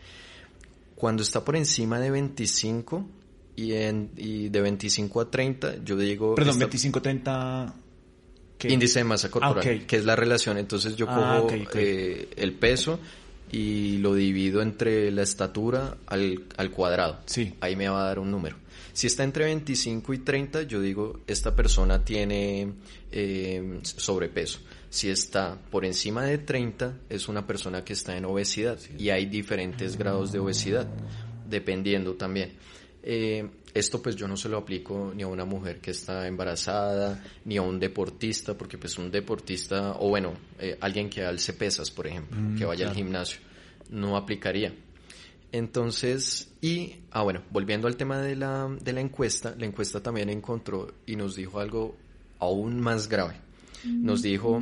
Cuando 0.95 1.22
está 1.22 1.45
por 1.45 1.57
encima 1.57 2.01
de 2.01 2.11
25 2.11 3.07
y, 3.57 3.73
en, 3.73 4.11
y 4.17 4.49
de 4.51 4.61
25 4.61 5.21
a 5.21 5.31
30, 5.31 5.85
yo 5.85 5.97
digo... 5.97 6.35
Perdón, 6.35 6.59
25 6.59 6.99
a 6.99 7.03
30... 7.03 7.75
Índice 8.65 9.01
de 9.01 9.05
masa 9.05 9.31
corporal, 9.31 9.81
ah, 9.83 9.87
que 9.87 9.97
es 9.97 10.05
la 10.05 10.17
relación. 10.17 10.57
Entonces 10.57 10.97
yo 10.97 11.07
ah, 11.09 11.41
cojo 11.43 11.55
eh, 11.75 12.29
el 12.37 12.55
peso 12.55 12.99
y 13.53 13.99
lo 13.99 14.15
divido 14.15 14.63
entre 14.63 15.11
la 15.11 15.23
estatura 15.23 15.99
al, 16.07 16.45
al 16.57 16.71
cuadrado. 16.71 17.21
Sí. 17.27 17.55
Ahí 17.61 17.77
me 17.77 17.89
va 17.89 18.03
a 18.03 18.07
dar 18.07 18.19
un 18.19 18.31
número. 18.31 18.57
Si 18.97 19.07
está 19.07 19.25
entre 19.25 19.45
25 19.45 20.15
y 20.15 20.19
30, 20.21 20.63
yo 20.63 20.81
digo, 20.81 21.21
esta 21.27 21.55
persona 21.55 22.03
tiene 22.03 22.73
eh, 23.13 23.81
sobrepeso. 23.83 24.61
Si 24.89 25.11
está 25.11 25.59
por 25.71 25.85
encima 25.85 26.25
de 26.25 26.39
30, 26.39 27.01
es 27.11 27.29
una 27.29 27.47
persona 27.47 27.85
que 27.85 27.93
está 27.93 28.17
en 28.17 28.25
obesidad. 28.25 28.79
Y 28.99 29.11
hay 29.11 29.27
diferentes 29.27 29.99
grados 29.99 30.33
de 30.33 30.39
obesidad, 30.39 30.87
dependiendo 31.47 32.15
también. 32.15 32.55
Eh, 33.09 33.49
esto 33.73 34.03
pues 34.03 34.17
yo 34.17 34.27
no 34.27 34.37
se 34.37 34.49
lo 34.49 34.59
aplico 34.59 35.13
ni 35.15 35.23
a 35.23 35.29
una 35.29 35.45
mujer 35.45 35.79
que 35.81 35.93
está 35.93 36.27
embarazada, 36.27 37.23
ni 37.45 37.57
a 37.57 37.63
un 37.63 37.79
deportista, 37.79 38.59
porque 38.59 38.79
pues 38.79 38.99
un 38.99 39.13
deportista, 39.13 39.93
o 40.01 40.09
bueno, 40.09 40.33
eh, 40.59 40.77
alguien 40.81 41.09
que 41.09 41.25
alce 41.25 41.53
pesas, 41.53 41.89
por 41.93 42.09
ejemplo, 42.09 42.37
que 42.59 42.65
vaya 42.65 42.89
al 42.89 42.97
gimnasio, 42.97 43.39
no 43.91 44.17
aplicaría. 44.17 44.75
Entonces, 45.53 46.51
y, 46.61 46.97
ah 47.13 47.23
bueno, 47.23 47.43
volviendo 47.51 47.87
al 47.87 47.97
tema 47.97 48.21
de 48.21 48.35
la, 48.35 48.69
de 48.81 48.93
la 48.93 49.01
encuesta, 49.01 49.55
la 49.57 49.67
encuesta 49.67 50.03
también 50.03 50.29
encontró 50.29 50.93
y 51.07 51.15
nos 51.15 51.37
dijo 51.37 51.61
algo 51.61 51.97
aún 52.41 52.81
más 52.81 53.09
grave. 53.09 53.37
Nos 53.85 54.23
dijo, 54.23 54.61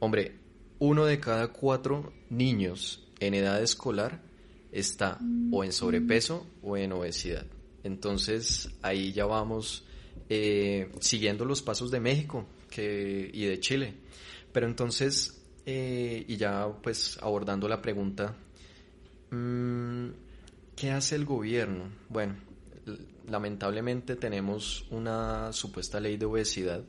hombre, 0.00 0.36
uno 0.80 1.06
de 1.06 1.18
cada 1.18 1.48
cuatro 1.48 2.12
niños 2.28 3.08
en 3.20 3.32
edad 3.32 3.62
escolar 3.62 4.20
está 4.70 5.18
o 5.50 5.64
en 5.64 5.72
sobrepeso 5.72 6.46
o 6.62 6.76
en 6.76 6.92
obesidad. 6.92 7.46
Entonces 7.84 8.70
ahí 8.82 9.12
ya 9.12 9.26
vamos 9.26 9.84
eh, 10.28 10.90
siguiendo 11.00 11.44
los 11.44 11.62
pasos 11.62 11.90
de 11.90 12.00
México 12.00 12.46
y 12.76 13.44
de 13.44 13.60
Chile. 13.60 13.94
Pero 14.52 14.66
entonces, 14.66 15.42
eh, 15.66 16.24
y 16.26 16.36
ya 16.36 16.68
pues 16.82 17.18
abordando 17.22 17.68
la 17.68 17.80
pregunta, 17.80 18.36
mm, 19.30 20.08
¿qué 20.76 20.90
hace 20.90 21.16
el 21.16 21.24
gobierno? 21.24 21.90
Bueno, 22.08 22.36
lamentablemente 23.28 24.16
tenemos 24.16 24.86
una 24.90 25.52
supuesta 25.52 26.00
ley 26.00 26.16
de 26.16 26.26
obesidad 26.26 26.82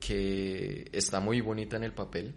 que 0.00 0.88
está 0.92 1.20
muy 1.20 1.40
bonita 1.40 1.76
en 1.76 1.84
el 1.84 1.92
papel, 1.92 2.34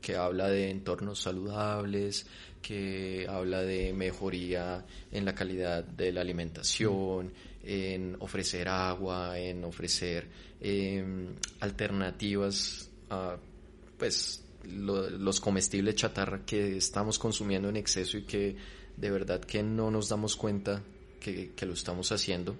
que 0.00 0.16
habla 0.16 0.48
de 0.48 0.70
entornos 0.70 1.20
saludables, 1.20 2.26
que 2.66 3.26
habla 3.28 3.62
de 3.62 3.92
mejoría 3.92 4.84
en 5.12 5.24
la 5.24 5.36
calidad 5.36 5.84
de 5.84 6.10
la 6.10 6.22
alimentación, 6.22 7.32
en 7.62 8.16
ofrecer 8.18 8.68
agua, 8.68 9.38
en 9.38 9.62
ofrecer 9.62 10.26
em, 10.60 11.28
alternativas 11.60 12.90
a 13.08 13.36
pues 13.96 14.42
los 14.64 15.40
comestibles 15.40 15.94
chatarra 15.94 16.44
que 16.44 16.78
estamos 16.78 17.20
consumiendo 17.20 17.68
en 17.68 17.76
exceso 17.76 18.18
y 18.18 18.22
que 18.22 18.56
de 18.96 19.10
verdad 19.12 19.40
que 19.40 19.62
no 19.62 19.92
nos 19.92 20.08
damos 20.08 20.34
cuenta 20.34 20.82
que, 21.20 21.52
lo 21.62 21.72
estamos 21.72 22.10
haciendo. 22.10 22.56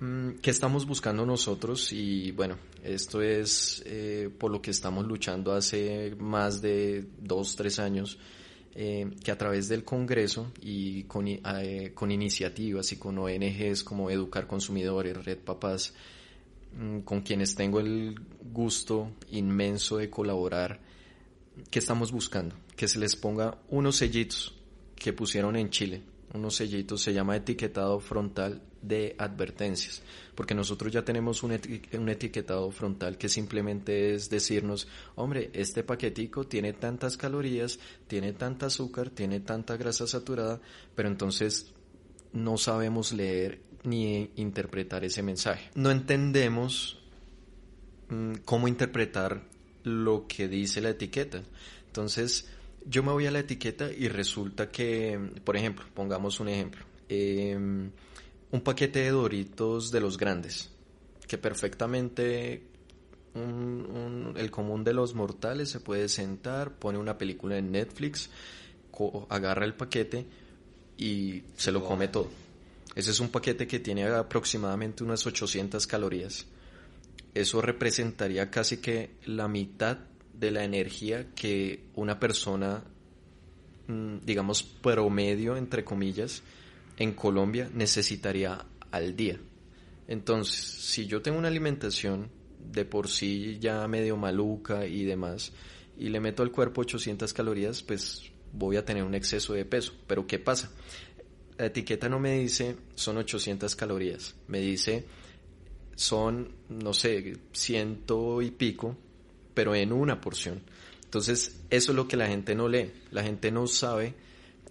Mm, 0.00 0.40
¿Qué 0.42 0.50
estamos 0.50 0.86
buscando 0.86 1.24
nosotros? 1.24 1.92
Y 1.92 2.32
bueno, 2.32 2.58
esto 2.82 3.22
es 3.22 3.80
eh, 3.86 4.28
por 4.36 4.50
lo 4.50 4.60
que 4.60 4.72
estamos 4.72 5.06
luchando 5.06 5.52
hace 5.52 6.16
más 6.18 6.60
de 6.60 7.06
dos, 7.20 7.54
tres 7.54 7.78
años 7.78 8.18
eh, 8.74 9.10
que 9.24 9.32
a 9.32 9.38
través 9.38 9.68
del 9.68 9.84
Congreso 9.84 10.52
y 10.60 11.04
con, 11.04 11.26
eh, 11.26 11.92
con, 11.94 12.10
iniciativas 12.10 12.92
y 12.92 12.96
con 12.96 13.18
ONGs 13.18 13.82
como 13.82 14.10
Educar 14.10 14.46
Consumidores, 14.46 15.24
Red 15.24 15.38
Papás, 15.38 15.94
mm, 16.78 17.00
con 17.00 17.22
quienes 17.22 17.54
tengo 17.54 17.80
el 17.80 18.14
gusto 18.52 19.10
inmenso 19.30 19.96
de 19.96 20.08
colaborar, 20.08 20.80
¿qué 21.70 21.78
estamos 21.78 22.12
buscando? 22.12 22.54
Que 22.76 22.86
se 22.86 22.98
les 22.98 23.16
ponga 23.16 23.58
unos 23.68 23.96
sellitos 23.96 24.56
que 24.94 25.12
pusieron 25.12 25.56
en 25.56 25.70
Chile, 25.70 26.02
unos 26.34 26.56
sellitos, 26.56 27.02
se 27.02 27.12
llama 27.12 27.36
etiquetado 27.36 27.98
frontal 28.00 28.62
de 28.82 29.14
advertencias, 29.18 30.02
porque 30.34 30.54
nosotros 30.54 30.92
ya 30.92 31.04
tenemos 31.04 31.42
un, 31.42 31.52
etiquetado 31.52 32.70
frontal 32.70 33.18
que 33.18 33.28
simplemente 33.28 34.14
es 34.14 34.30
decirnos, 34.30 34.88
hombre, 35.16 35.50
este 35.52 35.82
paquetico 35.82 36.46
tiene 36.46 36.72
tantas 36.72 37.16
calorías, 37.16 37.78
tiene 38.06 38.32
tanta 38.32 38.66
azúcar, 38.66 39.10
tiene 39.10 39.40
tanta 39.40 39.76
grasa 39.76 40.06
saturada, 40.06 40.60
pero 40.94 41.08
entonces 41.08 41.72
no 42.32 42.56
sabemos 42.56 43.12
leer 43.12 43.60
ni 43.82 44.30
interpretar 44.36 45.04
ese 45.04 45.22
mensaje. 45.22 45.70
No 45.74 45.90
entendemos 45.90 46.98
mm, 48.08 48.34
cómo 48.44 48.68
interpretar 48.68 49.42
lo 49.82 50.26
que 50.26 50.48
dice 50.48 50.80
la 50.80 50.90
etiqueta. 50.90 51.42
Entonces, 51.86 52.48
yo 52.86 53.02
me 53.02 53.12
voy 53.12 53.26
a 53.26 53.30
la 53.30 53.40
etiqueta 53.40 53.90
y 53.92 54.08
resulta 54.08 54.70
que, 54.70 55.18
por 55.44 55.56
ejemplo, 55.56 55.84
pongamos 55.94 56.40
un 56.40 56.48
ejemplo. 56.48 56.84
Eh, 57.08 57.56
un 58.52 58.60
paquete 58.62 59.00
de 59.00 59.10
doritos 59.10 59.90
de 59.90 60.00
los 60.00 60.16
grandes, 60.16 60.70
que 61.28 61.38
perfectamente 61.38 62.62
el 63.34 64.50
común 64.50 64.82
de 64.82 64.92
los 64.92 65.14
mortales 65.14 65.70
se 65.70 65.80
puede 65.80 66.08
sentar, 66.08 66.72
pone 66.72 66.98
una 66.98 67.16
película 67.16 67.58
en 67.58 67.70
Netflix, 67.70 68.28
agarra 69.28 69.64
el 69.64 69.74
paquete 69.74 70.26
y 70.96 71.44
se 71.56 71.70
lo 71.70 71.84
come 71.84 72.08
todo. 72.08 72.28
Ese 72.94 73.12
es 73.12 73.20
un 73.20 73.28
paquete 73.28 73.68
que 73.68 73.78
tiene 73.78 74.04
aproximadamente 74.08 75.04
unas 75.04 75.24
800 75.24 75.86
calorías. 75.86 76.46
Eso 77.34 77.62
representaría 77.62 78.50
casi 78.50 78.78
que 78.78 79.10
la 79.26 79.46
mitad 79.46 79.98
de 80.40 80.50
la 80.50 80.64
energía 80.64 81.34
que 81.34 81.84
una 81.94 82.18
persona, 82.18 82.82
mm, 83.86 84.20
digamos, 84.24 84.62
promedio, 84.62 85.56
entre 85.56 85.84
comillas, 85.84 86.42
en 86.96 87.12
Colombia 87.12 87.70
necesitaría 87.72 88.64
al 88.90 89.14
día. 89.14 89.38
Entonces, 90.08 90.56
si 90.56 91.06
yo 91.06 91.20
tengo 91.20 91.38
una 91.38 91.48
alimentación 91.48 92.30
de 92.58 92.84
por 92.84 93.08
sí 93.08 93.58
ya 93.60 93.86
medio 93.86 94.16
maluca 94.16 94.86
y 94.86 95.04
demás, 95.04 95.52
y 95.98 96.08
le 96.08 96.20
meto 96.20 96.42
al 96.42 96.50
cuerpo 96.50 96.80
800 96.80 97.32
calorías, 97.34 97.82
pues 97.82 98.32
voy 98.52 98.76
a 98.76 98.84
tener 98.84 99.04
un 99.04 99.14
exceso 99.14 99.52
de 99.52 99.66
peso. 99.66 99.92
Pero 100.06 100.26
¿qué 100.26 100.38
pasa? 100.38 100.72
La 101.58 101.66
etiqueta 101.66 102.08
no 102.08 102.18
me 102.18 102.38
dice 102.38 102.76
son 102.94 103.18
800 103.18 103.76
calorías, 103.76 104.34
me 104.48 104.60
dice 104.60 105.04
son, 105.94 106.54
no 106.70 106.94
sé, 106.94 107.36
ciento 107.52 108.40
y 108.40 108.50
pico, 108.50 108.96
pero 109.54 109.74
en 109.74 109.92
una 109.92 110.20
porción. 110.20 110.62
Entonces, 111.04 111.60
eso 111.70 111.92
es 111.92 111.96
lo 111.96 112.06
que 112.06 112.16
la 112.16 112.28
gente 112.28 112.54
no 112.54 112.68
lee. 112.68 112.92
La 113.10 113.22
gente 113.22 113.50
no 113.50 113.66
sabe 113.66 114.14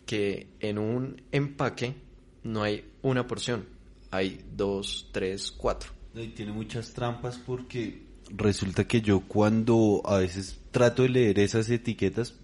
que 0.06 0.48
en 0.60 0.78
un 0.78 1.22
empaque 1.32 1.96
no 2.44 2.64
hay 2.64 2.86
una 3.02 3.28
porción, 3.28 3.66
hay 4.12 4.42
dos, 4.56 5.10
tres, 5.12 5.52
cuatro. 5.52 5.92
Y 6.16 6.30
tiene 6.30 6.52
muchas 6.52 6.94
trampas 6.94 7.38
porque 7.38 8.04
resulta 8.30 8.88
que 8.88 9.02
yo 9.02 9.22
cuando 9.22 10.02
a 10.06 10.18
veces 10.18 10.60
trato 10.72 11.04
de 11.04 11.10
leer 11.10 11.40
esas 11.40 11.70
etiquetas, 11.70 12.36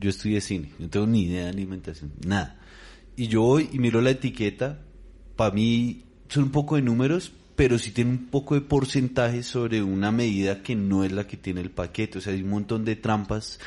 yo 0.00 0.10
estudié 0.10 0.40
cine, 0.40 0.72
no 0.78 0.88
tengo 0.88 1.06
ni 1.06 1.24
idea 1.24 1.44
de 1.44 1.50
alimentación, 1.50 2.12
nada. 2.26 2.58
Y 3.16 3.28
yo 3.28 3.42
voy 3.42 3.68
y 3.72 3.78
miro 3.78 4.00
la 4.00 4.10
etiqueta, 4.10 4.82
para 5.36 5.54
mí 5.54 6.04
son 6.28 6.44
un 6.44 6.50
poco 6.50 6.76
de 6.76 6.82
números, 6.82 7.32
pero 7.56 7.78
sí 7.78 7.90
tiene 7.90 8.10
un 8.10 8.26
poco 8.26 8.54
de 8.54 8.60
porcentaje 8.60 9.42
sobre 9.42 9.82
una 9.82 10.12
medida 10.12 10.62
que 10.62 10.76
no 10.76 11.04
es 11.04 11.12
la 11.12 11.26
que 11.26 11.36
tiene 11.36 11.62
el 11.62 11.70
paquete. 11.70 12.18
O 12.18 12.20
sea, 12.20 12.34
hay 12.34 12.42
un 12.42 12.50
montón 12.50 12.84
de 12.84 12.96
trampas 12.96 13.58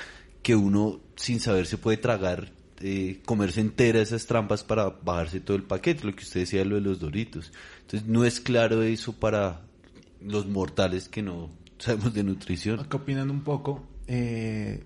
que 0.43 0.55
uno 0.55 0.99
sin 1.15 1.39
saber 1.39 1.65
se 1.65 1.77
puede 1.77 1.97
tragar 1.97 2.51
eh, 2.81 3.19
comerse 3.25 3.59
entera 3.59 3.99
esas 3.99 4.25
trampas 4.25 4.63
para 4.63 4.89
bajarse 4.89 5.41
todo 5.41 5.57
el 5.57 5.63
paquete, 5.63 6.05
lo 6.05 6.15
que 6.15 6.23
usted 6.23 6.41
decía 6.41 6.63
lo 6.63 6.75
de 6.75 6.81
los 6.81 6.99
doritos. 6.99 7.51
Entonces 7.81 8.07
no 8.07 8.23
es 8.23 8.39
claro 8.39 8.83
eso 8.83 9.13
para 9.13 9.61
los 10.21 10.47
mortales 10.47 11.09
que 11.09 11.21
no 11.21 11.49
sabemos 11.79 12.13
de 12.13 12.23
nutrición. 12.23 12.79
Acá 12.79 12.97
opinando 12.97 13.33
un 13.33 13.41
poco, 13.41 13.83
eh, 14.07 14.83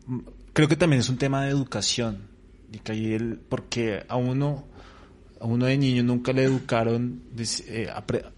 creo 0.54 0.68
que 0.68 0.76
también 0.76 1.02
es 1.02 1.10
un 1.10 1.18
tema 1.18 1.44
de 1.44 1.52
educación, 1.52 2.34
y 2.72 2.80
que 2.80 3.16
el, 3.16 3.38
porque 3.38 4.04
a 4.08 4.16
uno, 4.16 4.66
a 5.44 5.46
uno 5.46 5.66
de 5.66 5.78
niño 5.78 6.04
nunca 6.04 6.32
le 6.32 6.44
educaron, 6.44 7.22
eh, 7.68 7.90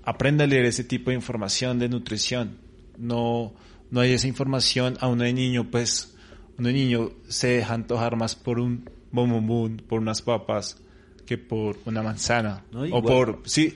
aprenda 0.03 0.43
a 0.43 0.47
leer 0.47 0.65
ese 0.65 0.83
tipo 0.83 1.11
de 1.11 1.15
información 1.15 1.77
de 1.77 1.87
nutrición. 1.87 2.57
No, 2.97 3.53
no 3.91 3.99
hay 3.99 4.13
esa 4.13 4.27
información 4.27 4.97
a 4.99 5.07
uno 5.07 5.23
de 5.23 5.31
niño, 5.31 5.69
pues, 5.69 6.15
uno 6.57 6.69
de 6.69 6.73
niño 6.73 7.11
se 7.27 7.47
deja 7.49 7.75
antojar 7.75 8.15
más 8.15 8.35
por 8.35 8.59
un 8.59 8.89
bom, 9.11 9.77
por 9.87 9.99
unas 9.99 10.23
papas 10.23 10.81
que 11.27 11.37
por 11.37 11.77
una 11.85 12.01
manzana. 12.01 12.63
o 12.73 13.03
por, 13.03 13.43
sí. 13.45 13.75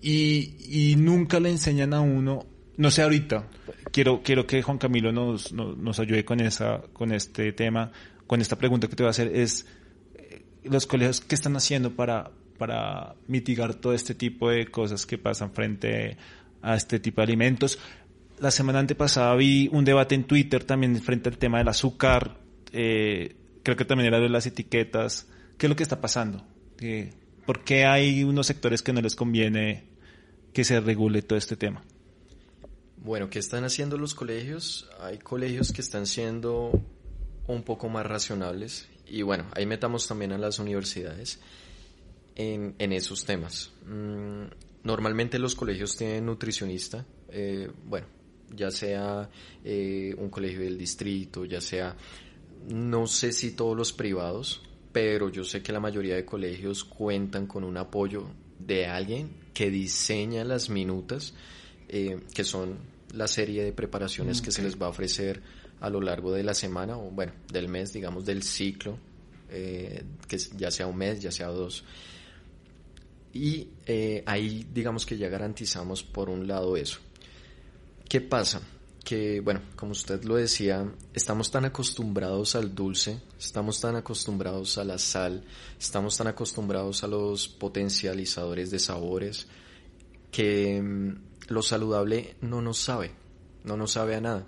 Y, 0.00 0.54
y 0.66 0.96
nunca 0.96 1.40
le 1.40 1.50
enseñan 1.50 1.92
a 1.92 2.00
uno, 2.00 2.46
no 2.78 2.90
sé 2.90 3.02
ahorita, 3.02 3.46
quiero, 3.92 4.22
quiero 4.22 4.46
que 4.46 4.62
Juan 4.62 4.78
Camilo 4.78 5.12
nos, 5.12 5.52
nos, 5.52 5.98
ayude 5.98 6.24
con 6.24 6.40
esa, 6.40 6.80
con 6.94 7.12
este 7.12 7.52
tema, 7.52 7.92
con 8.26 8.40
esta 8.40 8.56
pregunta 8.56 8.88
que 8.88 8.96
te 8.96 9.02
voy 9.02 9.08
a 9.08 9.10
hacer 9.10 9.36
es, 9.36 9.66
eh, 10.14 10.46
los 10.64 10.86
colegios, 10.86 11.20
¿qué 11.20 11.34
están 11.34 11.56
haciendo 11.56 11.90
para, 11.94 12.30
para 12.58 13.14
mitigar 13.26 13.74
todo 13.74 13.92
este 13.94 14.14
tipo 14.14 14.50
de 14.50 14.66
cosas 14.66 15.06
que 15.06 15.18
pasan 15.18 15.52
frente 15.52 16.16
a 16.62 16.76
este 16.76 17.00
tipo 17.00 17.20
de 17.20 17.24
alimentos? 17.24 17.78
La 18.38 18.50
semana 18.50 18.80
antepasada 18.80 19.34
vi 19.36 19.68
un 19.72 19.84
debate 19.84 20.14
en 20.14 20.24
Twitter 20.24 20.64
también 20.64 21.00
frente 21.00 21.28
al 21.28 21.38
tema 21.38 21.58
del 21.58 21.68
azúcar, 21.68 22.38
eh, 22.72 23.36
creo 23.62 23.76
que 23.76 23.84
también 23.84 24.08
era 24.08 24.20
de 24.20 24.28
las 24.28 24.46
etiquetas. 24.46 25.28
¿Qué 25.56 25.66
es 25.66 25.70
lo 25.70 25.76
que 25.76 25.84
está 25.84 26.00
pasando? 26.00 26.44
¿Por 27.46 27.64
qué 27.64 27.84
hay 27.84 28.24
unos 28.24 28.46
sectores 28.46 28.82
que 28.82 28.92
no 28.92 29.00
les 29.00 29.14
conviene 29.14 29.84
que 30.52 30.64
se 30.64 30.80
regule 30.80 31.22
todo 31.22 31.38
este 31.38 31.56
tema? 31.56 31.82
Bueno, 32.96 33.28
¿qué 33.30 33.38
están 33.38 33.64
haciendo 33.64 33.98
los 33.98 34.14
colegios? 34.14 34.88
Hay 35.00 35.18
colegios 35.18 35.72
que 35.72 35.80
están 35.82 36.06
siendo 36.06 36.72
un 37.46 37.62
poco 37.62 37.88
más 37.88 38.06
racionales 38.06 38.88
y 39.06 39.22
bueno, 39.22 39.44
ahí 39.54 39.66
metamos 39.66 40.08
también 40.08 40.32
a 40.32 40.38
las 40.38 40.58
universidades 40.58 41.38
en, 42.36 42.92
esos 42.92 43.24
temas. 43.24 43.72
Mm, 43.86 44.44
normalmente 44.82 45.38
los 45.38 45.54
colegios 45.54 45.96
tienen 45.96 46.26
nutricionista, 46.26 47.06
eh, 47.28 47.70
bueno, 47.84 48.06
ya 48.54 48.70
sea 48.70 49.30
eh, 49.64 50.14
un 50.18 50.30
colegio 50.30 50.60
del 50.60 50.78
distrito, 50.78 51.44
ya 51.44 51.60
sea, 51.60 51.96
no 52.68 53.06
sé 53.06 53.32
si 53.32 53.52
todos 53.52 53.76
los 53.76 53.92
privados, 53.92 54.62
pero 54.92 55.28
yo 55.28 55.44
sé 55.44 55.62
que 55.62 55.72
la 55.72 55.80
mayoría 55.80 56.14
de 56.14 56.24
colegios 56.24 56.84
cuentan 56.84 57.46
con 57.46 57.64
un 57.64 57.76
apoyo 57.76 58.28
de 58.58 58.86
alguien 58.86 59.30
que 59.52 59.70
diseña 59.70 60.44
las 60.44 60.70
minutas, 60.70 61.34
eh, 61.88 62.20
que 62.34 62.44
son 62.44 62.78
la 63.12 63.28
serie 63.28 63.64
de 63.64 63.72
preparaciones 63.72 64.40
que 64.40 64.50
se 64.50 64.62
les 64.62 64.80
va 64.80 64.86
a 64.86 64.88
ofrecer 64.90 65.42
a 65.80 65.90
lo 65.90 66.00
largo 66.00 66.32
de 66.32 66.42
la 66.42 66.54
semana 66.54 66.96
o 66.96 67.10
bueno, 67.10 67.32
del 67.52 67.68
mes, 67.68 67.92
digamos, 67.92 68.24
del 68.24 68.42
ciclo, 68.42 68.98
eh, 69.50 70.02
que 70.26 70.38
ya 70.56 70.70
sea 70.70 70.86
un 70.86 70.96
mes, 70.96 71.20
ya 71.20 71.30
sea 71.30 71.48
dos. 71.48 71.84
Y 73.34 73.68
eh, 73.84 74.22
ahí 74.26 74.66
digamos 74.72 75.04
que 75.04 75.18
ya 75.18 75.28
garantizamos 75.28 76.04
por 76.04 76.30
un 76.30 76.46
lado 76.46 76.76
eso. 76.76 77.00
¿Qué 78.08 78.20
pasa? 78.20 78.62
Que, 79.04 79.40
bueno, 79.40 79.60
como 79.76 79.92
usted 79.92 80.22
lo 80.22 80.36
decía, 80.36 80.88
estamos 81.12 81.50
tan 81.50 81.64
acostumbrados 81.64 82.54
al 82.54 82.74
dulce, 82.74 83.20
estamos 83.38 83.80
tan 83.80 83.96
acostumbrados 83.96 84.78
a 84.78 84.84
la 84.84 84.98
sal, 84.98 85.44
estamos 85.78 86.16
tan 86.16 86.28
acostumbrados 86.28 87.02
a 87.02 87.08
los 87.08 87.48
potencializadores 87.48 88.70
de 88.70 88.78
sabores, 88.78 89.48
que 90.30 90.80
mm, 90.80 91.48
lo 91.48 91.60
saludable 91.60 92.36
no 92.40 92.62
nos 92.62 92.78
sabe, 92.78 93.10
no 93.64 93.76
nos 93.76 93.92
sabe 93.92 94.14
a 94.14 94.20
nada. 94.20 94.46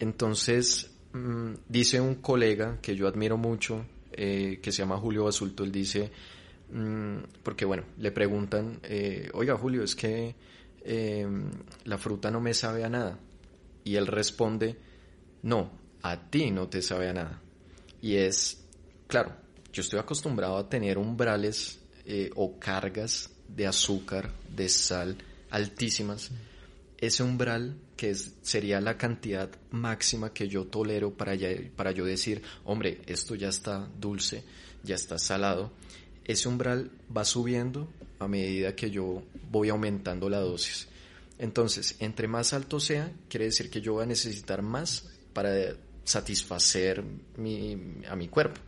Entonces, 0.00 0.90
mm, 1.12 1.52
dice 1.68 2.00
un 2.00 2.16
colega 2.16 2.80
que 2.80 2.96
yo 2.96 3.06
admiro 3.06 3.36
mucho, 3.36 3.84
eh, 4.12 4.60
que 4.62 4.72
se 4.72 4.78
llama 4.78 4.98
Julio 4.98 5.24
Basulto, 5.24 5.62
él 5.62 5.70
dice, 5.70 6.10
porque 7.42 7.64
bueno, 7.64 7.84
le 7.98 8.12
preguntan, 8.12 8.80
eh, 8.82 9.30
oiga 9.34 9.56
Julio, 9.56 9.82
es 9.82 9.94
que 9.94 10.34
eh, 10.84 11.26
la 11.84 11.98
fruta 11.98 12.30
no 12.30 12.40
me 12.40 12.54
sabe 12.54 12.84
a 12.84 12.88
nada. 12.88 13.18
Y 13.84 13.96
él 13.96 14.06
responde, 14.06 14.76
no, 15.42 15.70
a 16.02 16.30
ti 16.30 16.50
no 16.50 16.68
te 16.68 16.82
sabe 16.82 17.08
a 17.08 17.12
nada. 17.12 17.42
Y 18.00 18.16
es, 18.16 18.64
claro, 19.06 19.36
yo 19.72 19.82
estoy 19.82 19.98
acostumbrado 19.98 20.56
a 20.56 20.68
tener 20.68 20.98
umbrales 20.98 21.78
o 22.34 22.58
cargas 22.58 23.30
de 23.48 23.66
azúcar, 23.66 24.32
de 24.54 24.68
sal 24.68 25.16
altísimas. 25.52 26.30
Ese 26.98 27.22
umbral 27.22 27.76
que 27.96 28.14
sería 28.14 28.80
la 28.80 28.96
cantidad 28.96 29.50
máxima 29.70 30.32
que 30.32 30.48
yo 30.48 30.66
tolero 30.66 31.14
para, 31.14 31.34
para 31.76 31.92
yo 31.92 32.04
decir, 32.04 32.42
hombre, 32.64 33.02
esto 33.06 33.34
ya 33.34 33.48
está 33.48 33.88
dulce, 33.98 34.44
ya 34.82 34.94
está 34.94 35.18
salado, 35.18 35.72
ese 36.24 36.48
umbral 36.48 36.90
va 37.14 37.24
subiendo 37.24 37.88
a 38.18 38.28
medida 38.28 38.74
que 38.76 38.90
yo 38.90 39.22
voy 39.50 39.68
aumentando 39.68 40.28
la 40.28 40.40
dosis. 40.40 40.88
Entonces, 41.38 41.96
entre 41.98 42.28
más 42.28 42.52
alto 42.52 42.78
sea, 42.78 43.12
quiere 43.28 43.46
decir 43.46 43.70
que 43.70 43.80
yo 43.80 43.94
voy 43.94 44.04
a 44.04 44.06
necesitar 44.06 44.62
más 44.62 45.10
para 45.32 45.74
satisfacer 46.04 47.04
a 48.08 48.16
mi 48.16 48.28
cuerpo. 48.28 48.60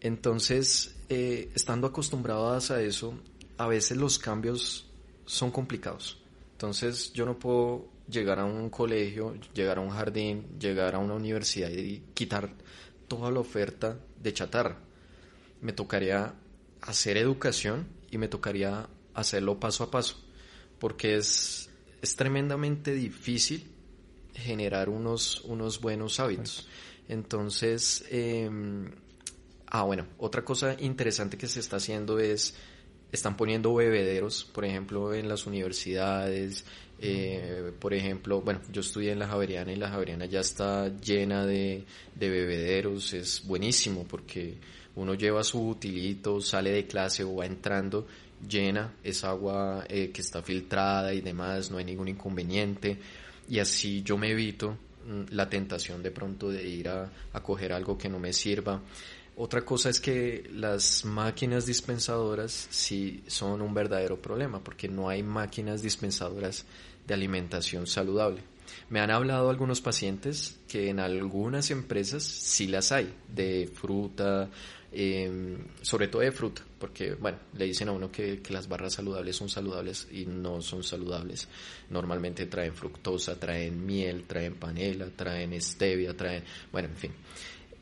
Entonces, 0.00 0.94
eh, 1.08 1.50
estando 1.54 1.86
acostumbradas 1.86 2.70
a 2.70 2.80
eso, 2.80 3.14
a 3.58 3.66
veces 3.66 3.98
los 3.98 4.18
cambios 4.18 4.86
son 5.26 5.50
complicados. 5.50 6.18
Entonces, 6.52 7.12
yo 7.12 7.26
no 7.26 7.38
puedo 7.38 7.88
llegar 8.08 8.38
a 8.38 8.44
un 8.44 8.70
colegio, 8.70 9.34
llegar 9.52 9.78
a 9.78 9.82
un 9.82 9.90
jardín, 9.90 10.58
llegar 10.58 10.94
a 10.94 10.98
una 10.98 11.14
universidad 11.14 11.70
y 11.70 12.02
quitar 12.14 12.50
toda 13.08 13.30
la 13.30 13.40
oferta 13.40 13.98
de 14.22 14.32
chatarra. 14.32 14.78
Me 15.60 15.72
tocaría 15.72 16.34
hacer 16.82 17.16
educación 17.16 17.86
y 18.10 18.18
me 18.18 18.28
tocaría 18.28 18.88
hacerlo 19.14 19.58
paso 19.60 19.84
a 19.84 19.90
paso, 19.90 20.16
porque 20.78 21.16
es, 21.16 21.70
es 22.02 22.16
tremendamente 22.16 22.94
difícil 22.94 23.70
generar 24.34 24.88
unos, 24.88 25.42
unos 25.42 25.80
buenos 25.80 26.20
hábitos. 26.20 26.68
Entonces, 27.08 28.04
em, 28.10 28.90
ah, 29.66 29.82
bueno, 29.82 30.06
otra 30.18 30.44
cosa 30.44 30.76
interesante 30.78 31.36
que 31.36 31.48
se 31.48 31.60
está 31.60 31.76
haciendo 31.76 32.18
es, 32.18 32.54
están 33.12 33.36
poniendo 33.36 33.74
bebederos, 33.74 34.44
por 34.44 34.64
ejemplo, 34.64 35.12
en 35.12 35.28
las 35.28 35.46
universidades, 35.46 36.64
eh, 37.02 37.72
por 37.78 37.94
ejemplo, 37.94 38.42
bueno, 38.42 38.60
yo 38.70 38.82
estudié 38.82 39.12
en 39.12 39.18
la 39.18 39.26
Javeriana 39.26 39.72
y 39.72 39.76
la 39.76 39.88
Javeriana 39.88 40.26
ya 40.26 40.40
está 40.40 40.88
llena 41.00 41.46
de, 41.46 41.84
bebederos, 42.14 43.14
es 43.14 43.44
buenísimo 43.46 44.06
porque 44.06 44.58
uno 44.96 45.14
lleva 45.14 45.42
su 45.44 45.68
utilito, 45.68 46.40
sale 46.40 46.70
de 46.70 46.86
clase 46.86 47.24
o 47.24 47.36
va 47.36 47.46
entrando, 47.46 48.06
llena 48.48 48.94
esa 49.02 49.30
agua 49.30 49.84
eh, 49.88 50.10
que 50.10 50.20
está 50.20 50.42
filtrada 50.42 51.12
y 51.12 51.20
demás, 51.20 51.70
no 51.70 51.78
hay 51.78 51.84
ningún 51.84 52.08
inconveniente 52.08 52.98
y 53.48 53.58
así 53.58 54.02
yo 54.02 54.16
me 54.16 54.30
evito 54.30 54.76
mm, 55.06 55.34
la 55.34 55.48
tentación 55.48 56.02
de 56.02 56.10
pronto 56.10 56.48
de 56.48 56.66
ir 56.66 56.88
a, 56.88 57.10
a 57.32 57.42
coger 57.42 57.72
algo 57.72 57.98
que 57.98 58.08
no 58.08 58.18
me 58.18 58.32
sirva. 58.32 58.80
Otra 59.36 59.64
cosa 59.64 59.88
es 59.88 60.00
que 60.00 60.50
las 60.52 61.04
máquinas 61.04 61.64
dispensadoras 61.64 62.68
sí 62.70 63.22
son 63.26 63.62
un 63.62 63.72
verdadero 63.72 64.20
problema 64.20 64.62
porque 64.62 64.88
no 64.88 65.08
hay 65.08 65.22
máquinas 65.22 65.82
dispensadoras 65.82 66.66
de 67.06 67.14
alimentación 67.14 67.86
saludable. 67.86 68.42
Me 68.88 69.00
han 69.00 69.10
hablado 69.10 69.50
algunos 69.50 69.80
pacientes 69.80 70.58
que 70.68 70.90
en 70.90 71.00
algunas 71.00 71.70
empresas 71.70 72.22
sí 72.22 72.66
las 72.66 72.92
hay, 72.92 73.14
de 73.28 73.70
fruta, 73.72 74.48
em, 74.92 75.58
sobre 75.82 76.08
todo 76.08 76.22
de 76.22 76.32
fruta, 76.32 76.62
porque 76.78 77.14
bueno, 77.14 77.38
le 77.56 77.66
dicen 77.66 77.88
a 77.88 77.92
uno 77.92 78.10
que, 78.10 78.40
las 78.50 78.68
barras 78.68 78.94
saludables 78.94 79.36
son 79.36 79.48
saludables 79.48 80.08
y 80.10 80.26
no 80.26 80.60
son 80.60 80.82
saludables. 80.82 81.48
Normalmente 81.90 82.46
traen 82.46 82.74
fructosa, 82.74 83.38
traen 83.38 83.84
miel, 83.84 84.24
traen 84.26 84.54
panela, 84.54 85.08
traen 85.14 85.60
stevia, 85.60 86.16
traen, 86.16 86.44
bueno, 86.72 86.88
en 86.88 86.96
fin. 86.96 87.12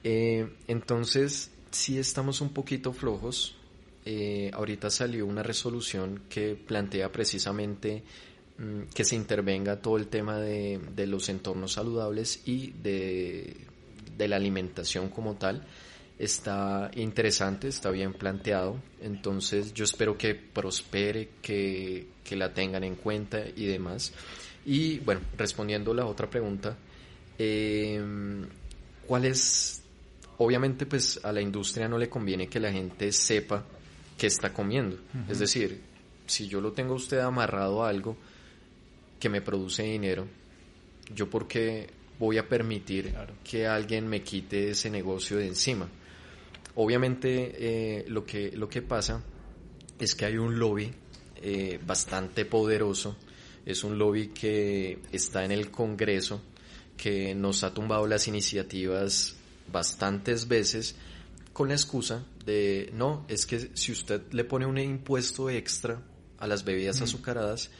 Eh, 0.04 0.48
entonces, 0.66 1.50
si 1.70 1.98
estamos 1.98 2.40
un 2.40 2.50
poquito 2.50 2.92
flojos. 2.92 3.54
Eh, 4.10 4.50
ahorita 4.54 4.88
salió 4.88 5.26
una 5.26 5.42
resolución 5.42 6.22
que 6.30 6.54
plantea 6.54 7.12
precisamente 7.12 8.04
Mm, 8.58 8.88
que 8.92 9.04
se 9.04 9.14
intervenga 9.14 9.80
todo 9.80 9.96
el 9.96 10.08
tema 10.08 10.36
de, 10.38 10.80
los 11.06 11.28
entornos 11.28 11.72
saludables 11.74 12.42
y 12.44 12.72
de, 12.72 13.56
la 14.18 14.34
alimentación 14.34 15.10
como 15.10 15.34
tal. 15.36 15.64
Está 16.18 16.90
interesante, 16.96 17.68
está 17.68 17.90
bien 17.90 18.12
planteado, 18.12 18.82
entonces 19.00 19.72
yo 19.72 19.84
espero 19.84 20.18
que 20.18 20.34
prospere, 20.34 21.30
que, 21.40 22.08
la 22.30 22.52
tengan 22.52 22.84
en 22.84 22.96
cuenta 22.96 23.40
y 23.56 23.66
demás. 23.66 24.12
Y 24.66 24.98
bueno, 24.98 25.20
respondiendo 25.36 25.94
la 25.94 26.04
otra 26.04 26.28
pregunta, 26.28 26.76
em, 27.38 28.46
¿cuál 29.06 29.24
es? 29.24 29.82
Obviamente 30.38 30.86
pues 30.86 31.20
a 31.24 31.32
la 31.32 31.40
industria 31.40 31.88
no 31.88 31.98
le 31.98 32.08
conviene 32.08 32.48
que 32.48 32.60
la 32.60 32.70
gente 32.70 33.10
sepa 33.12 33.64
qué 34.18 34.26
está 34.26 34.52
comiendo. 34.52 34.98
Es 35.28 35.38
decir, 35.38 35.80
si 36.26 36.48
yo 36.48 36.60
lo 36.60 36.72
tengo 36.72 36.94
usted 36.94 37.18
amarrado 37.18 37.84
a 37.84 37.88
algo, 37.88 38.16
que 39.18 39.28
me 39.28 39.40
produce 39.40 39.82
dinero, 39.82 40.26
yo 41.14 41.28
porque 41.28 41.88
voy 42.18 42.38
a 42.38 42.48
permitir 42.48 43.14
que 43.44 43.66
alguien 43.66 44.06
me 44.08 44.22
quite 44.22 44.70
ese 44.70 44.90
negocio 44.90 45.36
de 45.36 45.48
encima. 45.48 45.88
Obviamente 46.80 47.56
eh, 47.58 48.04
lo, 48.06 48.24
que, 48.24 48.52
lo 48.52 48.68
que 48.68 48.82
pasa 48.82 49.20
es 49.98 50.14
que 50.14 50.26
hay 50.26 50.36
un 50.38 50.60
lobby 50.60 50.88
eh, 51.42 51.80
bastante 51.84 52.44
poderoso, 52.44 53.16
es 53.66 53.82
un 53.82 53.98
lobby 53.98 54.28
que 54.28 55.00
está 55.10 55.44
en 55.44 55.50
el 55.50 55.72
Congreso, 55.72 56.40
que 56.96 57.34
nos 57.34 57.64
ha 57.64 57.74
tumbado 57.74 58.06
las 58.06 58.28
iniciativas 58.28 59.34
bastantes 59.72 60.46
veces 60.46 60.94
con 61.52 61.66
la 61.66 61.74
excusa 61.74 62.24
de, 62.46 62.90
no, 62.94 63.24
es 63.26 63.44
que 63.44 63.70
si 63.74 63.90
usted 63.90 64.32
le 64.32 64.44
pone 64.44 64.64
un 64.64 64.78
impuesto 64.78 65.50
extra 65.50 66.00
a 66.38 66.46
las 66.46 66.62
bebidas 66.62 67.02
azucaradas, 67.02 67.72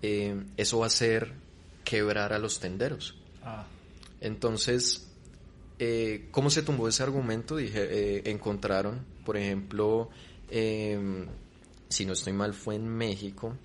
eh, 0.00 0.42
eso 0.56 0.78
va 0.78 0.86
a 0.86 0.88
hacer 0.88 1.34
quebrar 1.84 2.32
a 2.32 2.38
los 2.38 2.60
tenderos. 2.60 3.14
Ah. 3.42 3.66
Entonces, 4.22 5.07
eh, 5.78 6.28
¿cómo 6.30 6.50
se 6.50 6.62
tumbó 6.62 6.88
ese 6.88 7.02
argumento? 7.02 7.56
Dije, 7.56 7.88
eh, 7.90 8.22
encontraron, 8.26 9.04
por 9.24 9.36
ejemplo, 9.36 10.10
em, 10.50 11.26
si 11.88 12.04
no 12.04 12.12
estoy 12.12 12.32
mal, 12.32 12.54
fue 12.54 12.76
en 12.76 12.88
México, 12.88 13.56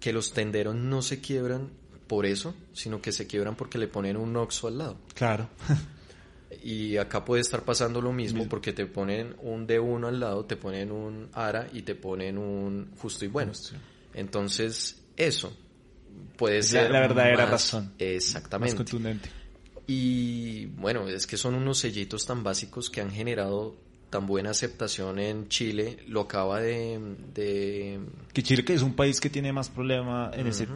que 0.00 0.12
los 0.12 0.32
tenderos 0.32 0.74
no 0.74 1.02
se 1.02 1.20
quiebran 1.20 1.70
por 2.06 2.26
eso, 2.26 2.54
sino 2.72 3.00
que 3.00 3.12
se 3.12 3.26
quiebran 3.26 3.56
porque 3.56 3.78
le 3.78 3.88
ponen 3.88 4.16
un 4.16 4.36
oxo 4.36 4.68
al 4.68 4.78
lado. 4.78 4.98
Claro. 5.14 5.48
Y 6.62 6.96
acá 6.96 7.24
puede 7.24 7.42
estar 7.42 7.62
pasando 7.62 8.00
lo 8.00 8.12
mismo 8.12 8.48
porque 8.48 8.72
te 8.72 8.86
ponen 8.86 9.34
un 9.42 9.66
D1 9.66 10.06
al 10.08 10.20
lado, 10.20 10.46
te 10.46 10.56
ponen 10.56 10.92
un 10.92 11.28
ARA 11.34 11.68
y 11.72 11.82
te 11.82 11.94
ponen 11.94 12.38
un 12.38 12.90
justo 12.96 13.24
y 13.26 13.28
bueno. 13.28 13.52
Entonces, 14.14 15.02
eso 15.16 15.54
puede 16.36 16.62
ser. 16.62 16.90
La, 16.90 17.00
verdadera 17.00 17.46
razón. 17.46 17.92
Exactamente. 17.98 18.72
Más 18.72 18.76
contundente. 18.76 19.28
Y 19.86 20.66
bueno, 20.66 21.08
es 21.08 21.26
que 21.26 21.36
son 21.36 21.54
unos 21.54 21.78
sellitos 21.78 22.24
tan 22.26 22.42
básicos 22.42 22.90
que 22.90 23.00
han 23.00 23.10
generado 23.10 23.74
tan 24.10 24.26
buena 24.26 24.50
aceptación 24.50 25.18
en 25.18 25.48
Chile. 25.48 25.98
Lo 26.08 26.22
acaba 26.22 26.60
de. 26.60 27.98
Que 28.32 28.42
Chile, 28.42 28.64
que 28.64 28.74
es 28.74 28.82
un 28.82 28.94
país 28.94 29.20
que 29.20 29.30
tiene 29.30 29.52
más 29.52 29.68
problema 29.68 30.30
en 30.34 30.46
ese 30.46 30.66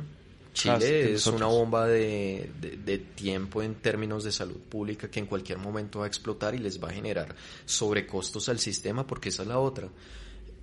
Chile 0.59 1.13
es 1.13 1.27
una 1.29 1.47
bomba 1.47 1.87
de, 1.87 3.07
tiempo 3.15 3.63
en 3.63 3.77
términos 3.77 4.25
de 4.25 4.33
salud 4.33 4.57
pública 4.57 5.09
que 5.09 5.21
en 5.21 5.27
cualquier 5.27 5.59
momento 5.59 6.01
va 6.01 6.07
a 6.07 6.09
explotar 6.09 6.55
y 6.55 6.59
les 6.59 6.83
va 6.83 6.89
a 6.89 6.93
generar 6.93 7.35
sobrecostos 7.65 8.49
al 8.49 8.59
sistema 8.59 9.07
porque 9.07 9.29
esa 9.29 9.43
es 9.43 9.49
la 9.49 9.59
otra. 9.61 9.89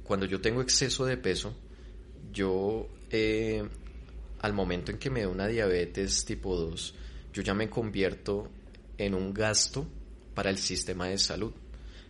Cuando 0.03 0.25
yo 0.25 0.41
tengo 0.41 0.61
exceso 0.61 1.05
de 1.05 1.15
peso, 1.15 1.53
yo 2.33 2.87
eh, 3.09 3.63
al 4.41 4.53
momento 4.53 4.91
en 4.91 4.97
que 4.97 5.09
me 5.09 5.21
da 5.21 5.29
una 5.29 5.47
diabetes 5.47 6.25
tipo 6.25 6.57
2, 6.57 6.93
yo 7.35 7.41
ya 7.41 7.53
me 7.53 7.69
convierto 7.69 8.47
en 8.97 9.13
un 9.13 9.33
gasto 9.33 9.85
para 10.33 10.49
el 10.49 10.57
sistema 10.57 11.07
de 11.07 11.17
salud 11.17 11.51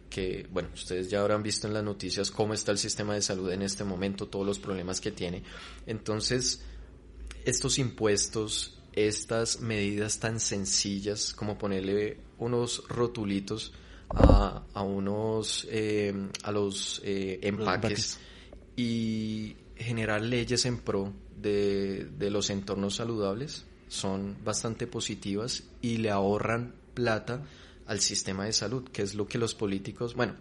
que, 0.07 0.47
bueno, 0.51 0.69
ustedes 0.71 1.09
ya 1.09 1.19
habrán 1.19 1.41
visto 1.41 1.65
en 1.65 1.73
las 1.73 1.83
noticias 1.83 2.29
cómo 2.29 2.53
está 2.53 2.71
el 2.71 2.77
sistema 2.77 3.15
de 3.15 3.23
salud 3.23 3.51
en 3.51 3.63
este 3.63 3.83
momento, 3.83 4.27
todos 4.27 4.45
los 4.45 4.59
problemas 4.59 5.01
que 5.01 5.11
tiene. 5.11 5.41
Entonces, 5.87 6.63
estos 7.43 7.79
impuestos, 7.79 8.77
estas 8.93 9.61
medidas 9.61 10.19
tan 10.19 10.39
sencillas 10.39 11.33
como 11.33 11.57
ponerle 11.57 12.19
unos 12.37 12.87
rotulitos 12.87 13.73
a, 14.11 14.63
a 14.75 14.83
unos, 14.83 15.67
eh, 15.71 16.13
a 16.43 16.51
los 16.51 17.01
eh, 17.03 17.39
empaques 17.41 18.19
y 18.75 19.55
generar 19.75 20.21
leyes 20.21 20.65
en 20.65 20.77
pro 20.77 21.11
de, 21.35 22.05
de 22.15 22.29
los 22.29 22.51
entornos 22.51 22.97
saludables 22.97 23.65
son 23.87 24.35
bastante 24.43 24.87
positivas 24.87 25.63
y 25.81 25.97
le 25.97 26.09
ahorran 26.09 26.73
plata 26.93 27.41
al 27.87 27.99
sistema 27.99 28.45
de 28.45 28.53
salud, 28.53 28.89
que 28.89 29.01
es 29.01 29.15
lo 29.15 29.27
que 29.27 29.37
los 29.37 29.53
políticos, 29.53 30.15
bueno, 30.15 30.35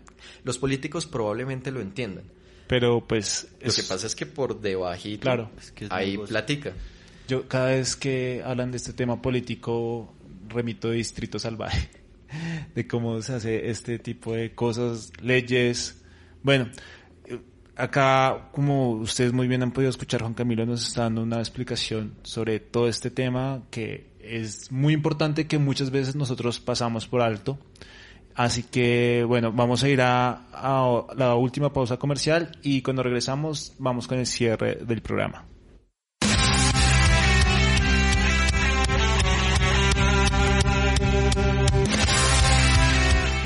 los 0.44 0.58
políticos 0.58 1.06
probablemente 1.06 1.70
lo 1.70 1.80
entiendan. 1.80 2.24
Pero 2.66 3.06
pues... 3.06 3.48
Lo 3.62 3.72
que 3.72 3.82
pasa 3.82 4.06
es 4.06 4.16
que 4.16 4.26
por 4.26 4.60
debajito 4.60 5.22
claro, 5.22 5.50
hay 5.90 6.16
platica. 6.16 6.72
Yo 7.28 7.46
cada 7.48 7.70
vez 7.70 7.96
que 7.96 8.42
hablan 8.44 8.70
de 8.70 8.78
este 8.78 8.92
tema 8.92 9.20
político 9.20 10.14
remito 10.48 10.88
de 10.88 10.96
Distrito 10.96 11.38
Salvaje, 11.38 11.90
de 12.74 12.86
cómo 12.86 13.20
se 13.22 13.34
hace 13.34 13.70
este 13.70 13.98
tipo 13.98 14.34
de 14.34 14.54
cosas, 14.54 15.12
leyes. 15.20 16.02
Bueno, 16.42 16.70
acá, 17.76 18.48
como 18.52 18.90
ustedes 18.92 19.32
muy 19.32 19.48
bien 19.48 19.62
han 19.62 19.72
podido 19.72 19.90
escuchar, 19.90 20.20
Juan 20.20 20.34
Camilo 20.34 20.66
nos 20.66 20.86
está 20.86 21.02
dando 21.02 21.22
una 21.22 21.38
explicación 21.38 22.14
sobre 22.22 22.60
todo 22.60 22.88
este 22.88 23.10
tema 23.10 23.62
que 23.70 24.12
es 24.20 24.70
muy 24.72 24.94
importante 24.94 25.46
que 25.46 25.58
muchas 25.58 25.90
veces 25.90 26.16
nosotros 26.16 26.60
pasamos 26.60 27.06
por 27.06 27.20
alto. 27.20 27.58
Así 28.34 28.64
que 28.64 29.24
bueno, 29.26 29.52
vamos 29.52 29.84
a 29.84 29.88
ir 29.88 30.00
a, 30.00 30.46
a 30.52 31.04
la 31.16 31.34
última 31.36 31.72
pausa 31.72 31.98
comercial 31.98 32.58
y 32.62 32.82
cuando 32.82 33.02
regresamos 33.02 33.74
vamos 33.78 34.08
con 34.08 34.18
el 34.18 34.26
cierre 34.26 34.76
del 34.76 35.02
programa. 35.02 35.44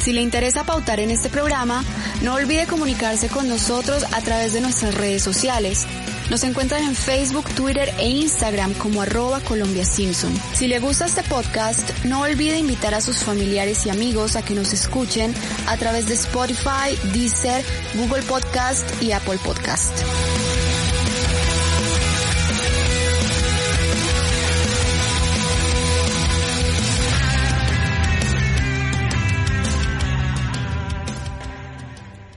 Si 0.09 0.15
le 0.15 0.23
interesa 0.23 0.65
pautar 0.65 1.01
en 1.01 1.11
este 1.11 1.29
programa, 1.29 1.85
no 2.23 2.33
olvide 2.33 2.67
comunicarse 2.67 3.29
con 3.29 3.47
nosotros 3.47 4.05
a 4.15 4.23
través 4.23 4.55
de 4.55 4.63
nuestras 4.63 4.95
redes 4.95 5.23
sociales. 5.23 5.87
Nos 6.31 6.45
encuentran 6.45 6.83
en 6.83 6.95
Facebook, 6.95 7.45
Twitter 7.51 7.93
e 7.99 8.09
Instagram 8.09 8.73
como 8.73 9.03
arroba 9.03 9.41
Colombia 9.41 9.85
Simpson. 9.85 10.33
Si 10.55 10.67
le 10.67 10.79
gusta 10.79 11.05
este 11.05 11.23
podcast, 11.25 11.91
no 12.07 12.23
olvide 12.23 12.57
invitar 12.57 12.95
a 12.95 13.03
sus 13.03 13.19
familiares 13.19 13.85
y 13.85 13.91
amigos 13.91 14.35
a 14.37 14.43
que 14.43 14.55
nos 14.55 14.73
escuchen 14.73 15.35
a 15.67 15.77
través 15.77 16.09
de 16.09 16.15
Spotify, 16.15 16.97
Deezer, 17.13 17.63
Google 17.97 18.23
Podcast 18.23 19.03
y 19.03 19.13
Apple 19.13 19.39
Podcast. 19.45 19.93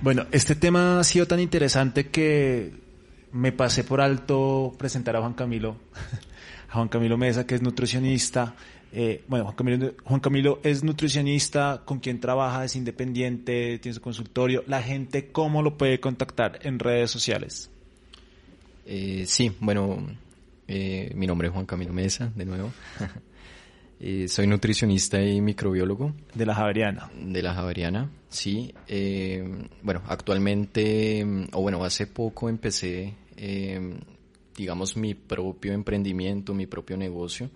Bueno, 0.02 0.26
este 0.32 0.56
tema 0.56 0.99
ha 0.99 1.04
sido 1.04 1.28
tan 1.28 1.39
interesante 1.39 2.08
que 2.08 2.74
me 3.32 3.52
pasé 3.52 3.84
por 3.84 4.02
alto 4.02 4.74
presentar 4.76 5.16
a 5.16 5.20
Juan 5.20 5.36
Camilo, 5.36 5.78
a 6.70 6.74
Juan 6.74 6.88
Camilo 6.88 7.20
Mesa, 7.20 7.45
que 7.45 7.54
es 7.54 7.62
nutricionista. 7.62 8.56
Eh, 8.91 9.24
bueno, 9.28 9.45
Juan 9.45 9.56
Camilo, 9.56 9.93
Juan 10.04 10.20
Camilo 10.20 10.60
es 10.64 10.84
nutricionista, 10.84 11.84
con 11.86 11.99
quien 11.99 12.20
trabaja, 12.20 12.66
es 12.66 12.76
independiente, 12.76 13.78
tiene 13.78 13.93
su 13.93 14.02
consultorio. 14.02 14.64
La 14.66 14.82
gente, 14.82 15.32
¿cómo 15.32 15.62
lo 15.62 15.78
puede 15.78 15.99
contactar 15.99 16.58
en 16.64 16.80
redes 16.80 17.12
sociales? 17.12 17.70
Eh, 18.88 19.26
sí, 19.28 19.56
bueno, 19.60 20.04
eh, 20.68 21.12
mi 21.14 21.28
nombre 21.28 21.49
es 21.49 21.54
Juan 21.54 21.68
Camilo 21.68 21.93
Mesa, 21.93 22.32
de 22.36 22.45
nuevo. 22.45 22.72
Eh, 24.04 24.28
soy 24.28 24.47
nutricionista 24.47 25.22
y 25.22 25.41
microbiólogo. 25.41 26.16
De 26.34 26.47
la 26.47 26.56
Javeriana. 26.56 27.12
De 27.16 27.43
la 27.43 27.54
Javeriana, 27.54 28.10
sí. 28.30 28.74
Eh, 28.88 29.47
bueno, 29.84 30.02
actualmente, 30.08 31.24
o 31.52 31.62
bueno, 31.62 31.84
hace 31.84 32.08
poco 32.08 32.49
empecé, 32.49 33.14
eh, 33.38 33.99
digamos, 34.58 34.97
mi 34.97 35.14
propio 35.14 35.74
emprendimiento, 35.74 36.56
mi 36.56 36.66
propio 36.66 36.97
negocio. 36.97 37.52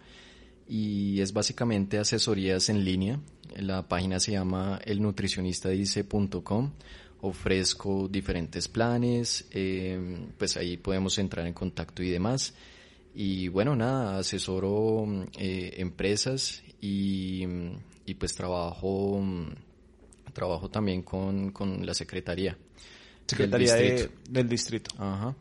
Y 0.69 1.19
es 1.19 1.33
básicamente 1.33 1.97
asesorías 1.97 2.69
en 2.69 2.85
línea. 2.85 3.19
La 3.55 3.87
página 3.87 4.19
se 4.19 4.33
llama 4.33 4.79
elnutricionistadice.com. 4.85 6.73
Ofrezco 7.21 8.07
diferentes 8.07 8.67
planes, 8.67 9.49
pues 10.37 10.57
ahí 10.57 10.77
podemos 10.77 11.17
entrar 11.17 11.47
en 11.47 11.53
contacto 11.53 12.03
y 12.03 12.11
demás. 12.11 12.53
Y 13.15 13.47
bueno, 13.47 13.75
nada, 13.75 14.19
asesoro 14.19 15.05
eh, 15.37 15.75
empresas 15.77 16.61
y, 16.81 17.45
y, 18.05 18.13
pues 18.15 18.35
trabajo, 18.35 19.23
trabajo 20.33 20.69
también 20.69 21.01
con, 21.01 21.51
con 21.51 21.85
la 21.85 21.93
Secretaría. 21.93 22.57
Secretaría 23.25 23.73
del 23.73 23.91
distrito. 23.91 24.21
del 24.29 24.49
distrito. 24.49 24.91
Ajá. 24.97 25.35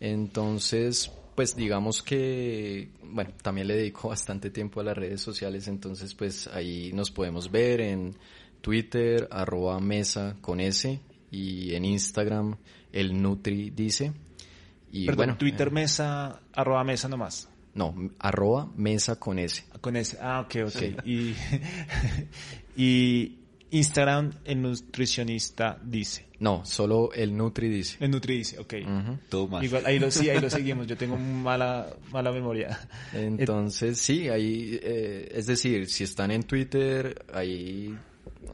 Entonces, 0.00 1.10
pues 1.34 1.54
digamos 1.54 2.02
que, 2.02 2.88
bueno, 3.04 3.32
también 3.42 3.68
le 3.68 3.76
dedico 3.76 4.08
bastante 4.10 4.50
tiempo 4.50 4.80
a 4.80 4.84
las 4.84 4.96
redes 4.96 5.20
sociales, 5.20 5.68
entonces 5.68 6.14
pues 6.14 6.46
ahí 6.48 6.90
nos 6.94 7.10
podemos 7.10 7.50
ver 7.50 7.82
en 7.82 8.16
Twitter, 8.60 9.28
arroba 9.30 9.78
mesa 9.78 10.36
con 10.40 10.60
S, 10.60 11.00
y 11.30 11.74
en 11.74 11.84
Instagram, 11.84 12.56
el 12.92 13.20
Nutri 13.20 13.70
dice. 13.70 14.12
Y 14.92 15.10
bueno, 15.10 15.36
Twitter 15.36 15.68
eh, 15.68 15.72
mesa, 15.72 16.40
arroba 16.52 16.84
mesa 16.84 17.08
nomás. 17.08 17.48
No, 17.74 17.94
arroba 18.18 18.68
mesa 18.76 19.16
con 19.16 19.38
S. 19.38 19.64
Con 19.80 19.96
S, 19.96 20.18
ah, 20.20 20.40
ok, 20.40 20.56
ok. 20.66 21.06
Y, 21.06 21.34
y 22.76 23.38
Instagram, 23.70 24.32
el 24.44 24.62
nutricionista 24.62 25.78
dice. 25.82 26.26
No, 26.40 26.64
solo 26.64 27.12
el 27.12 27.36
Nutri 27.36 27.68
dice. 27.68 27.98
El 28.00 28.10
Nutri 28.10 28.38
dice, 28.38 28.58
ok. 28.58 28.74
Todo 29.28 29.46
mal. 29.46 29.62
Igual, 29.62 29.84
ahí 29.86 29.98
lo, 29.98 30.10
sí, 30.10 30.28
ahí 30.30 30.40
lo 30.40 30.50
seguimos. 30.50 30.86
Yo 30.86 30.96
tengo 30.96 31.16
mala, 31.16 31.94
mala 32.10 32.32
memoria. 32.32 32.80
Entonces, 33.12 33.98
sí, 33.98 34.28
ahí, 34.28 34.78
eh, 34.82 35.28
es 35.32 35.46
decir, 35.46 35.88
si 35.88 36.04
están 36.04 36.30
en 36.30 36.42
Twitter, 36.42 37.26
ahí 37.32 37.94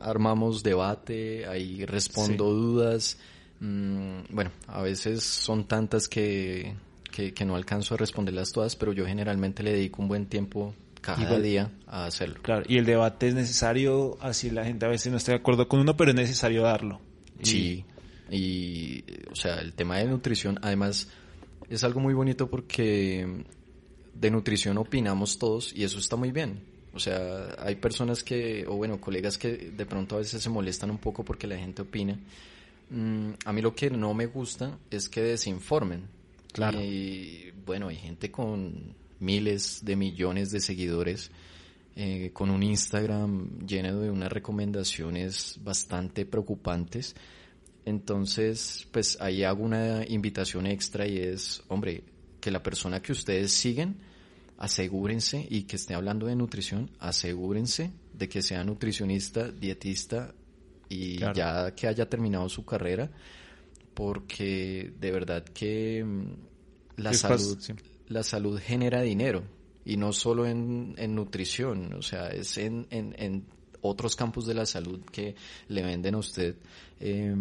armamos 0.03 0.63
debate, 0.63 1.47
ahí 1.47 1.85
respondo 1.87 2.53
dudas. 2.53 3.19
Mm, 3.61 4.21
bueno, 4.31 4.51
a 4.67 4.83
veces 4.83 5.23
son 5.23 5.67
tantas 5.67 6.09
que, 6.09 6.75
que, 7.11 7.45
no 7.45 7.57
alcanzo 7.57 7.95
a 7.95 7.97
responderlas 7.97 8.53
todas, 8.53 8.77
pero 8.77 8.93
yo 8.93 9.07
generalmente 9.07 9.63
le 9.63 9.73
dedico 9.73 10.03
un 10.03 10.09
buen 10.09 10.27
tiempo 10.27 10.75
cada 11.01 11.39
día 11.39 11.71
a 11.87 12.07
hacerlo. 12.07 12.41
Claro, 12.43 12.65
y 12.69 12.77
el 12.77 12.85
debate 12.85 13.29
es 13.29 13.35
necesario, 13.35 14.19
así 14.21 14.51
la 14.51 14.65
gente 14.65 14.85
a 14.85 14.89
veces 14.89 15.11
no 15.11 15.19
está 15.19 15.33
de 15.33 15.39
acuerdo 15.39 15.69
con 15.69 15.81
uno, 15.81 15.97
pero 15.97 16.11
es 16.11 16.17
necesario 16.17 16.63
darlo. 16.63 17.01
Sí, 17.43 17.85
y 18.31 19.05
o 19.31 19.37
sea, 19.37 19.57
el 19.61 19.73
tema 19.73 19.99
de 19.99 20.07
nutrición, 20.07 20.59
además, 20.63 21.09
es 21.71 21.85
algo 21.85 22.01
muy 22.01 22.15
bonito 22.15 22.49
porque 22.51 23.45
de 24.15 24.31
nutrición 24.31 24.79
opinamos 24.79 25.39
todos 25.39 25.73
y 25.75 25.85
eso 25.85 25.99
está 25.99 26.17
muy 26.17 26.33
bien. 26.33 26.61
O 26.93 26.99
sea, 26.99 27.55
hay 27.59 27.77
personas 27.77 28.25
que, 28.25 28.67
o 28.67 28.77
bueno, 28.77 29.01
colegas 29.01 29.37
que 29.37 29.71
de 29.71 29.87
pronto 29.87 30.17
a 30.17 30.19
veces 30.19 30.43
se 30.43 30.49
molestan 30.49 30.91
un 30.91 30.99
poco 30.99 31.25
porque 31.25 31.47
la 31.47 31.59
gente 31.59 31.83
opina 31.83 32.19
Mm, 32.91 33.31
a 33.45 33.53
mí 33.53 33.63
lo 33.63 33.75
que 33.75 33.91
no 33.91 34.15
me 34.15 34.27
gusta 34.27 34.79
es 34.91 35.09
que 35.09 35.23
desinformen. 35.23 36.09
Claro. 36.53 36.81
Y 36.81 37.53
bueno, 37.65 37.89
hay 37.89 37.97
gente 37.97 38.31
con 38.31 38.95
miles 39.19 39.85
de 39.85 39.97
millones 39.97 40.51
de 40.51 40.61
seguidores 40.61 41.31
eh, 41.99 42.31
con 42.33 42.51
un 42.51 42.63
Instagram 42.63 43.67
lleno 43.67 44.01
de 44.01 44.11
unas 44.11 44.31
recomendaciones 44.31 45.59
bastante 45.63 46.27
preocupantes. 46.27 47.17
Entonces, 47.87 48.87
pues 48.93 49.17
ahí 49.21 49.45
hago 49.45 49.65
una 49.65 50.05
invitación 50.07 50.67
extra 50.67 51.07
y 51.07 51.19
es, 51.19 51.63
hombre, 51.69 52.05
que 52.41 52.51
la 52.51 52.63
persona 52.63 53.01
que 53.01 53.13
ustedes 53.13 53.53
siguen, 53.53 53.97
asegúrense 54.59 55.47
y 55.49 55.63
que 55.63 55.77
esté 55.77 55.95
hablando 55.95 56.27
de 56.27 56.37
nutrición, 56.37 56.91
asegúrense 56.99 57.93
de 58.13 58.29
que 58.29 58.43
sea 58.43 58.63
nutricionista, 58.63 59.51
dietista 59.51 60.35
y 60.89 61.19
ya 61.19 61.75
que 61.75 61.87
haya 61.87 62.09
terminado 62.09 62.49
su 62.49 62.65
carrera, 62.65 63.11
porque 63.95 64.93
de 64.99 65.11
verdad 65.11 65.45
que 65.45 66.05
mm, 66.05 66.33
la 66.97 67.13
salud, 67.15 67.59
la 68.09 68.23
salud 68.23 68.61
genera 68.61 69.03
dinero 69.03 69.43
y 69.85 69.97
no 69.97 70.13
solo 70.13 70.47
en, 70.47 70.95
en 70.99 71.15
nutrición, 71.15 71.95
o 71.95 72.03
sea, 72.03 72.29
es 72.29 72.59
en, 72.59 72.87
en, 72.91 73.15
en, 73.19 73.57
otros 73.83 74.17
campos 74.17 74.47
de 74.47 74.55
la 74.55 74.67
salud 74.67 75.01
que 75.13 75.37
le 75.69 75.83
venden 75.83 76.17
a 76.17 76.19
usted. 76.19 76.57
Eh, 76.99 77.33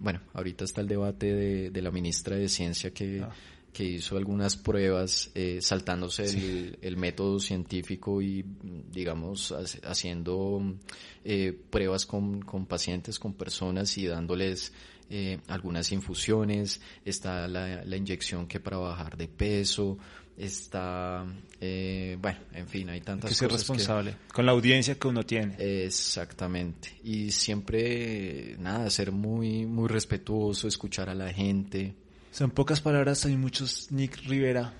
bueno, 0.00 0.20
ahorita 0.32 0.64
está 0.64 0.80
el 0.80 0.88
debate 0.88 1.34
de, 1.34 1.70
de 1.70 1.82
la 1.82 1.90
ministra 1.90 2.36
de 2.36 2.48
Ciencia 2.48 2.92
que... 2.94 3.20
Ah 3.22 3.30
que 3.72 3.84
hizo 3.84 4.16
algunas 4.16 4.56
pruebas 4.56 5.30
eh, 5.34 5.58
saltándose 5.62 6.24
el, 6.24 6.78
el, 6.82 6.96
método 6.96 7.40
científico 7.40 8.20
y, 8.20 8.44
digamos, 8.90 9.54
haciendo 9.84 10.60
eh, 11.24 11.58
pruebas 11.70 12.04
con, 12.04 12.42
con, 12.42 12.66
pacientes, 12.66 13.18
con 13.18 13.32
personas 13.32 13.96
y 13.96 14.06
dándoles 14.06 14.72
eh, 15.08 15.38
algunas 15.48 15.90
infusiones. 15.92 16.80
Está 17.04 17.48
la, 17.48 17.84
la, 17.84 17.96
inyección 17.96 18.46
que 18.46 18.60
para 18.60 18.76
bajar 18.76 19.16
de 19.16 19.28
peso. 19.28 19.98
Está, 20.36 21.26
eh, 21.60 22.16
bueno, 22.20 22.40
en 22.52 22.66
fin, 22.66 22.88
hay 22.88 23.00
tantas 23.02 23.30
que 23.30 23.34
ser 23.34 23.52
responsable 23.52 24.16
con 24.32 24.46
la 24.46 24.52
audiencia 24.52 24.98
que 24.98 25.08
uno 25.08 25.22
tiene. 25.24 25.56
Exactamente. 25.84 26.98
Y 27.04 27.30
siempre, 27.30 28.56
nada, 28.58 28.88
ser 28.90 29.12
muy, 29.12 29.66
muy 29.66 29.88
respetuoso, 29.88 30.68
escuchar 30.68 31.08
a 31.08 31.14
la 31.14 31.32
gente. 31.32 31.94
Son 32.32 32.50
pocas 32.50 32.80
palabras, 32.80 33.26
hay 33.26 33.36
muchos 33.36 33.92
Nick 33.92 34.16
Rivera 34.26 34.72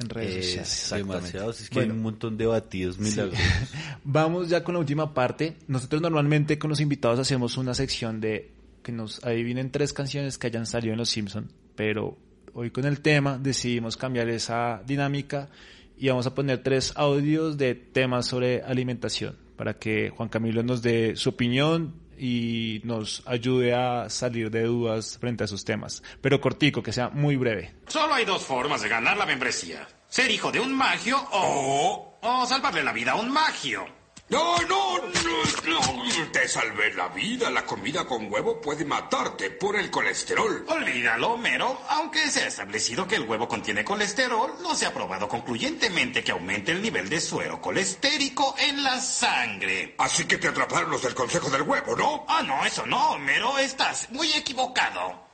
en 0.00 0.08
redes 0.08 0.44
sociales. 0.44 1.06
Demasiados, 1.06 1.60
es 1.60 1.70
que 1.70 1.80
hay 1.80 1.88
un 1.88 2.02
montón 2.02 2.36
de 2.36 2.46
batidos 2.46 2.98
milagrosos. 2.98 3.38
Sí. 3.38 3.78
Vamos 4.04 4.48
ya 4.48 4.64
con 4.64 4.74
la 4.74 4.80
última 4.80 5.14
parte. 5.14 5.56
Nosotros 5.68 6.02
normalmente 6.02 6.58
con 6.58 6.68
los 6.68 6.80
invitados 6.80 7.20
hacemos 7.20 7.56
una 7.56 7.74
sección 7.74 8.20
de 8.20 8.50
que 8.82 8.90
nos 8.90 9.22
adivinen 9.24 9.70
tres 9.70 9.92
canciones 9.92 10.36
que 10.36 10.48
hayan 10.48 10.66
salido 10.66 10.92
en 10.92 10.98
Los 10.98 11.10
Simpson, 11.10 11.48
pero 11.76 12.18
hoy 12.54 12.70
con 12.70 12.84
el 12.86 13.00
tema 13.00 13.38
decidimos 13.38 13.96
cambiar 13.96 14.28
esa 14.28 14.82
dinámica 14.84 15.48
y 15.96 16.08
vamos 16.08 16.26
a 16.26 16.34
poner 16.34 16.62
tres 16.62 16.92
audios 16.96 17.56
de 17.56 17.76
temas 17.76 18.26
sobre 18.26 18.62
alimentación 18.62 19.36
para 19.56 19.74
que 19.74 20.10
Juan 20.10 20.28
Camilo 20.28 20.64
nos 20.64 20.82
dé 20.82 21.14
su 21.14 21.28
opinión, 21.28 21.94
y 22.20 22.82
nos 22.84 23.22
ayude 23.26 23.74
a 23.74 24.10
salir 24.10 24.50
de 24.50 24.64
dudas 24.64 25.16
frente 25.18 25.44
a 25.44 25.46
esos 25.46 25.64
temas. 25.64 26.02
Pero 26.20 26.38
cortico, 26.38 26.82
que 26.82 26.92
sea 26.92 27.08
muy 27.08 27.36
breve. 27.36 27.74
Solo 27.86 28.12
hay 28.12 28.26
dos 28.26 28.44
formas 28.44 28.82
de 28.82 28.90
ganar 28.90 29.16
la 29.16 29.24
membresía. 29.24 29.88
Ser 30.06 30.30
hijo 30.30 30.52
de 30.52 30.60
un 30.60 30.74
magio 30.74 31.16
o... 31.32 32.18
o 32.20 32.46
salvarle 32.46 32.84
la 32.84 32.92
vida 32.92 33.12
a 33.12 33.16
un 33.16 33.30
magio. 33.30 33.99
No, 34.30 34.56
no, 34.68 34.98
no, 34.98 35.42
no, 35.66 36.30
te 36.32 36.46
salvé 36.46 36.94
la 36.94 37.08
vida. 37.08 37.50
La 37.50 37.66
comida 37.66 38.04
con 38.06 38.32
huevo 38.32 38.60
puede 38.60 38.84
matarte 38.84 39.50
por 39.50 39.76
el 39.76 39.90
colesterol. 39.90 40.64
Olvídalo, 40.68 41.36
Mero. 41.36 41.80
Aunque 41.88 42.28
se 42.28 42.44
ha 42.44 42.46
establecido 42.46 43.08
que 43.08 43.16
el 43.16 43.28
huevo 43.28 43.48
contiene 43.48 43.84
colesterol, 43.84 44.52
no 44.62 44.74
se 44.74 44.86
ha 44.86 44.94
probado 44.94 45.28
concluyentemente 45.28 46.22
que 46.22 46.30
aumente 46.30 46.70
el 46.70 46.80
nivel 46.80 47.08
de 47.08 47.20
suero 47.20 47.60
colestérico 47.60 48.54
en 48.58 48.84
la 48.84 49.00
sangre. 49.00 49.96
Así 49.98 50.24
que 50.24 50.38
te 50.38 50.48
atraparon 50.48 50.90
los 50.90 51.02
del 51.02 51.14
consejo 51.14 51.50
del 51.50 51.62
huevo, 51.62 51.96
¿no? 51.96 52.24
Ah, 52.28 52.42
no, 52.42 52.64
eso 52.64 52.86
no, 52.86 53.18
Mero. 53.18 53.58
Estás 53.58 54.10
muy 54.12 54.30
equivocado. 54.32 55.28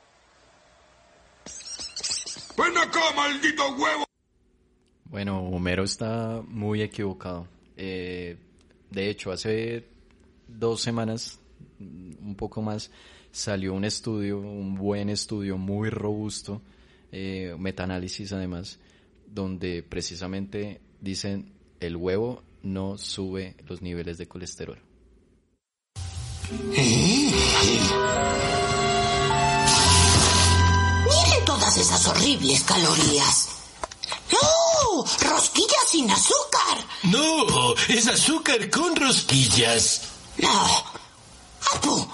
Ven 2.57 2.75
acá, 2.75 3.11
maldito 3.15 3.69
huevo. 3.75 4.07
Bueno, 5.05 5.39
Homero 5.39 5.83
está 5.83 6.41
muy 6.47 6.81
equivocado. 6.81 7.47
Eh, 7.77 8.37
de 8.89 9.09
hecho, 9.09 9.31
hace 9.31 9.85
dos 10.47 10.81
semanas, 10.81 11.39
un 11.79 12.35
poco 12.37 12.61
más, 12.61 12.91
salió 13.31 13.73
un 13.73 13.85
estudio, 13.85 14.39
un 14.39 14.75
buen 14.75 15.09
estudio, 15.09 15.57
muy 15.57 15.89
robusto, 15.89 16.61
eh, 17.11 17.55
metaanálisis 17.57 18.31
además, 18.33 18.79
donde 19.27 19.83
precisamente 19.83 20.81
dicen 21.01 21.53
el 21.79 21.95
huevo 21.95 22.43
no 22.63 22.97
sube 22.97 23.55
los 23.67 23.81
niveles 23.81 24.17
de 24.17 24.27
colesterol. 24.27 24.79
Miren 31.05 31.45
todas 31.45 31.77
esas 31.77 32.07
horribles 32.07 32.63
calorías. 32.63 33.49
¡Oh! 34.33 35.05
¡Rosquillas 35.29 35.89
sin 35.89 36.09
azúcar! 36.09 36.46
No, 37.11 37.75
es 37.87 38.07
azúcar 38.07 38.69
con 38.69 38.95
rosquillas. 38.95 40.01
No. 40.37 40.67
Apu, 41.73 42.07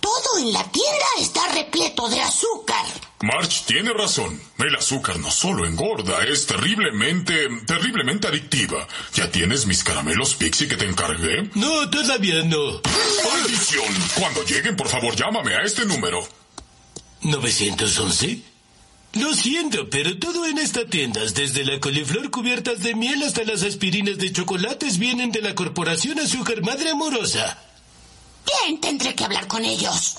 todo 0.00 0.38
en 0.38 0.52
la 0.52 0.64
tienda 0.70 1.06
está 1.18 1.48
repleto 1.52 2.08
de 2.08 2.20
azúcar. 2.20 2.84
March 3.20 3.64
tiene 3.66 3.92
razón. 3.92 4.40
El 4.58 4.76
azúcar 4.76 5.18
no 5.18 5.30
solo 5.30 5.66
engorda, 5.66 6.24
es 6.24 6.46
terriblemente, 6.46 7.48
terriblemente 7.66 8.28
adictiva. 8.28 8.86
¿Ya 9.14 9.30
tienes 9.30 9.66
mis 9.66 9.82
caramelos 9.82 10.34
Pixie 10.34 10.68
que 10.68 10.76
te 10.76 10.86
encargué? 10.86 11.50
No, 11.54 11.90
todavía 11.90 12.42
no. 12.44 12.80
¡Maldición! 13.24 13.94
Cuando 14.18 14.44
lleguen, 14.44 14.76
por 14.76 14.88
favor, 14.88 15.16
llámame 15.16 15.54
a 15.54 15.62
este 15.62 15.84
número. 15.84 16.26
¿911? 17.22 18.42
Lo 19.20 19.32
siento, 19.34 19.90
pero 19.90 20.18
todo 20.18 20.46
en 20.46 20.58
esta 20.58 20.86
tienda, 20.86 21.20
desde 21.34 21.64
la 21.64 21.80
coliflor 21.80 22.30
cubiertas 22.30 22.82
de 22.82 22.94
miel 22.94 23.22
hasta 23.22 23.42
las 23.42 23.62
aspirinas 23.62 24.18
de 24.18 24.32
chocolates, 24.32 24.98
vienen 24.98 25.32
de 25.32 25.42
la 25.42 25.54
Corporación 25.54 26.18
Azúcar 26.20 26.62
Madre 26.62 26.90
Amorosa. 26.90 27.58
Bien, 28.46 28.80
tendré 28.80 29.14
que 29.14 29.24
hablar 29.24 29.48
con 29.48 29.64
ellos. 29.64 30.18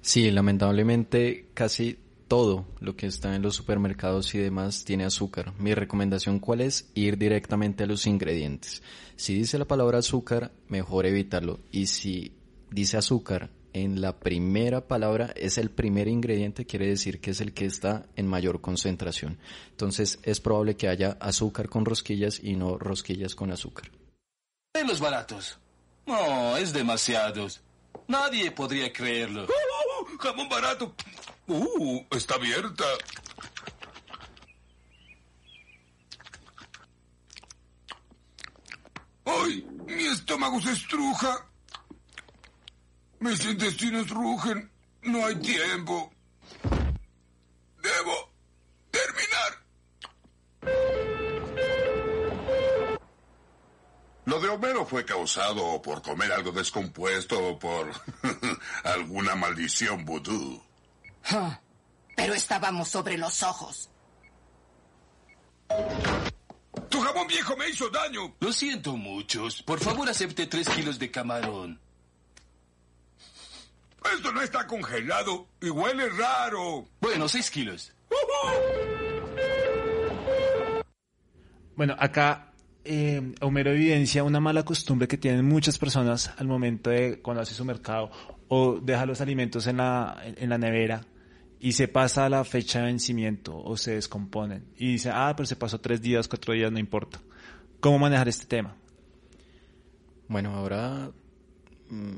Sí, 0.00 0.30
lamentablemente 0.30 1.46
casi 1.54 1.98
todo 2.26 2.66
lo 2.80 2.96
que 2.96 3.06
está 3.06 3.36
en 3.36 3.42
los 3.42 3.54
supermercados 3.54 4.34
y 4.34 4.38
demás 4.38 4.84
tiene 4.84 5.04
azúcar. 5.04 5.52
Mi 5.58 5.74
recomendación 5.74 6.40
cuál 6.40 6.60
es? 6.60 6.88
Ir 6.94 7.18
directamente 7.18 7.84
a 7.84 7.86
los 7.86 8.06
ingredientes. 8.06 8.82
Si 9.16 9.34
dice 9.34 9.58
la 9.58 9.64
palabra 9.64 9.98
azúcar, 9.98 10.50
mejor 10.68 11.06
evitarlo. 11.06 11.60
Y 11.70 11.86
si 11.86 12.32
dice 12.70 12.96
azúcar 12.96 13.50
en 13.82 14.00
la 14.00 14.18
primera 14.18 14.86
palabra 14.86 15.32
es 15.36 15.58
el 15.58 15.70
primer 15.70 16.08
ingrediente, 16.08 16.66
quiere 16.66 16.86
decir 16.86 17.20
que 17.20 17.30
es 17.30 17.40
el 17.40 17.52
que 17.54 17.66
está 17.66 18.06
en 18.16 18.26
mayor 18.26 18.60
concentración. 18.60 19.38
Entonces 19.70 20.18
es 20.22 20.40
probable 20.40 20.76
que 20.76 20.88
haya 20.88 21.16
azúcar 21.20 21.68
con 21.68 21.84
rosquillas 21.84 22.40
y 22.42 22.56
no 22.56 22.78
rosquillas 22.78 23.34
con 23.34 23.50
azúcar. 23.50 23.90
De 24.74 24.84
los 24.84 25.00
baratos. 25.00 25.58
No, 26.06 26.56
es 26.56 26.72
demasiados. 26.72 27.60
Nadie 28.06 28.50
podría 28.50 28.92
creerlo. 28.92 29.44
¡Uh, 29.44 30.18
jamón 30.18 30.48
barato! 30.48 30.94
¡Uh! 31.46 32.02
Está 32.10 32.34
abierta. 32.34 32.84
¡Ay! 39.24 39.66
Mi 39.86 40.06
estómago 40.06 40.60
se 40.60 40.72
estruja. 40.72 41.47
Mis 43.20 43.44
intestinos 43.44 44.08
rugen. 44.10 44.70
No 45.02 45.24
hay 45.24 45.36
tiempo. 45.36 46.12
Debo 47.82 48.32
terminar. 48.90 49.58
Lo 54.24 54.40
de 54.40 54.48
Homero 54.48 54.84
fue 54.84 55.04
causado 55.04 55.80
por 55.80 56.02
comer 56.02 56.32
algo 56.32 56.52
descompuesto 56.52 57.38
o 57.42 57.58
por 57.58 57.90
alguna 58.84 59.34
maldición 59.34 60.04
vudú. 60.04 60.62
Pero 62.14 62.34
estábamos 62.34 62.88
sobre 62.88 63.16
los 63.16 63.42
ojos. 63.42 63.88
Tu 66.88 67.00
jabón 67.00 67.26
viejo 67.26 67.56
me 67.56 67.68
hizo 67.68 67.88
daño. 67.88 68.34
Lo 68.40 68.52
siento 68.52 68.96
muchos. 68.96 69.62
Por 69.62 69.80
favor, 69.80 70.08
acepte 70.08 70.46
tres 70.46 70.68
kilos 70.68 70.98
de 70.98 71.10
camarón. 71.10 71.80
Esto 74.14 74.32
no 74.32 74.42
está 74.42 74.66
congelado 74.66 75.48
y 75.60 75.70
huele 75.70 76.08
raro. 76.10 76.88
Bueno, 77.00 77.28
seis 77.28 77.50
kilos. 77.50 77.92
Bueno, 81.76 81.94
acá 81.98 82.52
eh, 82.84 83.34
Homero 83.40 83.70
evidencia 83.70 84.24
una 84.24 84.40
mala 84.40 84.64
costumbre 84.64 85.06
que 85.06 85.18
tienen 85.18 85.44
muchas 85.44 85.78
personas 85.78 86.32
al 86.38 86.48
momento 86.48 86.90
de 86.90 87.20
cuando 87.20 87.42
hace 87.42 87.54
su 87.54 87.64
mercado 87.64 88.10
o 88.48 88.80
deja 88.80 89.06
los 89.06 89.20
alimentos 89.20 89.66
en 89.66 89.76
la, 89.76 90.20
en 90.24 90.48
la 90.48 90.58
nevera 90.58 91.02
y 91.60 91.72
se 91.72 91.88
pasa 91.88 92.28
la 92.28 92.44
fecha 92.44 92.80
de 92.80 92.86
vencimiento 92.86 93.56
o 93.56 93.76
se 93.76 93.92
descomponen 93.94 94.64
y 94.76 94.92
dice, 94.92 95.10
ah, 95.12 95.32
pero 95.36 95.46
se 95.46 95.56
pasó 95.56 95.80
tres 95.80 96.00
días, 96.00 96.28
cuatro 96.28 96.54
días, 96.54 96.72
no 96.72 96.78
importa. 96.78 97.20
¿Cómo 97.80 97.98
manejar 97.98 98.28
este 98.28 98.46
tema? 98.46 98.76
Bueno, 100.28 100.54
ahora 100.54 101.10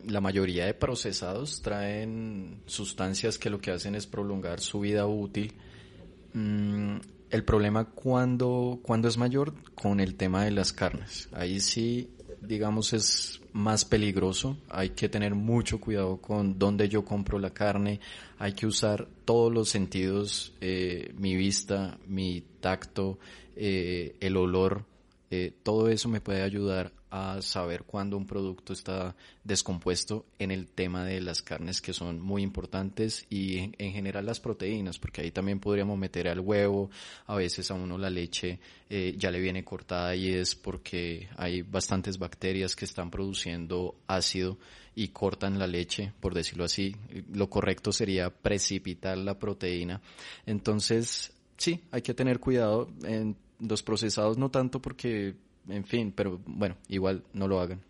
la 0.06 0.20
mayoría 0.20 0.66
de 0.66 0.74
procesados 0.74 1.62
traen 1.62 2.62
sustancias 2.66 3.38
que 3.38 3.50
lo 3.50 3.60
que 3.60 3.70
hacen 3.70 3.94
es 3.94 4.06
prolongar 4.06 4.60
su 4.60 4.80
vida 4.80 5.06
útil. 5.06 5.52
Mm, 6.32 6.96
el 7.30 7.44
problema 7.44 7.84
cuando, 7.84 8.80
cuando 8.82 9.08
es 9.08 9.16
mayor 9.16 9.54
con 9.74 10.00
el 10.00 10.16
tema 10.16 10.44
de 10.44 10.50
las 10.50 10.72
carnes. 10.72 11.28
Ahí 11.32 11.60
sí, 11.60 12.10
digamos, 12.40 12.92
es 12.92 13.40
más 13.52 13.84
peligroso. 13.84 14.58
Hay 14.68 14.90
que 14.90 15.08
tener 15.08 15.34
mucho 15.34 15.80
cuidado 15.80 16.16
con 16.16 16.58
dónde 16.58 16.88
yo 16.88 17.04
compro 17.04 17.38
la 17.38 17.50
carne. 17.50 18.00
Hay 18.38 18.54
que 18.54 18.66
usar 18.66 19.06
todos 19.24 19.52
los 19.52 19.68
sentidos, 19.68 20.52
eh, 20.60 21.14
mi 21.16 21.36
vista, 21.36 21.98
mi 22.06 22.42
tacto, 22.60 23.18
eh, 23.54 24.16
el 24.20 24.36
olor. 24.36 24.84
Eh, 25.30 25.52
todo 25.62 25.88
eso 25.88 26.08
me 26.08 26.20
puede 26.20 26.42
ayudar 26.42 26.92
a 27.10 27.42
saber 27.42 27.84
cuándo 27.84 28.16
un 28.16 28.26
producto 28.26 28.72
está 28.72 29.16
descompuesto 29.42 30.26
en 30.38 30.50
el 30.50 30.68
tema 30.68 31.04
de 31.04 31.20
las 31.20 31.42
carnes 31.42 31.80
que 31.80 31.92
son 31.92 32.20
muy 32.20 32.42
importantes 32.42 33.26
y 33.28 33.58
en, 33.58 33.92
general 33.92 34.26
las 34.26 34.40
proteínas, 34.40 34.98
porque 34.98 35.22
ahí 35.22 35.30
también 35.30 35.60
podríamos 35.60 35.98
meter 35.98 36.28
al 36.28 36.40
huevo, 36.40 36.90
a 37.26 37.34
veces 37.34 37.70
a 37.70 37.74
uno 37.74 37.98
la 37.98 38.10
leche 38.10 38.60
eh, 38.88 39.14
ya 39.18 39.30
le 39.30 39.40
viene 39.40 39.64
cortada 39.64 40.14
y 40.14 40.32
es 40.32 40.54
porque 40.54 41.28
hay 41.36 41.62
bastantes 41.62 42.18
bacterias 42.18 42.76
que 42.76 42.84
están 42.84 43.10
produciendo 43.10 43.96
ácido 44.06 44.58
y 44.94 45.08
cortan 45.08 45.58
la 45.58 45.66
leche, 45.66 46.12
por 46.20 46.34
decirlo 46.34 46.64
así. 46.64 46.94
Lo 47.32 47.48
correcto 47.48 47.92
sería 47.92 48.30
precipitar 48.30 49.18
la 49.18 49.38
proteína. 49.38 50.00
Entonces, 50.46 51.32
sí, 51.56 51.82
hay 51.90 52.02
que 52.02 52.14
tener 52.14 52.40
cuidado 52.40 52.88
en 53.04 53.36
los 53.60 53.82
procesados, 53.82 54.38
no 54.38 54.50
tanto 54.50 54.80
porque 54.80 55.34
en 55.72 55.84
fin, 55.84 56.12
pero 56.14 56.40
bueno, 56.46 56.76
igual 56.88 57.24
no 57.32 57.48
lo 57.48 57.60
hagan. 57.60 57.80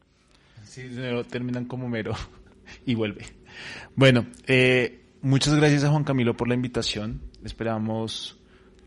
Sí, 0.64 0.82
terminan 1.28 1.64
como 1.64 1.88
mero 1.88 2.14
y 2.86 2.94
vuelve. 2.94 3.24
Bueno, 3.96 4.26
eh, 4.46 5.00
muchas 5.22 5.54
gracias 5.54 5.84
a 5.84 5.90
Juan 5.90 6.04
Camilo 6.04 6.36
por 6.36 6.48
la 6.48 6.54
invitación. 6.54 7.20
Esperamos 7.44 8.38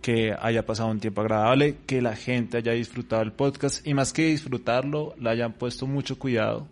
que 0.01 0.35
haya 0.39 0.65
pasado 0.65 0.89
un 0.91 0.99
tiempo 0.99 1.21
agradable, 1.21 1.77
que 1.85 2.01
la 2.01 2.15
gente 2.15 2.57
haya 2.57 2.73
disfrutado 2.73 3.21
el 3.21 3.31
podcast 3.31 3.85
y 3.87 3.93
más 3.93 4.11
que 4.11 4.25
disfrutarlo, 4.27 5.15
le 5.17 5.29
hayan 5.29 5.53
puesto 5.53 5.87
mucho 5.87 6.19
cuidado. 6.19 6.67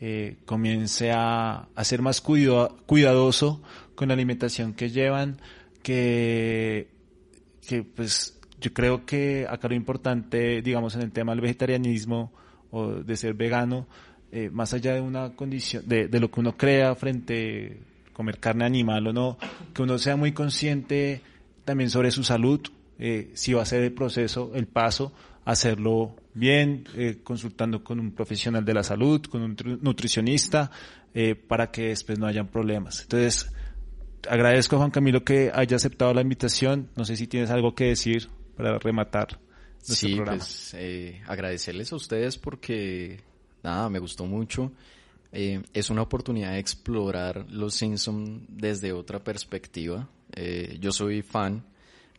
Eh, 0.00 0.36
comience 0.44 1.12
a, 1.12 1.68
a, 1.74 1.84
ser 1.84 2.02
más 2.02 2.20
cuidadoso 2.20 3.62
con 3.94 4.08
la 4.08 4.14
alimentación 4.14 4.74
que 4.74 4.90
llevan, 4.90 5.40
que, 5.82 6.88
que 7.66 7.84
pues 7.84 8.38
yo 8.64 8.72
creo 8.72 9.04
que 9.04 9.46
acá 9.46 9.68
lo 9.68 9.74
importante, 9.74 10.62
digamos, 10.62 10.94
en 10.94 11.02
el 11.02 11.12
tema 11.12 11.32
del 11.32 11.42
vegetarianismo 11.42 12.32
o 12.70 12.92
de 12.92 13.16
ser 13.16 13.34
vegano, 13.34 13.86
eh, 14.32 14.48
más 14.50 14.72
allá 14.72 14.94
de 14.94 15.02
una 15.02 15.36
condición, 15.36 15.84
de, 15.86 16.08
de, 16.08 16.18
lo 16.18 16.30
que 16.30 16.40
uno 16.40 16.56
crea 16.56 16.94
frente 16.94 17.82
a 18.08 18.14
comer 18.14 18.40
carne 18.40 18.64
animal 18.64 19.06
o 19.08 19.12
no, 19.12 19.36
que 19.74 19.82
uno 19.82 19.98
sea 19.98 20.16
muy 20.16 20.32
consciente 20.32 21.20
también 21.66 21.90
sobre 21.90 22.10
su 22.10 22.24
salud, 22.24 22.60
eh, 22.98 23.32
si 23.34 23.52
va 23.52 23.60
a 23.60 23.66
ser 23.66 23.82
el 23.82 23.92
proceso, 23.92 24.52
el 24.54 24.66
paso, 24.66 25.12
hacerlo 25.44 26.16
bien, 26.32 26.86
eh, 26.96 27.18
consultando 27.22 27.84
con 27.84 28.00
un 28.00 28.12
profesional 28.12 28.64
de 28.64 28.72
la 28.72 28.82
salud, 28.82 29.20
con 29.26 29.42
un 29.42 29.56
nutricionista, 29.82 30.70
eh, 31.12 31.34
para 31.34 31.70
que 31.70 31.88
después 31.88 32.18
no 32.18 32.26
hayan 32.26 32.48
problemas. 32.48 33.02
Entonces, 33.02 33.52
agradezco 34.28 34.76
a 34.76 34.78
Juan 34.78 34.90
Camilo 34.90 35.22
que 35.22 35.50
haya 35.54 35.76
aceptado 35.76 36.14
la 36.14 36.22
invitación. 36.22 36.88
No 36.96 37.04
sé 37.04 37.16
si 37.16 37.26
tienes 37.26 37.50
algo 37.50 37.74
que 37.74 37.86
decir 37.88 38.28
para 38.56 38.78
rematar 38.78 39.38
sí, 39.92 40.20
Pues, 40.24 40.74
eh, 40.74 41.22
agradecerles 41.26 41.92
a 41.92 41.96
ustedes 41.96 42.38
porque, 42.38 43.20
nada, 43.62 43.88
me 43.90 43.98
gustó 43.98 44.24
mucho. 44.24 44.72
Eh, 45.32 45.62
es 45.72 45.90
una 45.90 46.02
oportunidad 46.02 46.52
de 46.52 46.60
explorar 46.60 47.46
los 47.50 47.74
Simpsons 47.74 48.42
desde 48.48 48.92
otra 48.92 49.22
perspectiva. 49.22 50.08
Eh, 50.32 50.78
yo 50.80 50.92
soy 50.92 51.22
fan, 51.22 51.64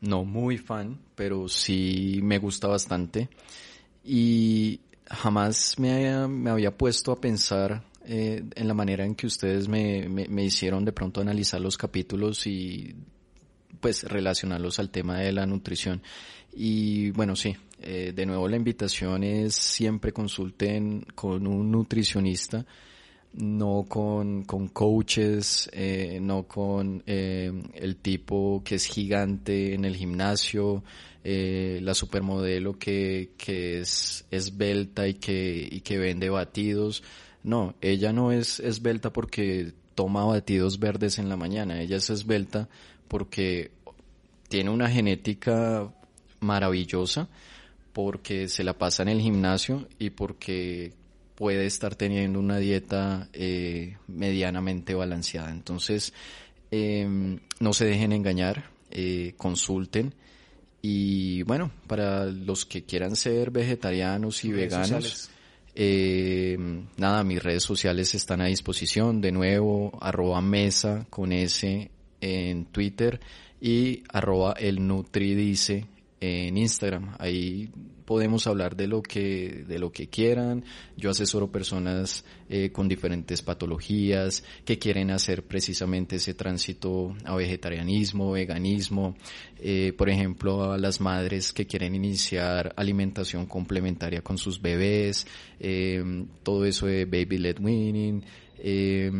no 0.01 0.25
muy 0.25 0.57
fan, 0.57 0.99
pero 1.15 1.47
sí 1.47 2.19
me 2.21 2.37
gusta 2.39 2.67
bastante. 2.67 3.29
Y 4.03 4.81
jamás 5.07 5.79
me, 5.79 6.27
me 6.27 6.49
había 6.49 6.77
puesto 6.77 7.11
a 7.11 7.21
pensar 7.21 7.83
eh, 8.05 8.43
en 8.55 8.67
la 8.67 8.73
manera 8.73 9.05
en 9.05 9.15
que 9.15 9.27
ustedes 9.27 9.67
me, 9.67 10.07
me, 10.07 10.27
me, 10.27 10.43
hicieron 10.43 10.85
de 10.85 10.91
pronto 10.91 11.21
analizar 11.21 11.59
los 11.59 11.77
capítulos 11.77 12.45
y 12.45 12.95
pues 13.79 14.03
relacionarlos 14.03 14.79
al 14.79 14.89
tema 14.89 15.19
de 15.19 15.31
la 15.31 15.45
nutrición. 15.45 16.01
Y 16.55 17.11
bueno, 17.11 17.35
sí, 17.35 17.55
eh, 17.81 18.13
de 18.15 18.25
nuevo 18.25 18.47
la 18.47 18.55
invitación 18.55 19.23
es 19.23 19.55
siempre 19.55 20.13
consulten 20.13 21.05
con 21.13 21.45
un 21.45 21.69
nutricionista, 21.69 22.65
no 23.33 23.85
con, 23.87 24.45
con 24.45 24.69
coaches, 24.69 25.69
eh, 25.73 26.19
no 26.21 26.43
con 26.43 27.03
eh, 27.05 27.51
el 27.73 27.97
tipo 27.97 28.61
que 28.63 28.75
es 28.75 28.85
gigante 28.85 29.73
en 29.73 29.83
el 29.83 29.95
gimnasio, 29.95 30.83
la 31.23 31.95
supermodelo 31.95 32.77
que, 32.77 33.31
que 33.35 33.79
es 33.79 34.25
esbelta 34.29 35.07
y 35.07 35.15
que, 35.15 35.67
y 35.71 35.81
que 35.81 35.97
vende 35.97 36.29
batidos. 36.29 37.03
No, 37.43 37.73
ella 37.81 38.13
no 38.13 38.31
es 38.31 38.59
esbelta 38.59 39.11
porque 39.11 39.73
toma 39.95 40.23
batidos 40.23 40.77
verdes 40.77 41.17
en 41.17 41.27
la 41.27 41.35
mañana, 41.35 41.81
ella 41.81 41.97
es 41.97 42.11
esbelta 42.11 42.69
porque 43.07 43.71
tiene 44.47 44.69
una 44.69 44.89
genética 44.89 45.91
maravillosa 46.39 47.27
porque 47.95 48.49
se 48.49 48.65
la 48.65 48.77
pasa 48.77 49.03
en 49.03 49.09
el 49.09 49.21
gimnasio 49.21 49.87
y 49.99 50.09
porque 50.09 50.91
puede 51.35 51.65
estar 51.65 51.95
teniendo 51.95 52.39
una 52.39 52.57
dieta 52.57 53.29
eh, 53.31 53.95
medianamente 54.07 54.93
balanceada. 54.93 55.49
Entonces, 55.49 56.13
em, 56.71 57.39
no 57.61 57.71
se 57.71 57.85
dejen 57.85 58.11
engañar, 58.11 58.69
eh, 58.91 59.33
consulten. 59.37 60.13
Y 60.81 61.43
bueno, 61.43 61.71
para 61.87 62.25
los 62.25 62.65
que 62.65 62.83
quieran 62.83 63.15
ser 63.15 63.49
vegetarianos 63.49 64.43
y 64.43 64.51
veganos, 64.51 65.29
eh, 65.73 66.57
nada, 66.97 67.23
mis 67.23 67.41
redes 67.41 67.63
sociales 67.63 68.13
están 68.13 68.41
a 68.41 68.47
disposición. 68.47 69.21
De 69.21 69.31
nuevo, 69.31 69.97
arroba 70.01 70.41
mesa 70.41 71.07
con 71.09 71.31
S 71.31 71.89
en 72.25 72.65
Twitter 72.65 73.19
y 73.61 74.03
arroba 74.09 74.53
el 74.53 74.85
Nutridice 74.85 75.85
en 76.19 76.57
Instagram. 76.57 77.15
Ahí 77.19 77.69
podemos 78.05 78.47
hablar 78.47 78.75
de 78.75 78.87
lo 78.87 79.01
que 79.01 79.65
de 79.67 79.79
lo 79.79 79.91
que 79.91 80.07
quieran. 80.07 80.63
Yo 80.95 81.09
asesoro 81.09 81.51
personas 81.51 82.23
eh, 82.49 82.71
con 82.71 82.87
diferentes 82.87 83.41
patologías 83.41 84.43
que 84.63 84.79
quieren 84.79 85.11
hacer 85.11 85.43
precisamente 85.43 86.17
ese 86.17 86.33
tránsito 86.33 87.15
a 87.25 87.35
vegetarianismo, 87.35 88.31
veganismo. 88.31 89.15
Eh, 89.59 89.93
por 89.97 90.09
ejemplo, 90.09 90.71
a 90.71 90.77
las 90.77 91.01
madres 91.01 91.51
que 91.51 91.65
quieren 91.65 91.95
iniciar 91.95 92.73
alimentación 92.75 93.45
complementaria 93.45 94.21
con 94.21 94.37
sus 94.37 94.61
bebés. 94.61 95.27
Eh, 95.59 96.03
todo 96.43 96.65
eso 96.65 96.85
de 96.87 97.05
baby 97.05 97.37
led 97.37 97.59
weaning 97.59 98.23
eh, 98.59 99.11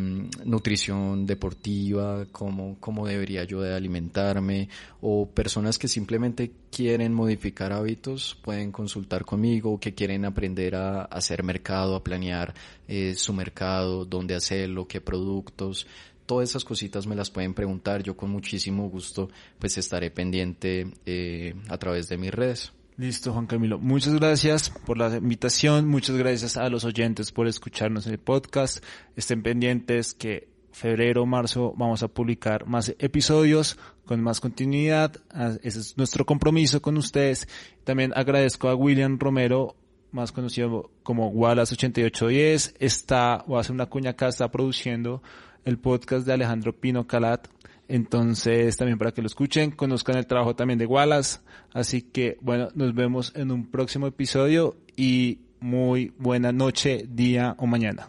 nutrición 0.44 1.26
deportiva, 1.26 2.26
cómo, 2.32 2.76
cómo 2.80 3.06
debería 3.06 3.44
yo 3.44 3.60
de 3.60 3.74
alimentarme, 3.74 4.68
o 5.00 5.28
personas 5.28 5.78
que 5.78 5.88
simplemente 5.88 6.52
quieren 6.70 7.14
modificar 7.14 7.72
hábitos, 7.72 8.38
pueden 8.42 8.72
consultar 8.72 9.24
conmigo, 9.24 9.80
que 9.80 9.94
quieren 9.94 10.24
aprender 10.24 10.76
a, 10.76 11.02
hacer 11.02 11.42
mercado, 11.42 11.96
a 11.96 12.04
planear 12.04 12.54
eh, 12.88 13.14
su 13.14 13.32
mercado, 13.32 14.04
dónde 14.04 14.34
hacerlo, 14.34 14.86
qué 14.86 15.00
productos, 15.00 15.86
todas 16.26 16.50
esas 16.50 16.64
cositas 16.64 17.06
me 17.06 17.14
las 17.14 17.30
pueden 17.30 17.54
preguntar, 17.54 18.02
yo 18.02 18.16
con 18.16 18.30
muchísimo 18.30 18.88
gusto 18.90 19.30
pues 19.58 19.78
estaré 19.78 20.10
pendiente 20.10 20.92
eh, 21.06 21.54
a 21.68 21.78
través 21.78 22.08
de 22.08 22.18
mis 22.18 22.34
redes. 22.34 22.72
Listo, 22.98 23.34
Juan 23.34 23.46
Camilo. 23.46 23.78
Muchas 23.78 24.14
gracias 24.14 24.70
por 24.70 24.96
la 24.96 25.14
invitación. 25.14 25.86
Muchas 25.86 26.16
gracias 26.16 26.56
a 26.56 26.70
los 26.70 26.84
oyentes 26.84 27.30
por 27.30 27.46
escucharnos 27.46 28.06
en 28.06 28.14
el 28.14 28.18
podcast. 28.18 28.82
Estén 29.16 29.42
pendientes 29.42 30.14
que 30.14 30.48
febrero, 30.72 31.26
marzo 31.26 31.74
vamos 31.76 32.02
a 32.02 32.08
publicar 32.08 32.66
más 32.66 32.94
episodios 32.98 33.78
con 34.06 34.22
más 34.22 34.40
continuidad. 34.40 35.14
Ah, 35.30 35.52
ese 35.62 35.80
es 35.80 35.98
nuestro 35.98 36.24
compromiso 36.24 36.80
con 36.80 36.96
ustedes. 36.96 37.48
También 37.84 38.12
agradezco 38.16 38.70
a 38.70 38.74
William 38.74 39.18
Romero, 39.18 39.76
más 40.10 40.32
conocido 40.32 40.90
como 41.02 41.30
Wallace8810. 41.32 42.76
Está, 42.78 43.44
voy 43.46 43.58
a 43.58 43.60
hacer 43.60 43.72
una 43.72 43.86
cuña 43.86 44.12
acá, 44.12 44.28
está 44.28 44.50
produciendo 44.50 45.22
el 45.66 45.78
podcast 45.78 46.26
de 46.26 46.32
Alejandro 46.32 46.72
Pino 46.72 47.06
Calat 47.06 47.48
entonces, 47.88 48.76
también 48.76 48.98
para 48.98 49.12
que 49.12 49.22
lo 49.22 49.26
escuchen, 49.26 49.70
conozcan 49.70 50.16
el 50.16 50.26
trabajo 50.26 50.56
también 50.56 50.78
de 50.78 50.86
Wallace. 50.86 51.40
Así 51.72 52.02
que, 52.02 52.38
bueno, 52.40 52.68
nos 52.74 52.94
vemos 52.94 53.32
en 53.36 53.50
un 53.50 53.70
próximo 53.70 54.06
episodio 54.06 54.76
y 54.96 55.40
muy 55.60 56.12
buena 56.18 56.52
noche, 56.52 57.06
día 57.08 57.54
o 57.58 57.66
mañana. 57.66 58.08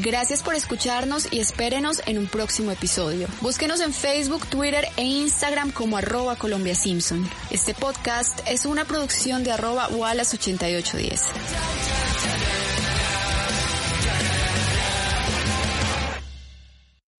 Gracias 0.00 0.42
por 0.42 0.54
escucharnos 0.54 1.32
y 1.32 1.40
espérenos 1.40 2.02
en 2.06 2.18
un 2.18 2.26
próximo 2.26 2.70
episodio. 2.70 3.26
Búsquenos 3.40 3.80
en 3.80 3.92
Facebook, 3.92 4.46
Twitter 4.46 4.86
e 4.96 5.02
Instagram 5.02 5.72
como 5.72 5.96
arroba 5.96 6.36
Colombia 6.36 6.74
Simpson. 6.74 7.28
Este 7.50 7.74
podcast 7.74 8.40
es 8.46 8.64
una 8.64 8.84
producción 8.84 9.42
de 9.42 9.52
arroba 9.52 9.88
Wallace8810. 9.88 12.77